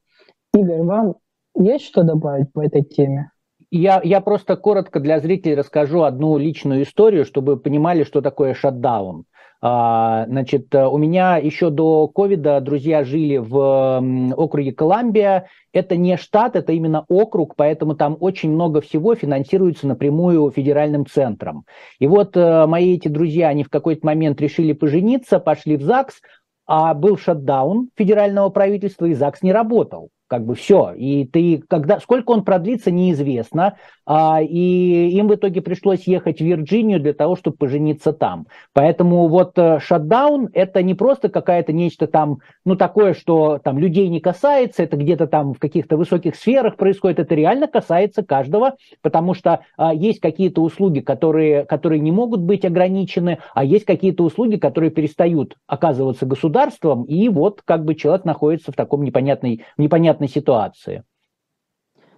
Игорь, 0.53 0.82
вам 0.82 1.15
есть 1.57 1.86
что 1.86 2.03
добавить 2.03 2.51
по 2.51 2.63
этой 2.63 2.84
теме? 2.84 3.32
Я, 3.69 4.01
я 4.03 4.19
просто 4.19 4.57
коротко 4.57 4.99
для 4.99 5.19
зрителей 5.19 5.55
расскажу 5.55 6.03
одну 6.03 6.38
личную 6.38 6.84
историю, 6.84 7.24
чтобы 7.24 7.57
понимали, 7.57 8.03
что 8.03 8.22
такое 8.22 8.53
шатдаун. 8.53 9.26
А, 9.64 10.26
значит, 10.28 10.74
у 10.74 10.97
меня 10.97 11.38
еще 11.38 11.70
до 11.70 12.07
ковида 12.07 12.62
друзья 12.62 13.03
жили 13.03 13.38
в 13.38 14.34
округе 14.36 14.72
Колумбия. 14.72 15.47
Это 15.72 15.95
не 15.95 16.18
штат, 16.18 16.55
это 16.55 16.74
именно 16.74 17.05
округ, 17.07 17.55
поэтому 17.55 17.95
там 17.95 18.18
очень 18.20 18.51
много 18.51 18.82
всего 18.82 19.14
финансируется 19.14 19.88
напрямую 19.88 20.49
федеральным 20.49 21.05
центром. 21.05 21.66
И 21.99 22.07
вот 22.07 22.36
э, 22.36 22.66
мои 22.66 22.95
эти 22.95 23.07
друзья, 23.07 23.49
они 23.49 23.64
в 23.64 23.70
какой-то 23.70 24.05
момент 24.05 24.41
решили 24.41 24.74
пожениться, 24.74 25.39
пошли 25.39 25.78
в 25.78 25.84
ЗАГС, 25.84 26.22
а 26.66 26.93
был 26.93 27.18
шатдаун 27.18 27.89
федерального 27.95 28.49
правительства, 28.49 29.05
и 29.05 29.14
ЗАГС 29.14 29.43
не 29.43 29.53
работал 29.53 30.09
как 30.32 30.45
бы 30.45 30.55
все. 30.55 30.93
И 30.95 31.25
ты, 31.25 31.61
когда, 31.67 31.99
сколько 31.99 32.32
он 32.32 32.45
продлится, 32.45 32.89
неизвестно. 32.89 33.75
А, 34.05 34.41
и 34.41 35.09
им 35.09 35.27
в 35.27 35.36
итоге 35.36 35.61
пришлось 35.61 36.07
ехать 36.07 36.39
в 36.39 36.45
Вирджинию 36.45 37.01
для 37.01 37.13
того, 37.13 37.36
чтобы 37.36 37.57
пожениться 37.57 38.13
там. 38.13 38.47
Поэтому 38.73 39.27
вот 39.27 39.57
э, 39.57 39.79
шатдаун 39.79 40.47
это 40.53 40.82
не 40.84 40.93
просто 40.93 41.27
какая-то 41.27 41.73
нечто 41.73 42.07
там, 42.07 42.38
ну 42.63 42.77
такое, 42.77 43.13
что 43.13 43.59
там 43.61 43.77
людей 43.77 44.07
не 44.07 44.21
касается, 44.21 44.84
это 44.84 44.95
где-то 44.95 45.27
там 45.27 45.53
в 45.53 45.59
каких-то 45.59 45.97
высоких 45.97 46.36
сферах 46.36 46.77
происходит, 46.77 47.19
это 47.19 47.36
реально 47.36 47.67
касается 47.67 48.23
каждого, 48.23 48.75
потому 49.01 49.34
что 49.34 49.65
а, 49.77 49.93
есть 49.93 50.21
какие-то 50.21 50.61
услуги, 50.61 51.01
которые, 51.01 51.65
которые 51.65 51.99
не 51.99 52.13
могут 52.13 52.39
быть 52.39 52.63
ограничены, 52.63 53.39
а 53.53 53.65
есть 53.65 53.84
какие-то 53.84 54.23
услуги, 54.23 54.55
которые 54.55 54.91
перестают 54.91 55.57
оказываться 55.67 56.25
государством, 56.25 57.03
и 57.03 57.27
вот 57.27 57.61
как 57.65 57.84
бы 57.84 57.95
человек 57.95 58.23
находится 58.23 58.71
в 58.71 58.75
таком 58.75 59.03
непонятной, 59.03 59.65
непонятном 59.77 60.20
непонятной 60.22 60.28
ситуации. 60.28 61.03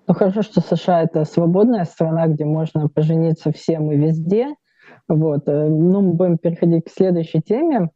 Ну 0.07 0.13
хорошо, 0.13 0.41
что 0.41 0.61
США 0.61 1.03
это 1.03 1.23
свободная 1.25 1.85
страна, 1.85 2.27
где 2.27 2.45
можно 2.45 2.89
пожениться 2.89 3.51
всем 3.51 3.91
и 3.91 3.95
везде. 3.95 4.47
Вот. 5.07 5.47
Э, 5.47 5.69
ну, 5.69 6.01
мы 6.01 6.13
будем 6.13 6.37
переходить 6.37 6.85
к 6.85 6.89
следующей 6.89 7.41
теме. 7.41 7.89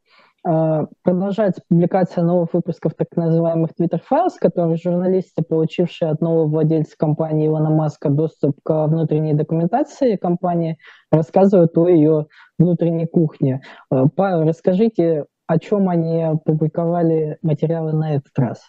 Э, 0.48 0.86
продолжается 1.04 1.62
публикация 1.68 2.24
новых 2.24 2.54
выпусков 2.54 2.94
так 2.94 3.08
называемых 3.18 3.72
Twitter 3.78 4.00
Files, 4.10 4.36
которые 4.40 4.78
журналисты, 4.78 5.44
получившие 5.44 6.12
от 6.12 6.22
нового 6.22 6.48
владельца 6.48 6.96
компании 6.98 7.48
Илона 7.48 7.70
Маска 7.70 8.10
доступ 8.10 8.58
к 8.64 8.88
внутренней 8.88 9.34
документации 9.34 10.16
компании, 10.16 10.78
рассказывают 11.12 11.78
о 11.78 11.90
ее 11.90 12.28
внутренней 12.58 13.08
кухне. 13.08 13.62
Э, 13.92 14.06
Павел, 14.16 14.48
расскажите, 14.48 15.26
о 15.46 15.60
чем 15.60 15.90
они 15.90 16.26
публиковали 16.46 17.38
материалы 17.42 17.92
на 17.92 18.16
этот 18.16 18.38
раз? 18.38 18.60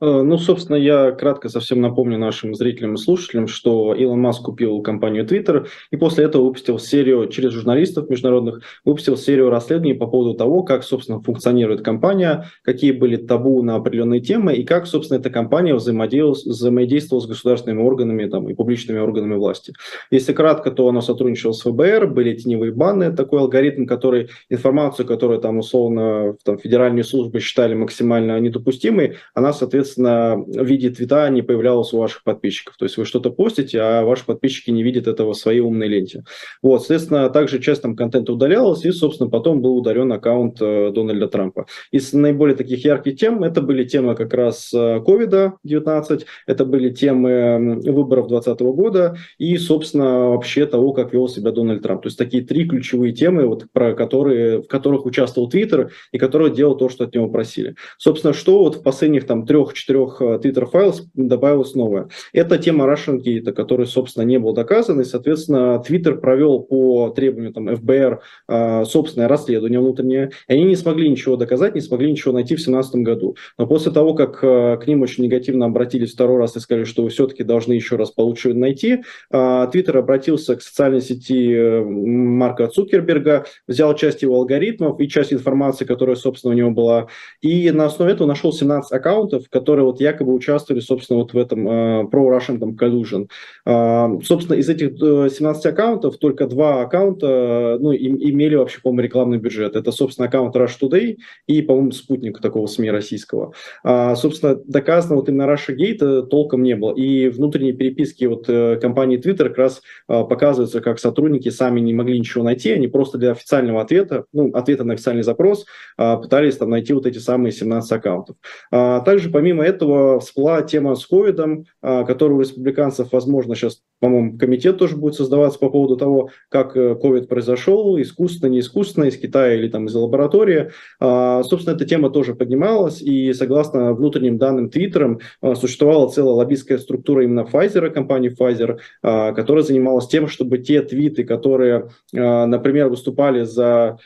Э, 0.00 0.22
ну, 0.22 0.38
собственно, 0.38 0.76
я 0.76 1.10
кратко 1.10 1.48
совсем 1.48 1.80
напомню 1.80 2.18
нашим 2.18 2.54
зрителям 2.54 2.94
и 2.94 2.98
слушателям, 2.98 3.48
что 3.48 3.94
Илон 3.94 4.20
Маск 4.20 4.42
купил 4.42 4.80
компанию 4.80 5.26
Twitter 5.26 5.66
и 5.90 5.96
после 5.96 6.24
этого 6.24 6.44
выпустил 6.44 6.78
серию, 6.78 7.26
через 7.28 7.52
журналистов 7.52 8.08
международных, 8.08 8.62
выпустил 8.84 9.16
серию 9.16 9.50
расследований 9.50 9.94
по 9.94 10.06
поводу 10.06 10.34
того, 10.34 10.62
как, 10.62 10.84
собственно, 10.84 11.20
функционирует 11.20 11.82
компания, 11.82 12.46
какие 12.62 12.92
были 12.92 13.16
табу 13.16 13.62
на 13.62 13.74
определенные 13.74 14.20
темы 14.20 14.54
и 14.54 14.64
как, 14.64 14.86
собственно, 14.86 15.18
эта 15.18 15.30
компания 15.30 15.74
взаимодействовала, 15.74 17.20
с 17.20 17.26
государственными 17.26 17.82
органами 17.82 18.28
там, 18.28 18.48
и 18.48 18.54
публичными 18.54 19.00
органами 19.00 19.34
власти. 19.34 19.72
Если 20.10 20.32
кратко, 20.32 20.70
то 20.70 20.88
оно 20.88 21.00
сотрудничало 21.00 21.52
с 21.52 21.62
ФБР, 21.62 22.06
были 22.08 22.34
теневые 22.34 22.72
баны, 22.72 23.12
такой 23.12 23.40
алгоритм, 23.40 23.86
который 23.86 24.28
информацию, 24.48 25.06
которую 25.06 25.40
там 25.40 25.58
условно 25.58 26.36
там, 26.44 26.58
федеральные 26.58 27.04
службы 27.04 27.40
считали 27.40 27.74
максимально 27.74 28.38
недопустимой, 28.38 29.16
она, 29.34 29.52
соответственно, 29.52 29.87
соответственно, 29.88 30.36
в 30.36 30.66
виде 30.66 30.90
твита 30.90 31.28
не 31.30 31.42
появлялось 31.42 31.92
у 31.92 31.98
ваших 31.98 32.22
подписчиков. 32.22 32.76
То 32.76 32.84
есть 32.84 32.96
вы 32.96 33.04
что-то 33.04 33.30
постите, 33.30 33.80
а 33.80 34.04
ваши 34.04 34.24
подписчики 34.24 34.70
не 34.70 34.82
видят 34.82 35.06
этого 35.06 35.32
в 35.32 35.36
своей 35.36 35.60
умной 35.60 35.88
ленте. 35.88 36.24
Вот, 36.62 36.80
соответственно, 36.80 37.30
также 37.30 37.58
часть 37.58 37.82
там 37.82 37.96
контента 37.96 38.32
удалялась, 38.32 38.84
и, 38.84 38.90
собственно, 38.92 39.30
потом 39.30 39.60
был 39.60 39.76
удален 39.76 40.12
аккаунт 40.12 40.58
э, 40.60 40.90
Дональда 40.94 41.28
Трампа. 41.28 41.66
Из 41.92 42.12
наиболее 42.12 42.56
таких 42.56 42.84
ярких 42.84 43.16
тем, 43.16 43.42
это 43.42 43.62
были 43.62 43.84
темы 43.84 44.14
как 44.14 44.34
раз 44.34 44.72
COVID-19, 44.74 45.54
э, 45.64 46.18
это 46.46 46.64
были 46.64 46.90
темы 46.90 47.80
выборов 47.84 48.28
2020 48.28 48.60
года 48.76 49.16
и, 49.38 49.56
собственно, 49.56 50.30
вообще 50.30 50.66
того, 50.66 50.92
как 50.92 51.12
вел 51.12 51.28
себя 51.28 51.50
Дональд 51.50 51.82
Трамп. 51.82 52.02
То 52.02 52.08
есть 52.08 52.18
такие 52.18 52.44
три 52.44 52.68
ключевые 52.68 53.12
темы, 53.12 53.46
вот, 53.46 53.66
про 53.72 53.94
которые, 53.94 54.62
в 54.62 54.68
которых 54.68 55.06
участвовал 55.06 55.48
Твиттер 55.48 55.92
и 56.12 56.18
которые 56.18 56.52
делал 56.52 56.76
то, 56.76 56.88
что 56.88 57.04
от 57.04 57.14
него 57.14 57.28
просили. 57.28 57.74
Собственно, 57.98 58.32
что 58.32 58.60
вот 58.60 58.76
в 58.76 58.82
последних 58.82 59.26
там 59.26 59.46
трех 59.46 59.74
четырех 59.78 60.20
э, 60.20 60.38
Twitter 60.42 60.68
Files 60.70 61.00
добавилось 61.14 61.74
новое. 61.74 62.08
Это 62.32 62.58
тема 62.58 62.84
Russian 62.84 63.18
Gate, 63.22 63.52
который, 63.52 63.86
собственно, 63.86 64.24
не 64.24 64.38
был 64.38 64.52
доказан, 64.52 65.00
и, 65.00 65.04
соответственно, 65.04 65.82
Twitter 65.86 66.16
провел 66.16 66.60
по 66.60 67.10
требованию 67.10 67.52
там, 67.52 67.74
ФБР 67.74 68.20
э, 68.48 68.84
собственное 68.84 69.28
расследование 69.28 69.80
внутреннее, 69.80 70.30
и 70.48 70.52
они 70.52 70.64
не 70.64 70.76
смогли 70.76 71.08
ничего 71.08 71.36
доказать, 71.36 71.74
не 71.74 71.80
смогли 71.80 72.10
ничего 72.10 72.32
найти 72.32 72.54
в 72.54 72.58
2017 72.58 72.94
году. 72.96 73.36
Но 73.56 73.66
после 73.66 73.92
того, 73.92 74.14
как 74.14 74.42
э, 74.42 74.78
к 74.82 74.86
ним 74.86 75.02
очень 75.02 75.24
негативно 75.24 75.66
обратились 75.66 76.12
второй 76.12 76.38
раз 76.38 76.56
и 76.56 76.60
сказали, 76.60 76.84
что 76.84 77.02
вы 77.02 77.10
все-таки 77.10 77.44
должны 77.44 77.72
еще 77.72 77.96
раз 77.96 78.10
получше 78.10 78.54
найти, 78.54 79.02
Twitter 79.32 79.98
обратился 79.98 80.56
к 80.56 80.62
социальной 80.62 81.00
сети 81.00 81.82
Марка 81.82 82.68
Цукерберга, 82.68 83.44
взял 83.66 83.94
часть 83.94 84.22
его 84.22 84.36
алгоритмов 84.36 85.00
и 85.00 85.08
часть 85.08 85.32
информации, 85.32 85.84
которая, 85.84 86.16
собственно, 86.16 86.54
у 86.54 86.56
него 86.56 86.70
была, 86.70 87.08
и 87.40 87.70
на 87.70 87.86
основе 87.86 88.12
этого 88.12 88.26
нашел 88.26 88.52
17 88.52 88.92
аккаунтов, 88.92 89.48
которые 89.48 89.67
которые 89.68 89.84
вот 89.84 90.00
якобы 90.00 90.32
участвовали, 90.32 90.80
собственно, 90.80 91.18
вот 91.18 91.34
в 91.34 91.36
этом 91.36 91.68
uh, 91.68 92.10
pro-Russian 92.10 92.58
там, 92.58 92.70
collusion. 92.70 93.28
Uh, 93.66 94.18
собственно, 94.24 94.56
из 94.56 94.66
этих 94.66 94.92
17 94.98 95.66
э, 95.66 95.68
аккаунтов 95.68 96.16
только 96.16 96.46
два 96.46 96.80
аккаунта 96.80 97.76
ну, 97.78 97.92
им, 97.92 98.16
имели 98.16 98.54
вообще, 98.54 98.80
по-моему, 98.80 99.02
рекламный 99.02 99.36
бюджет. 99.36 99.76
Это, 99.76 99.92
собственно, 99.92 100.26
аккаунт 100.26 100.56
Rush 100.56 100.78
Today 100.80 101.18
и, 101.46 101.60
по-моему, 101.60 101.90
спутник 101.90 102.40
такого 102.40 102.66
СМИ 102.66 102.90
российского. 102.90 103.52
Uh, 103.84 104.16
собственно, 104.16 104.54
доказано 104.54 105.16
вот 105.16 105.28
именно 105.28 105.42
Russia 105.42 105.76
Gate 105.76 106.28
толком 106.28 106.62
не 106.62 106.74
было. 106.74 106.94
И 106.94 107.28
внутренние 107.28 107.74
переписки 107.74 108.24
вот 108.24 108.46
компании 108.80 109.18
Twitter 109.18 109.48
как 109.50 109.58
раз 109.58 109.82
показываются, 110.06 110.80
как 110.80 110.98
сотрудники 110.98 111.50
сами 111.50 111.80
не 111.80 111.92
могли 111.92 112.18
ничего 112.18 112.42
найти, 112.42 112.70
они 112.70 112.88
просто 112.88 113.18
для 113.18 113.32
официального 113.32 113.82
ответа, 113.82 114.24
ну, 114.32 114.50
ответа 114.54 114.84
на 114.84 114.94
официальный 114.94 115.24
запрос 115.24 115.66
пытались 115.96 116.56
там 116.56 116.70
найти 116.70 116.94
вот 116.94 117.04
эти 117.04 117.18
самые 117.18 117.52
17 117.52 117.92
аккаунтов. 117.92 118.36
Также, 118.70 119.28
помимо 119.28 119.57
Помимо 119.58 119.64
этого 119.64 120.20
всплыла 120.20 120.62
тема 120.62 120.94
с 120.94 121.04
ковидом, 121.04 121.64
а, 121.82 122.04
которую 122.04 122.38
у 122.38 122.40
республиканцев, 122.40 123.08
возможно, 123.10 123.56
сейчас, 123.56 123.82
по-моему, 124.00 124.38
комитет 124.38 124.78
тоже 124.78 124.96
будет 124.96 125.14
создаваться 125.14 125.58
по 125.58 125.68
поводу 125.68 125.96
того, 125.96 126.30
как 126.48 126.76
э, 126.76 126.94
ковид 126.94 127.28
произошел, 127.28 128.00
искусственно, 128.00 128.50
не 128.50 128.60
искусственно, 128.60 129.04
из 129.04 129.16
Китая 129.16 129.54
или 129.54 129.68
там 129.68 129.86
из 129.86 129.94
лаборатории. 129.94 130.70
А, 131.00 131.42
собственно, 131.42 131.74
эта 131.74 131.86
тема 131.86 132.10
тоже 132.10 132.36
поднималась, 132.36 133.02
и 133.02 133.32
согласно 133.32 133.94
внутренним 133.94 134.38
данным 134.38 134.70
Твиттером, 134.70 135.18
а, 135.40 135.56
существовала 135.56 136.08
целая 136.08 136.34
лоббистская 136.34 136.78
структура 136.78 137.24
именно 137.24 137.40
Pfizer, 137.40 137.90
компании 137.90 138.30
Pfizer, 138.30 138.78
которая 139.02 139.64
занималась 139.64 140.06
тем, 140.06 140.28
чтобы 140.28 140.58
те 140.58 140.82
твиты, 140.82 141.24
которые, 141.24 141.90
например, 142.12 142.88
выступали 142.88 143.42
за 143.42 143.98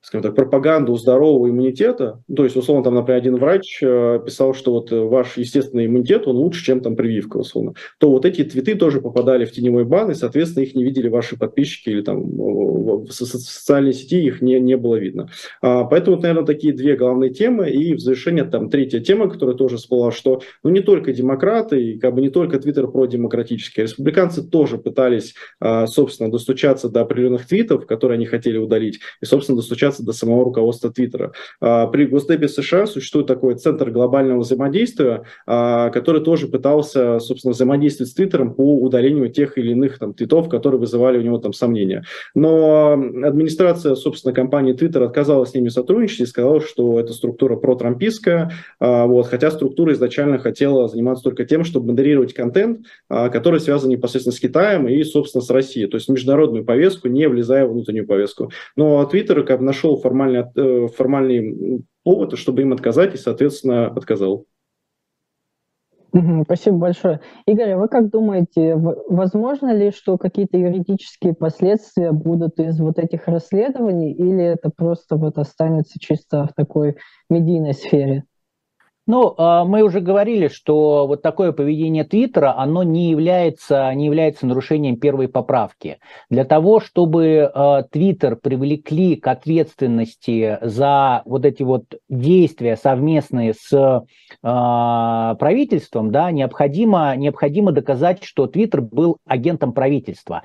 скажем 0.00 0.22
так, 0.22 0.34
пропаганду 0.34 0.94
здорового 0.96 1.48
иммунитета, 1.50 2.22
то 2.34 2.44
есть, 2.44 2.56
условно, 2.56 2.84
там, 2.84 2.94
например, 2.94 3.18
один 3.18 3.36
врач 3.36 3.80
э, 3.82 4.20
писал, 4.24 4.54
что 4.54 4.72
вот 4.72 4.90
ваш 4.90 5.36
естественный 5.36 5.86
иммунитет, 5.86 6.26
он 6.26 6.36
лучше, 6.36 6.64
чем 6.64 6.80
там 6.80 6.96
прививка, 6.96 7.38
условно, 7.38 7.74
то 7.98 8.10
вот 8.10 8.24
эти 8.24 8.42
твиты 8.44 8.74
тоже 8.74 9.00
попадали 9.00 9.44
в 9.44 9.52
теневой 9.52 9.84
бан, 9.84 10.10
и, 10.10 10.14
соответственно, 10.14 10.64
их 10.64 10.74
не 10.74 10.84
видели 10.84 11.08
ваши 11.08 11.36
подписчики 11.36 11.90
или 11.90 12.02
там 12.02 12.24
в 13.04 13.12
социальной 13.12 13.92
сети 13.92 14.22
их 14.22 14.40
не, 14.40 14.58
не 14.60 14.76
было 14.76 14.96
видно. 14.96 15.28
А, 15.62 15.84
поэтому, 15.84 16.16
вот, 16.16 16.22
наверное, 16.22 16.46
такие 16.46 16.72
две 16.72 16.96
главные 16.96 17.30
темы, 17.30 17.70
и 17.70 17.94
в 17.94 18.00
завершение 18.00 18.44
там 18.44 18.70
третья 18.70 19.00
тема, 19.00 19.28
которая 19.28 19.56
тоже 19.56 19.76
всплыла, 19.76 20.12
что 20.12 20.40
ну, 20.62 20.70
не 20.70 20.80
только 20.80 21.12
демократы, 21.12 21.82
и 21.82 21.98
как 21.98 22.14
бы 22.14 22.20
не 22.20 22.30
только 22.30 22.58
Твиттер 22.58 22.88
продемократический, 22.88 23.82
республиканцы 23.82 24.42
тоже 24.42 24.78
пытались, 24.78 25.34
а, 25.60 25.86
собственно, 25.86 26.30
достучаться 26.30 26.88
до 26.88 27.02
определенных 27.02 27.46
твитов, 27.46 27.86
которые 27.86 28.16
они 28.16 28.26
хотели 28.26 28.58
удалить, 28.58 29.00
и, 29.20 29.24
собственно, 29.24 29.56
достучаться 29.56 29.89
достучаться 29.90 30.04
до 30.04 30.12
самого 30.12 30.44
руководства 30.44 30.90
Твиттера. 30.90 31.32
А, 31.60 31.86
при 31.86 32.06
Госдепе 32.06 32.48
США 32.48 32.86
существует 32.86 33.26
такой 33.26 33.54
центр 33.54 33.90
глобального 33.90 34.40
взаимодействия, 34.40 35.24
а, 35.46 35.90
который 35.90 36.22
тоже 36.22 36.48
пытался, 36.48 37.18
собственно, 37.18 37.52
взаимодействовать 37.52 38.10
с 38.10 38.14
Твиттером 38.14 38.54
по 38.54 38.80
удалению 38.80 39.28
тех 39.30 39.58
или 39.58 39.72
иных 39.72 39.98
там 39.98 40.14
твитов, 40.14 40.48
которые 40.48 40.80
вызывали 40.80 41.18
у 41.18 41.22
него 41.22 41.38
там 41.38 41.52
сомнения. 41.52 42.04
Но 42.34 42.92
администрация, 42.92 43.94
собственно, 43.94 44.34
компании 44.34 44.74
Twitter 44.74 45.04
отказалась 45.04 45.50
с 45.50 45.54
ними 45.54 45.68
сотрудничать 45.68 46.20
и 46.20 46.26
сказала, 46.26 46.60
что 46.60 46.98
эта 46.98 47.12
структура 47.12 47.56
протрампистская, 47.56 48.52
а, 48.78 49.06
вот, 49.06 49.26
хотя 49.26 49.50
структура 49.50 49.92
изначально 49.92 50.38
хотела 50.38 50.88
заниматься 50.88 51.24
только 51.24 51.44
тем, 51.44 51.64
чтобы 51.64 51.88
модерировать 51.88 52.34
контент, 52.34 52.80
который 53.08 53.60
связан 53.60 53.90
непосредственно 53.90 54.34
с 54.34 54.40
Китаем 54.40 54.88
и, 54.88 55.02
собственно, 55.02 55.42
с 55.42 55.50
Россией, 55.50 55.86
то 55.86 55.96
есть 55.96 56.08
международную 56.08 56.64
повестку, 56.64 57.08
не 57.08 57.28
влезая 57.28 57.66
в 57.66 57.72
внутреннюю 57.72 58.06
повестку. 58.06 58.50
Но 58.76 59.08
Twitter, 59.10 59.42
как 59.42 59.60
наш 59.60 59.79
нашел 59.80 59.96
формальный, 59.96 60.44
э, 60.54 60.88
формальный 60.88 61.84
повод, 62.04 62.36
чтобы 62.38 62.62
им 62.62 62.72
отказать, 62.72 63.14
и, 63.14 63.18
соответственно, 63.18 63.86
отказал. 63.86 64.46
Спасибо 66.44 66.76
большое. 66.76 67.20
Игорь, 67.46 67.70
а 67.70 67.78
вы 67.78 67.86
как 67.86 68.10
думаете, 68.10 68.74
возможно 68.74 69.72
ли, 69.72 69.92
что 69.92 70.18
какие-то 70.18 70.58
юридические 70.58 71.34
последствия 71.34 72.10
будут 72.10 72.58
из 72.58 72.80
вот 72.80 72.98
этих 72.98 73.28
расследований, 73.28 74.12
или 74.12 74.42
это 74.42 74.70
просто 74.76 75.14
вот 75.14 75.38
останется 75.38 76.00
чисто 76.00 76.48
в 76.48 76.54
такой 76.54 76.96
медийной 77.28 77.74
сфере? 77.74 78.24
Ну, 79.10 79.34
а, 79.36 79.64
мы 79.64 79.82
уже 79.82 79.98
говорили, 79.98 80.46
что 80.46 81.08
вот 81.08 81.20
такое 81.20 81.50
поведение 81.50 82.04
Твиттера, 82.04 82.56
оно 82.56 82.84
не 82.84 83.10
является, 83.10 83.92
не 83.92 84.06
является 84.06 84.46
нарушением 84.46 85.00
первой 85.00 85.26
поправки. 85.26 85.98
Для 86.30 86.44
того, 86.44 86.78
чтобы 86.78 87.50
а, 87.52 87.82
Твиттер 87.82 88.36
привлекли 88.36 89.16
к 89.16 89.26
ответственности 89.26 90.58
за 90.62 91.22
вот 91.24 91.44
эти 91.44 91.64
вот 91.64 91.86
действия 92.08 92.76
совместные 92.76 93.54
с 93.54 94.04
а, 94.44 95.34
правительством, 95.34 96.12
да, 96.12 96.30
необходимо, 96.30 97.16
необходимо 97.16 97.72
доказать, 97.72 98.22
что 98.22 98.46
Твиттер 98.46 98.80
был 98.80 99.16
агентом 99.26 99.72
правительства. 99.72 100.42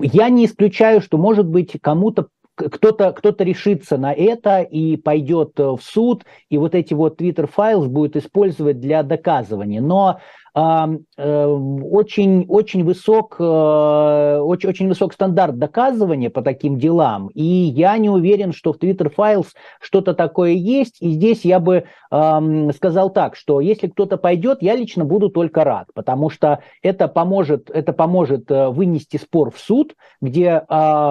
Я 0.00 0.30
не 0.30 0.46
исключаю, 0.46 1.02
что, 1.02 1.18
может 1.18 1.46
быть, 1.46 1.76
кому-то 1.78 2.28
кто-то 2.58 3.12
кто 3.12 3.34
решится 3.38 3.96
на 3.96 4.12
это 4.12 4.60
и 4.62 4.96
пойдет 4.96 5.58
э, 5.58 5.62
в 5.62 5.80
суд, 5.80 6.24
и 6.50 6.58
вот 6.58 6.74
эти 6.74 6.94
вот 6.94 7.20
Twitter 7.20 7.48
Files 7.48 7.86
будет 7.86 8.16
использовать 8.16 8.80
для 8.80 9.02
доказывания. 9.02 9.80
Но 9.80 10.20
очень, 10.54 12.46
очень, 12.48 12.84
высок, 12.84 13.36
очень, 13.38 14.68
очень 14.68 14.88
высок 14.88 15.12
стандарт 15.12 15.58
доказывания 15.58 16.30
по 16.30 16.42
таким 16.42 16.78
делам, 16.78 17.28
и 17.28 17.42
я 17.42 17.96
не 17.98 18.10
уверен, 18.10 18.52
что 18.52 18.72
в 18.72 18.78
Twitter 18.78 19.12
Files 19.14 19.48
что-то 19.80 20.14
такое 20.14 20.50
есть, 20.52 20.96
и 21.00 21.10
здесь 21.10 21.44
я 21.44 21.60
бы 21.60 21.84
сказал 22.10 23.10
так, 23.10 23.36
что 23.36 23.60
если 23.60 23.88
кто-то 23.88 24.16
пойдет, 24.16 24.62
я 24.62 24.74
лично 24.74 25.04
буду 25.04 25.28
только 25.28 25.64
рад, 25.64 25.88
потому 25.94 26.30
что 26.30 26.60
это 26.82 27.08
поможет, 27.08 27.70
это 27.70 27.92
поможет 27.92 28.46
вынести 28.48 29.18
спор 29.18 29.50
в 29.50 29.58
суд, 29.58 29.94
где 30.20 30.62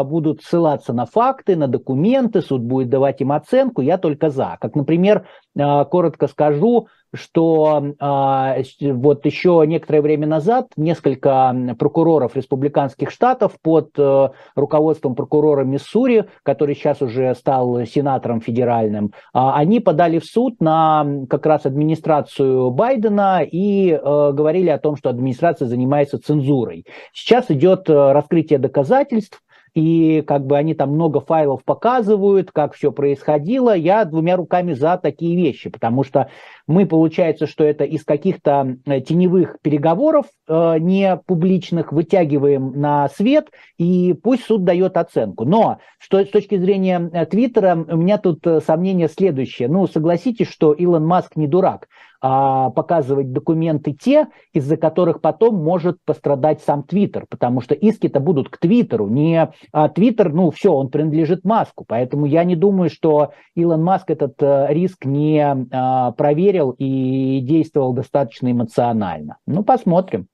будут 0.05 0.41
ссылаться 0.41 0.93
на 0.93 1.05
факты, 1.05 1.55
на 1.55 1.67
документы, 1.67 2.41
суд 2.41 2.61
будет 2.61 2.89
давать 2.89 3.21
им 3.21 3.31
оценку, 3.31 3.81
я 3.81 3.97
только 3.97 4.29
за. 4.29 4.57
Как, 4.59 4.75
например, 4.75 5.25
коротко 5.57 6.27
скажу, 6.27 6.87
что 7.13 7.93
а, 7.99 8.57
вот 8.81 9.25
еще 9.25 9.63
некоторое 9.65 10.01
время 10.01 10.27
назад 10.27 10.67
несколько 10.75 11.55
прокуроров 11.79 12.35
республиканских 12.35 13.11
штатов 13.11 13.53
под 13.61 13.91
а, 13.97 14.31
руководством 14.55 15.15
прокурора 15.15 15.63
Миссури, 15.63 16.25
который 16.43 16.75
сейчас 16.75 17.01
уже 17.01 17.33
стал 17.35 17.85
сенатором 17.85 18.41
федеральным, 18.41 19.13
а, 19.33 19.55
они 19.55 19.79
подали 19.79 20.19
в 20.19 20.25
суд 20.25 20.59
на 20.59 21.05
как 21.29 21.45
раз 21.45 21.65
администрацию 21.65 22.69
Байдена 22.71 23.41
и 23.41 23.91
а, 23.91 24.31
говорили 24.31 24.69
о 24.69 24.77
том, 24.77 24.97
что 24.97 25.09
администрация 25.09 25.67
занимается 25.67 26.19
цензурой. 26.19 26.85
Сейчас 27.13 27.49
идет 27.49 27.89
раскрытие 27.89 28.59
доказательств, 28.59 29.41
и 29.77 30.23
как 30.23 30.43
бы 30.47 30.57
они 30.57 30.73
там 30.73 30.89
много 30.89 31.19
файлов 31.19 31.63
показывают, 31.63 32.51
как 32.51 32.73
все 32.73 32.91
происходило. 32.91 33.75
Я 33.75 34.05
двумя 34.05 34.35
руками 34.35 34.73
за 34.73 34.97
такие 34.97 35.35
вещи, 35.35 35.69
потому 35.69 36.03
что 36.03 36.31
мы, 36.65 36.87
получается, 36.87 37.45
что 37.45 37.63
это 37.63 37.83
из 37.83 38.03
каких-то 38.03 38.77
э, 38.87 39.01
теневых 39.01 39.57
переговоров 39.61 40.25
э, 40.47 40.79
не 40.79 41.15
публичных 41.27 41.91
вытягиваем 41.91 42.71
на 42.81 43.07
свет, 43.09 43.51
и 43.77 44.15
пусть 44.15 44.45
суд 44.45 44.63
дает 44.63 44.97
оценку. 44.97 45.45
Но 45.45 45.77
что, 45.99 46.25
с 46.25 46.29
точки 46.29 46.57
зрения 46.57 47.11
э, 47.13 47.27
Твиттера, 47.27 47.75
у 47.75 47.97
меня 47.97 48.17
тут 48.17 48.47
э, 48.47 48.61
сомнение 48.61 49.07
следующее. 49.07 49.67
Ну, 49.67 49.85
согласитесь, 49.85 50.49
что 50.49 50.73
Илон 50.73 51.05
Маск 51.05 51.35
не 51.35 51.45
дурак 51.45 51.87
а, 52.21 52.69
показывать 52.71 53.31
документы 53.31 53.93
те, 53.93 54.27
из-за 54.53 54.77
которых 54.77 55.21
потом 55.21 55.55
может 55.55 55.97
пострадать 56.05 56.61
сам 56.61 56.83
Твиттер, 56.83 57.25
потому 57.29 57.61
что 57.61 57.75
иски-то 57.75 58.19
будут 58.19 58.49
к 58.49 58.57
Твиттеру, 58.57 59.07
не 59.07 59.51
а 59.71 59.89
Твиттер, 59.89 60.33
ну 60.33 60.51
все, 60.51 60.73
он 60.73 60.89
принадлежит 60.89 61.43
Маску, 61.43 61.85
поэтому 61.87 62.25
я 62.25 62.43
не 62.43 62.55
думаю, 62.55 62.89
что 62.89 63.33
Илон 63.55 63.83
Маск 63.83 64.09
этот 64.09 64.41
а, 64.41 64.67
риск 64.69 65.05
не 65.05 65.67
а, 65.71 66.11
проверил 66.11 66.71
и 66.77 67.39
действовал 67.41 67.93
достаточно 67.93 68.51
эмоционально. 68.51 69.37
Ну, 69.45 69.63
посмотрим. 69.63 70.27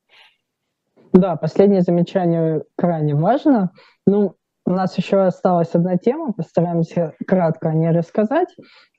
Да, 1.13 1.35
последнее 1.35 1.81
замечание 1.81 2.63
крайне 2.75 3.13
важно. 3.13 3.71
Ну, 4.07 4.35
у 4.65 4.71
нас 4.71 4.97
еще 4.97 5.21
осталась 5.25 5.73
одна 5.73 5.97
тема, 5.97 6.31
постараемся 6.33 7.13
кратко 7.27 7.69
о 7.69 7.73
ней 7.73 7.91
рассказать. 7.91 8.47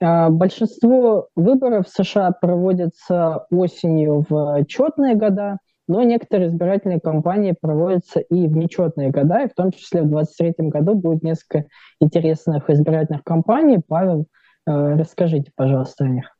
А, 0.00 0.28
большинство 0.28 1.28
выборов 1.36 1.86
в 1.86 1.90
США 1.90 2.32
проводятся 2.32 3.46
осенью 3.50 4.26
в 4.28 4.64
четные 4.66 5.14
года, 5.14 5.58
но 5.88 6.02
некоторые 6.02 6.48
избирательные 6.48 7.00
кампании 7.00 7.54
проводятся 7.58 8.20
и 8.20 8.46
в 8.46 8.56
нечетные 8.56 9.10
года, 9.10 9.42
и 9.42 9.48
в 9.48 9.54
том 9.54 9.70
числе 9.72 10.02
в 10.02 10.08
2023 10.08 10.68
году 10.68 10.94
будет 10.94 11.22
несколько 11.22 11.66
интересных 12.00 12.68
избирательных 12.68 13.22
кампаний. 13.24 13.80
Павел, 13.86 14.26
э, 14.66 14.96
расскажите, 14.96 15.50
пожалуйста, 15.56 16.04
о 16.04 16.08
них. 16.08 16.33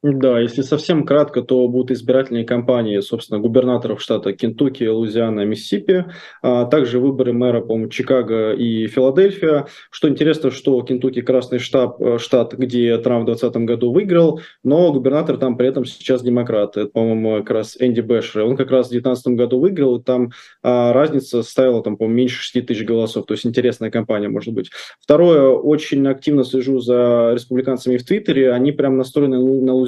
Да, 0.00 0.38
если 0.38 0.62
совсем 0.62 1.04
кратко, 1.04 1.42
то 1.42 1.66
будут 1.66 1.90
избирательные 1.90 2.44
кампании, 2.44 3.00
собственно, 3.00 3.40
губернаторов 3.40 4.00
штата 4.00 4.32
Кентукки, 4.32 4.84
Луизиана, 4.84 5.44
Миссисипи, 5.44 6.04
а 6.40 6.66
также 6.66 7.00
выборы 7.00 7.32
мэра, 7.32 7.60
по-моему, 7.62 7.88
Чикаго 7.88 8.52
и 8.52 8.86
Филадельфия. 8.86 9.66
Что 9.90 10.08
интересно, 10.08 10.52
что 10.52 10.80
Кентукки 10.82 11.20
красный 11.20 11.58
штаб, 11.58 12.00
э, 12.00 12.18
штат, 12.18 12.54
где 12.54 12.96
Трамп 12.98 13.24
в 13.24 13.26
2020 13.26 13.66
году 13.66 13.90
выиграл, 13.90 14.40
но 14.62 14.92
губернатор 14.92 15.36
там 15.36 15.56
при 15.56 15.66
этом 15.66 15.84
сейчас 15.84 16.22
демократ. 16.22 16.76
Это, 16.76 16.90
по-моему, 16.90 17.38
как 17.38 17.50
раз 17.50 17.76
Энди 17.80 18.00
Бэшер. 18.00 18.44
Он 18.44 18.56
как 18.56 18.70
раз 18.70 18.86
в 18.86 18.90
2019 18.90 19.36
году 19.36 19.58
выиграл, 19.58 19.96
и 19.96 20.02
там 20.04 20.30
а, 20.62 20.92
разница 20.92 21.42
составила, 21.42 21.82
там, 21.82 21.96
по-моему, 21.96 22.18
меньше 22.18 22.40
6 22.40 22.64
тысяч 22.64 22.84
голосов. 22.84 23.26
То 23.26 23.34
есть 23.34 23.44
интересная 23.44 23.90
кампания, 23.90 24.28
может 24.28 24.54
быть. 24.54 24.70
Второе, 25.00 25.48
очень 25.48 26.06
активно 26.06 26.44
слежу 26.44 26.78
за 26.78 27.32
республиканцами 27.34 27.96
в 27.96 28.06
Твиттере. 28.06 28.52
Они 28.52 28.70
прям 28.70 28.96
настроены 28.96 29.38
на 29.38 29.74
Лузиану, 29.74 29.87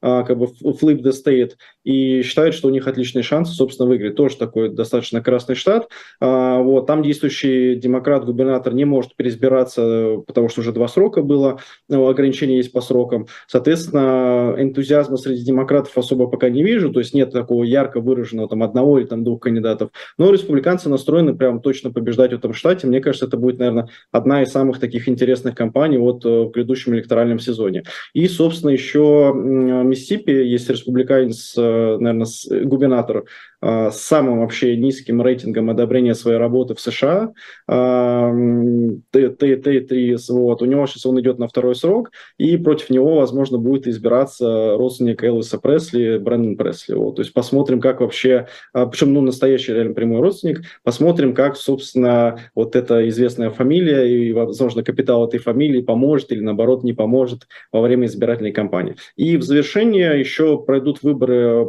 а, 0.00 0.22
как 0.24 0.38
бы 0.38 0.46
flip 0.46 1.02
the 1.02 1.12
state, 1.12 1.52
и 1.84 2.22
считают, 2.22 2.54
что 2.54 2.68
у 2.68 2.70
них 2.70 2.86
отличные 2.86 3.22
шансы, 3.22 3.52
собственно, 3.52 3.88
выиграть. 3.88 4.16
Тоже 4.16 4.36
такой 4.36 4.70
достаточно 4.70 5.20
красный 5.20 5.54
штат. 5.54 5.88
А, 6.20 6.58
вот, 6.60 6.86
там 6.86 7.02
действующий 7.02 7.76
демократ-губернатор 7.76 8.74
не 8.74 8.84
может 8.84 9.14
переизбираться, 9.16 10.16
потому 10.26 10.48
что 10.48 10.60
уже 10.60 10.72
два 10.72 10.88
срока 10.88 11.22
было, 11.22 11.60
ну, 11.88 12.08
ограничения 12.08 12.56
есть 12.56 12.72
по 12.72 12.80
срокам. 12.80 13.26
Соответственно, 13.46 14.54
энтузиазма 14.58 15.16
среди 15.16 15.44
демократов 15.44 15.96
особо 15.96 16.26
пока 16.26 16.48
не 16.48 16.62
вижу, 16.62 16.92
то 16.92 17.00
есть 17.00 17.14
нет 17.14 17.32
такого 17.32 17.64
ярко 17.64 18.00
выраженного 18.00 18.48
там 18.48 18.62
одного 18.62 18.98
или 18.98 19.06
там 19.06 19.24
двух 19.24 19.40
кандидатов. 19.40 19.90
Но 20.18 20.30
республиканцы 20.32 20.88
настроены 20.88 21.34
прям 21.36 21.60
точно 21.60 21.92
побеждать 21.92 22.32
в 22.32 22.36
этом 22.36 22.52
штате. 22.52 22.86
Мне 22.86 23.00
кажется, 23.00 23.26
это 23.26 23.36
будет, 23.36 23.58
наверное, 23.58 23.88
одна 24.10 24.42
из 24.42 24.50
самых 24.50 24.80
таких 24.80 25.08
интересных 25.08 25.54
кампаний 25.54 25.98
вот 25.98 26.24
э, 26.24 26.28
в 26.28 26.50
грядущем 26.50 26.94
электоральном 26.94 27.38
сезоне. 27.38 27.84
И, 28.12 28.26
собственно, 28.28 28.70
еще 28.70 29.05
Миссисипи 29.32 30.30
есть 30.30 30.68
республиканец, 30.68 31.54
э, 31.56 31.96
наверное, 31.98 32.26
губернатор 32.64 33.18
а, 33.18 33.55
с 33.62 33.96
самым 33.96 34.40
вообще 34.40 34.76
низким 34.76 35.22
рейтингом 35.22 35.70
одобрения 35.70 36.14
своей 36.14 36.38
работы 36.38 36.74
в 36.74 36.80
США, 36.80 37.32
Т3, 37.68 40.16
вот, 40.28 40.62
у 40.62 40.64
него 40.64 40.86
сейчас 40.86 41.06
он 41.06 41.20
идет 41.20 41.38
на 41.38 41.48
второй 41.48 41.74
срок, 41.74 42.10
и 42.38 42.56
против 42.56 42.90
него, 42.90 43.16
возможно, 43.16 43.58
будет 43.58 43.86
избираться 43.86 44.76
родственник 44.76 45.22
Элвиса 45.24 45.58
Пресли, 45.58 46.18
Брэндон 46.18 46.56
Пресли. 46.56 46.94
Вот, 46.94 47.16
то 47.16 47.22
есть 47.22 47.32
посмотрим, 47.32 47.80
как 47.80 48.00
вообще, 48.00 48.46
а, 48.72 48.86
причем, 48.86 49.14
ну, 49.14 49.22
настоящий 49.22 49.72
реально 49.72 49.94
прямой 49.94 50.20
родственник, 50.20 50.62
посмотрим, 50.84 51.34
как, 51.34 51.56
собственно, 51.56 52.38
вот 52.54 52.76
эта 52.76 53.08
известная 53.08 53.50
фамилия 53.50 54.04
и, 54.04 54.32
возможно, 54.32 54.82
капитал 54.82 55.26
этой 55.26 55.38
фамилии 55.38 55.80
поможет 55.80 56.32
или, 56.32 56.40
наоборот, 56.40 56.84
не 56.84 56.92
поможет 56.92 57.46
во 57.72 57.80
время 57.80 58.06
избирательной 58.06 58.52
кампании. 58.52 58.96
И 59.16 59.36
в 59.36 59.42
завершение 59.42 60.18
еще 60.18 60.62
пройдут 60.62 61.02
выборы 61.02 61.66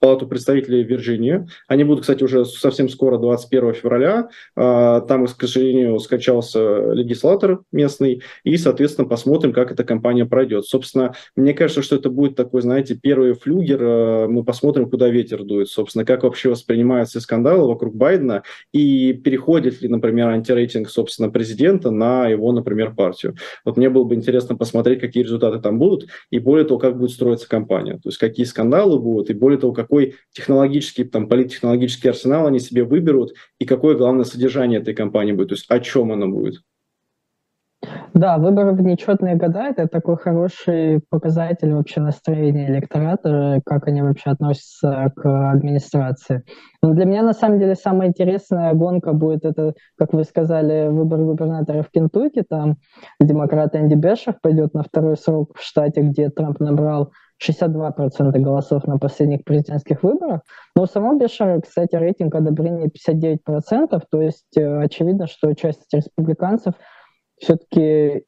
Палату 0.00 0.26
представителей 0.26 0.82
Вирджинии 0.82 1.01
Вирджинии. 1.02 1.46
Они 1.68 1.84
будут, 1.84 2.02
кстати, 2.02 2.22
уже 2.22 2.44
совсем 2.44 2.88
скоро, 2.88 3.18
21 3.18 3.74
февраля. 3.74 4.28
А, 4.56 5.00
там, 5.00 5.26
к 5.26 5.40
сожалению, 5.40 5.98
скачался 5.98 6.92
легислатор 6.92 7.60
местный, 7.72 8.22
и, 8.44 8.56
соответственно, 8.56 9.08
посмотрим, 9.08 9.52
как 9.52 9.72
эта 9.72 9.84
кампания 9.84 10.24
пройдет. 10.24 10.66
Собственно, 10.66 11.14
мне 11.36 11.54
кажется, 11.54 11.82
что 11.82 11.96
это 11.96 12.10
будет 12.10 12.36
такой, 12.36 12.62
знаете, 12.62 12.94
первый 12.94 13.34
флюгер. 13.34 13.80
А, 13.82 14.28
мы 14.28 14.44
посмотрим, 14.44 14.88
куда 14.88 15.08
ветер 15.08 15.44
дует. 15.44 15.68
Собственно, 15.68 16.04
как 16.04 16.22
вообще 16.22 16.48
воспринимаются 16.48 17.20
скандалы 17.20 17.66
вокруг 17.66 17.94
Байдена, 17.94 18.42
и 18.72 19.12
переходит 19.12 19.82
ли, 19.82 19.88
например, 19.88 20.28
антирейтинг, 20.28 20.88
собственно, 20.88 21.30
президента 21.30 21.90
на 21.90 22.28
его, 22.28 22.52
например, 22.52 22.94
партию. 22.94 23.34
Вот 23.64 23.76
мне 23.76 23.90
было 23.90 24.04
бы 24.04 24.14
интересно 24.14 24.56
посмотреть, 24.56 25.00
какие 25.00 25.24
результаты 25.24 25.58
там 25.58 25.78
будут, 25.78 26.08
и 26.30 26.38
более 26.38 26.66
того, 26.66 26.78
как 26.78 26.98
будет 26.98 27.10
строиться 27.10 27.48
кампания. 27.48 27.94
То 27.94 28.08
есть, 28.08 28.18
какие 28.18 28.46
скандалы 28.46 28.98
будут, 28.98 29.30
и 29.30 29.34
более 29.34 29.58
того, 29.58 29.72
какой 29.72 30.14
технологический 30.32 30.91
технологический, 30.92 31.04
там, 31.04 31.28
политтехнологический 31.28 32.10
арсенал 32.10 32.46
они 32.46 32.58
себе 32.58 32.84
выберут, 32.84 33.34
и 33.58 33.64
какое 33.64 33.96
главное 33.96 34.24
содержание 34.24 34.80
этой 34.80 34.94
кампании 34.94 35.32
будет, 35.32 35.48
то 35.48 35.54
есть 35.54 35.66
о 35.68 35.80
чем 35.80 36.12
она 36.12 36.26
будет. 36.26 36.62
Да, 38.14 38.38
выборы 38.38 38.72
в 38.72 38.80
нечетные 38.80 39.34
года– 39.34 39.66
это 39.70 39.88
такой 39.88 40.16
хороший 40.16 41.00
показатель 41.10 41.72
вообще 41.72 42.00
настроения 42.00 42.68
электората, 42.68 43.60
как 43.66 43.88
они 43.88 44.02
вообще 44.02 44.30
относятся 44.30 45.12
к 45.16 45.50
администрации. 45.50 46.44
Но 46.80 46.92
для 46.92 47.06
меня, 47.06 47.22
на 47.22 47.32
самом 47.32 47.58
деле, 47.58 47.74
самая 47.74 48.08
интересная 48.08 48.72
гонка 48.74 49.12
будет 49.12 49.44
это, 49.44 49.74
как 49.98 50.12
вы 50.12 50.22
сказали, 50.22 50.88
выбор 50.90 51.20
губернатора 51.22 51.82
в 51.82 51.90
Кентукки. 51.90 52.44
Там 52.48 52.76
демократ 53.18 53.74
Энди 53.74 53.94
Бешер 53.94 54.36
пойдет 54.40 54.74
на 54.74 54.84
второй 54.84 55.16
срок 55.16 55.56
в 55.56 55.62
штате, 55.62 56.02
где 56.02 56.28
Трамп 56.28 56.60
набрал 56.60 57.12
62% 57.48 58.38
голосов 58.38 58.86
на 58.86 58.98
последних 58.98 59.44
президентских 59.44 60.02
выборах. 60.02 60.42
Но 60.76 60.82
у 60.82 60.86
самого 60.86 61.18
Бешара, 61.18 61.60
кстати, 61.60 61.94
рейтинг 61.96 62.34
одобрения 62.34 62.88
59%, 62.88 64.02
то 64.10 64.22
есть 64.22 64.56
э, 64.56 64.82
очевидно, 64.82 65.26
что 65.26 65.52
часть 65.54 65.92
республиканцев 65.92 66.74
все-таки 67.38 68.24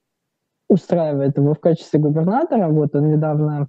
устраивает 0.69 1.37
его 1.37 1.55
в 1.55 1.61
качестве 1.61 2.01
губернатора. 2.01 2.69
Вот 2.69 2.95
он 2.97 3.11
недавно 3.11 3.69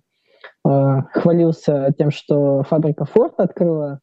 э, 0.68 1.02
хвалился 1.14 1.94
тем, 1.98 2.12
что 2.12 2.64
фабрика 2.64 3.06
Ford 3.06 3.34
открыла 3.38 4.00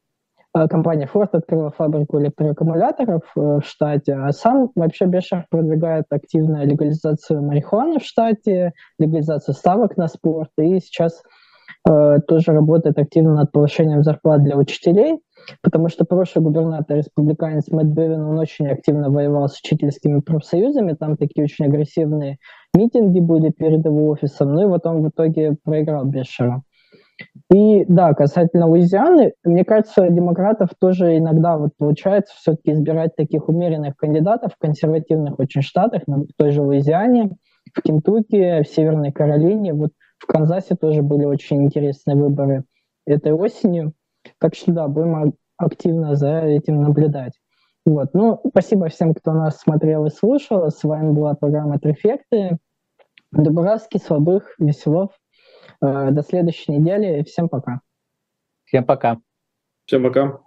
компания 0.53 1.09
Ford 1.13 1.29
открыла 1.33 1.71
фабрику 1.71 2.21
электроаккумуляторов 2.21 3.23
э, 3.37 3.41
в 3.41 3.63
штате, 3.65 4.15
а 4.15 4.31
сам 4.33 4.71
вообще 4.75 5.07
Бешер 5.07 5.47
продвигает 5.51 6.05
активную 6.11 6.67
легализацию 6.67 7.43
марихуаны 7.43 7.99
в 7.99 8.05
штате, 8.05 8.73
легализацию 8.99 9.55
ставок 9.55 9.97
на 9.97 10.09
спорт, 10.09 10.51
и 10.59 10.79
сейчас 10.81 11.23
э, 11.89 12.19
тоже 12.29 12.53
работает 12.53 12.99
активно 12.99 13.35
над 13.35 13.51
повышением 13.51 14.03
зарплат 14.03 14.43
для 14.43 14.57
учителей, 14.57 15.21
потому 15.63 15.89
что 15.89 16.05
прошлый 16.05 16.45
губернатор, 16.45 16.99
республиканец 16.99 17.69
Мэтт 17.69 17.89
Бевин, 17.89 18.23
он 18.23 18.39
очень 18.39 18.69
активно 18.69 19.09
воевал 19.09 19.49
с 19.49 19.59
учительскими 19.59 20.21
профсоюзами, 20.21 20.93
там 20.93 21.17
такие 21.17 21.45
очень 21.45 21.65
агрессивные 21.65 22.37
митинги 22.75 23.21
были 23.21 23.51
перед 23.51 23.85
его 23.87 24.09
офисом, 24.09 24.53
ну 24.53 24.63
и 24.63 24.67
вот 24.67 24.85
он 24.87 25.03
в 25.03 25.09
итоге 25.09 25.57
проиграл 25.65 26.05
Бешера. 26.05 26.63
И 27.53 27.85
да, 27.87 28.15
касательно 28.15 28.67
Луизианы, 28.67 29.35
мне 29.45 29.65
кажется, 29.65 30.09
демократов 30.09 30.71
тоже 30.79 31.19
иногда 31.19 31.59
вот 31.59 31.71
получается 31.77 32.35
все-таки 32.37 32.73
избирать 32.73 33.15
таких 33.17 33.49
умеренных 33.49 33.97
кандидатов 33.97 34.55
в 34.55 34.59
консервативных 34.59 35.39
очень 35.39 35.63
штатах, 35.63 36.03
в 36.07 36.29
той 36.37 36.51
же 36.51 36.63
Луизиане, 36.63 37.33
в 37.75 37.83
Кентукки, 37.83 38.63
в 38.63 38.69
Северной 38.69 39.13
Каролине. 39.13 39.75
Вот 39.75 39.91
в 40.19 40.27
Канзасе 40.27 40.75
тоже 40.77 41.03
были 41.03 41.25
очень 41.25 41.63
интересные 41.65 42.17
выборы 42.17 42.65
этой 43.07 43.33
осенью. 43.33 43.93
Так 44.39 44.55
что 44.55 44.73
да, 44.73 44.89
будем 44.89 45.35
активно 45.57 46.15
за 46.15 46.41
этим 46.41 46.81
наблюдать. 46.81 47.33
Вот. 47.85 48.15
Ну, 48.15 48.41
спасибо 48.49 48.89
всем, 48.89 49.13
кто 49.15 49.33
нас 49.33 49.59
смотрел 49.59 50.07
и 50.07 50.11
слушал. 50.11 50.71
С 50.71 50.85
вами 50.85 51.11
была 51.13 51.35
программа 51.35 51.79
«Трефекты». 51.79 52.59
Дубравский, 53.33 53.99
Слабых, 53.99 54.55
Веселов. 54.59 55.11
Э, 55.83 56.11
до 56.13 56.23
следующей 56.23 56.73
недели. 56.73 57.23
Всем 57.25 57.49
пока. 57.49 57.81
Всем 58.65 58.85
пока. 58.85 59.19
Всем 59.85 60.03
пока. 60.05 60.41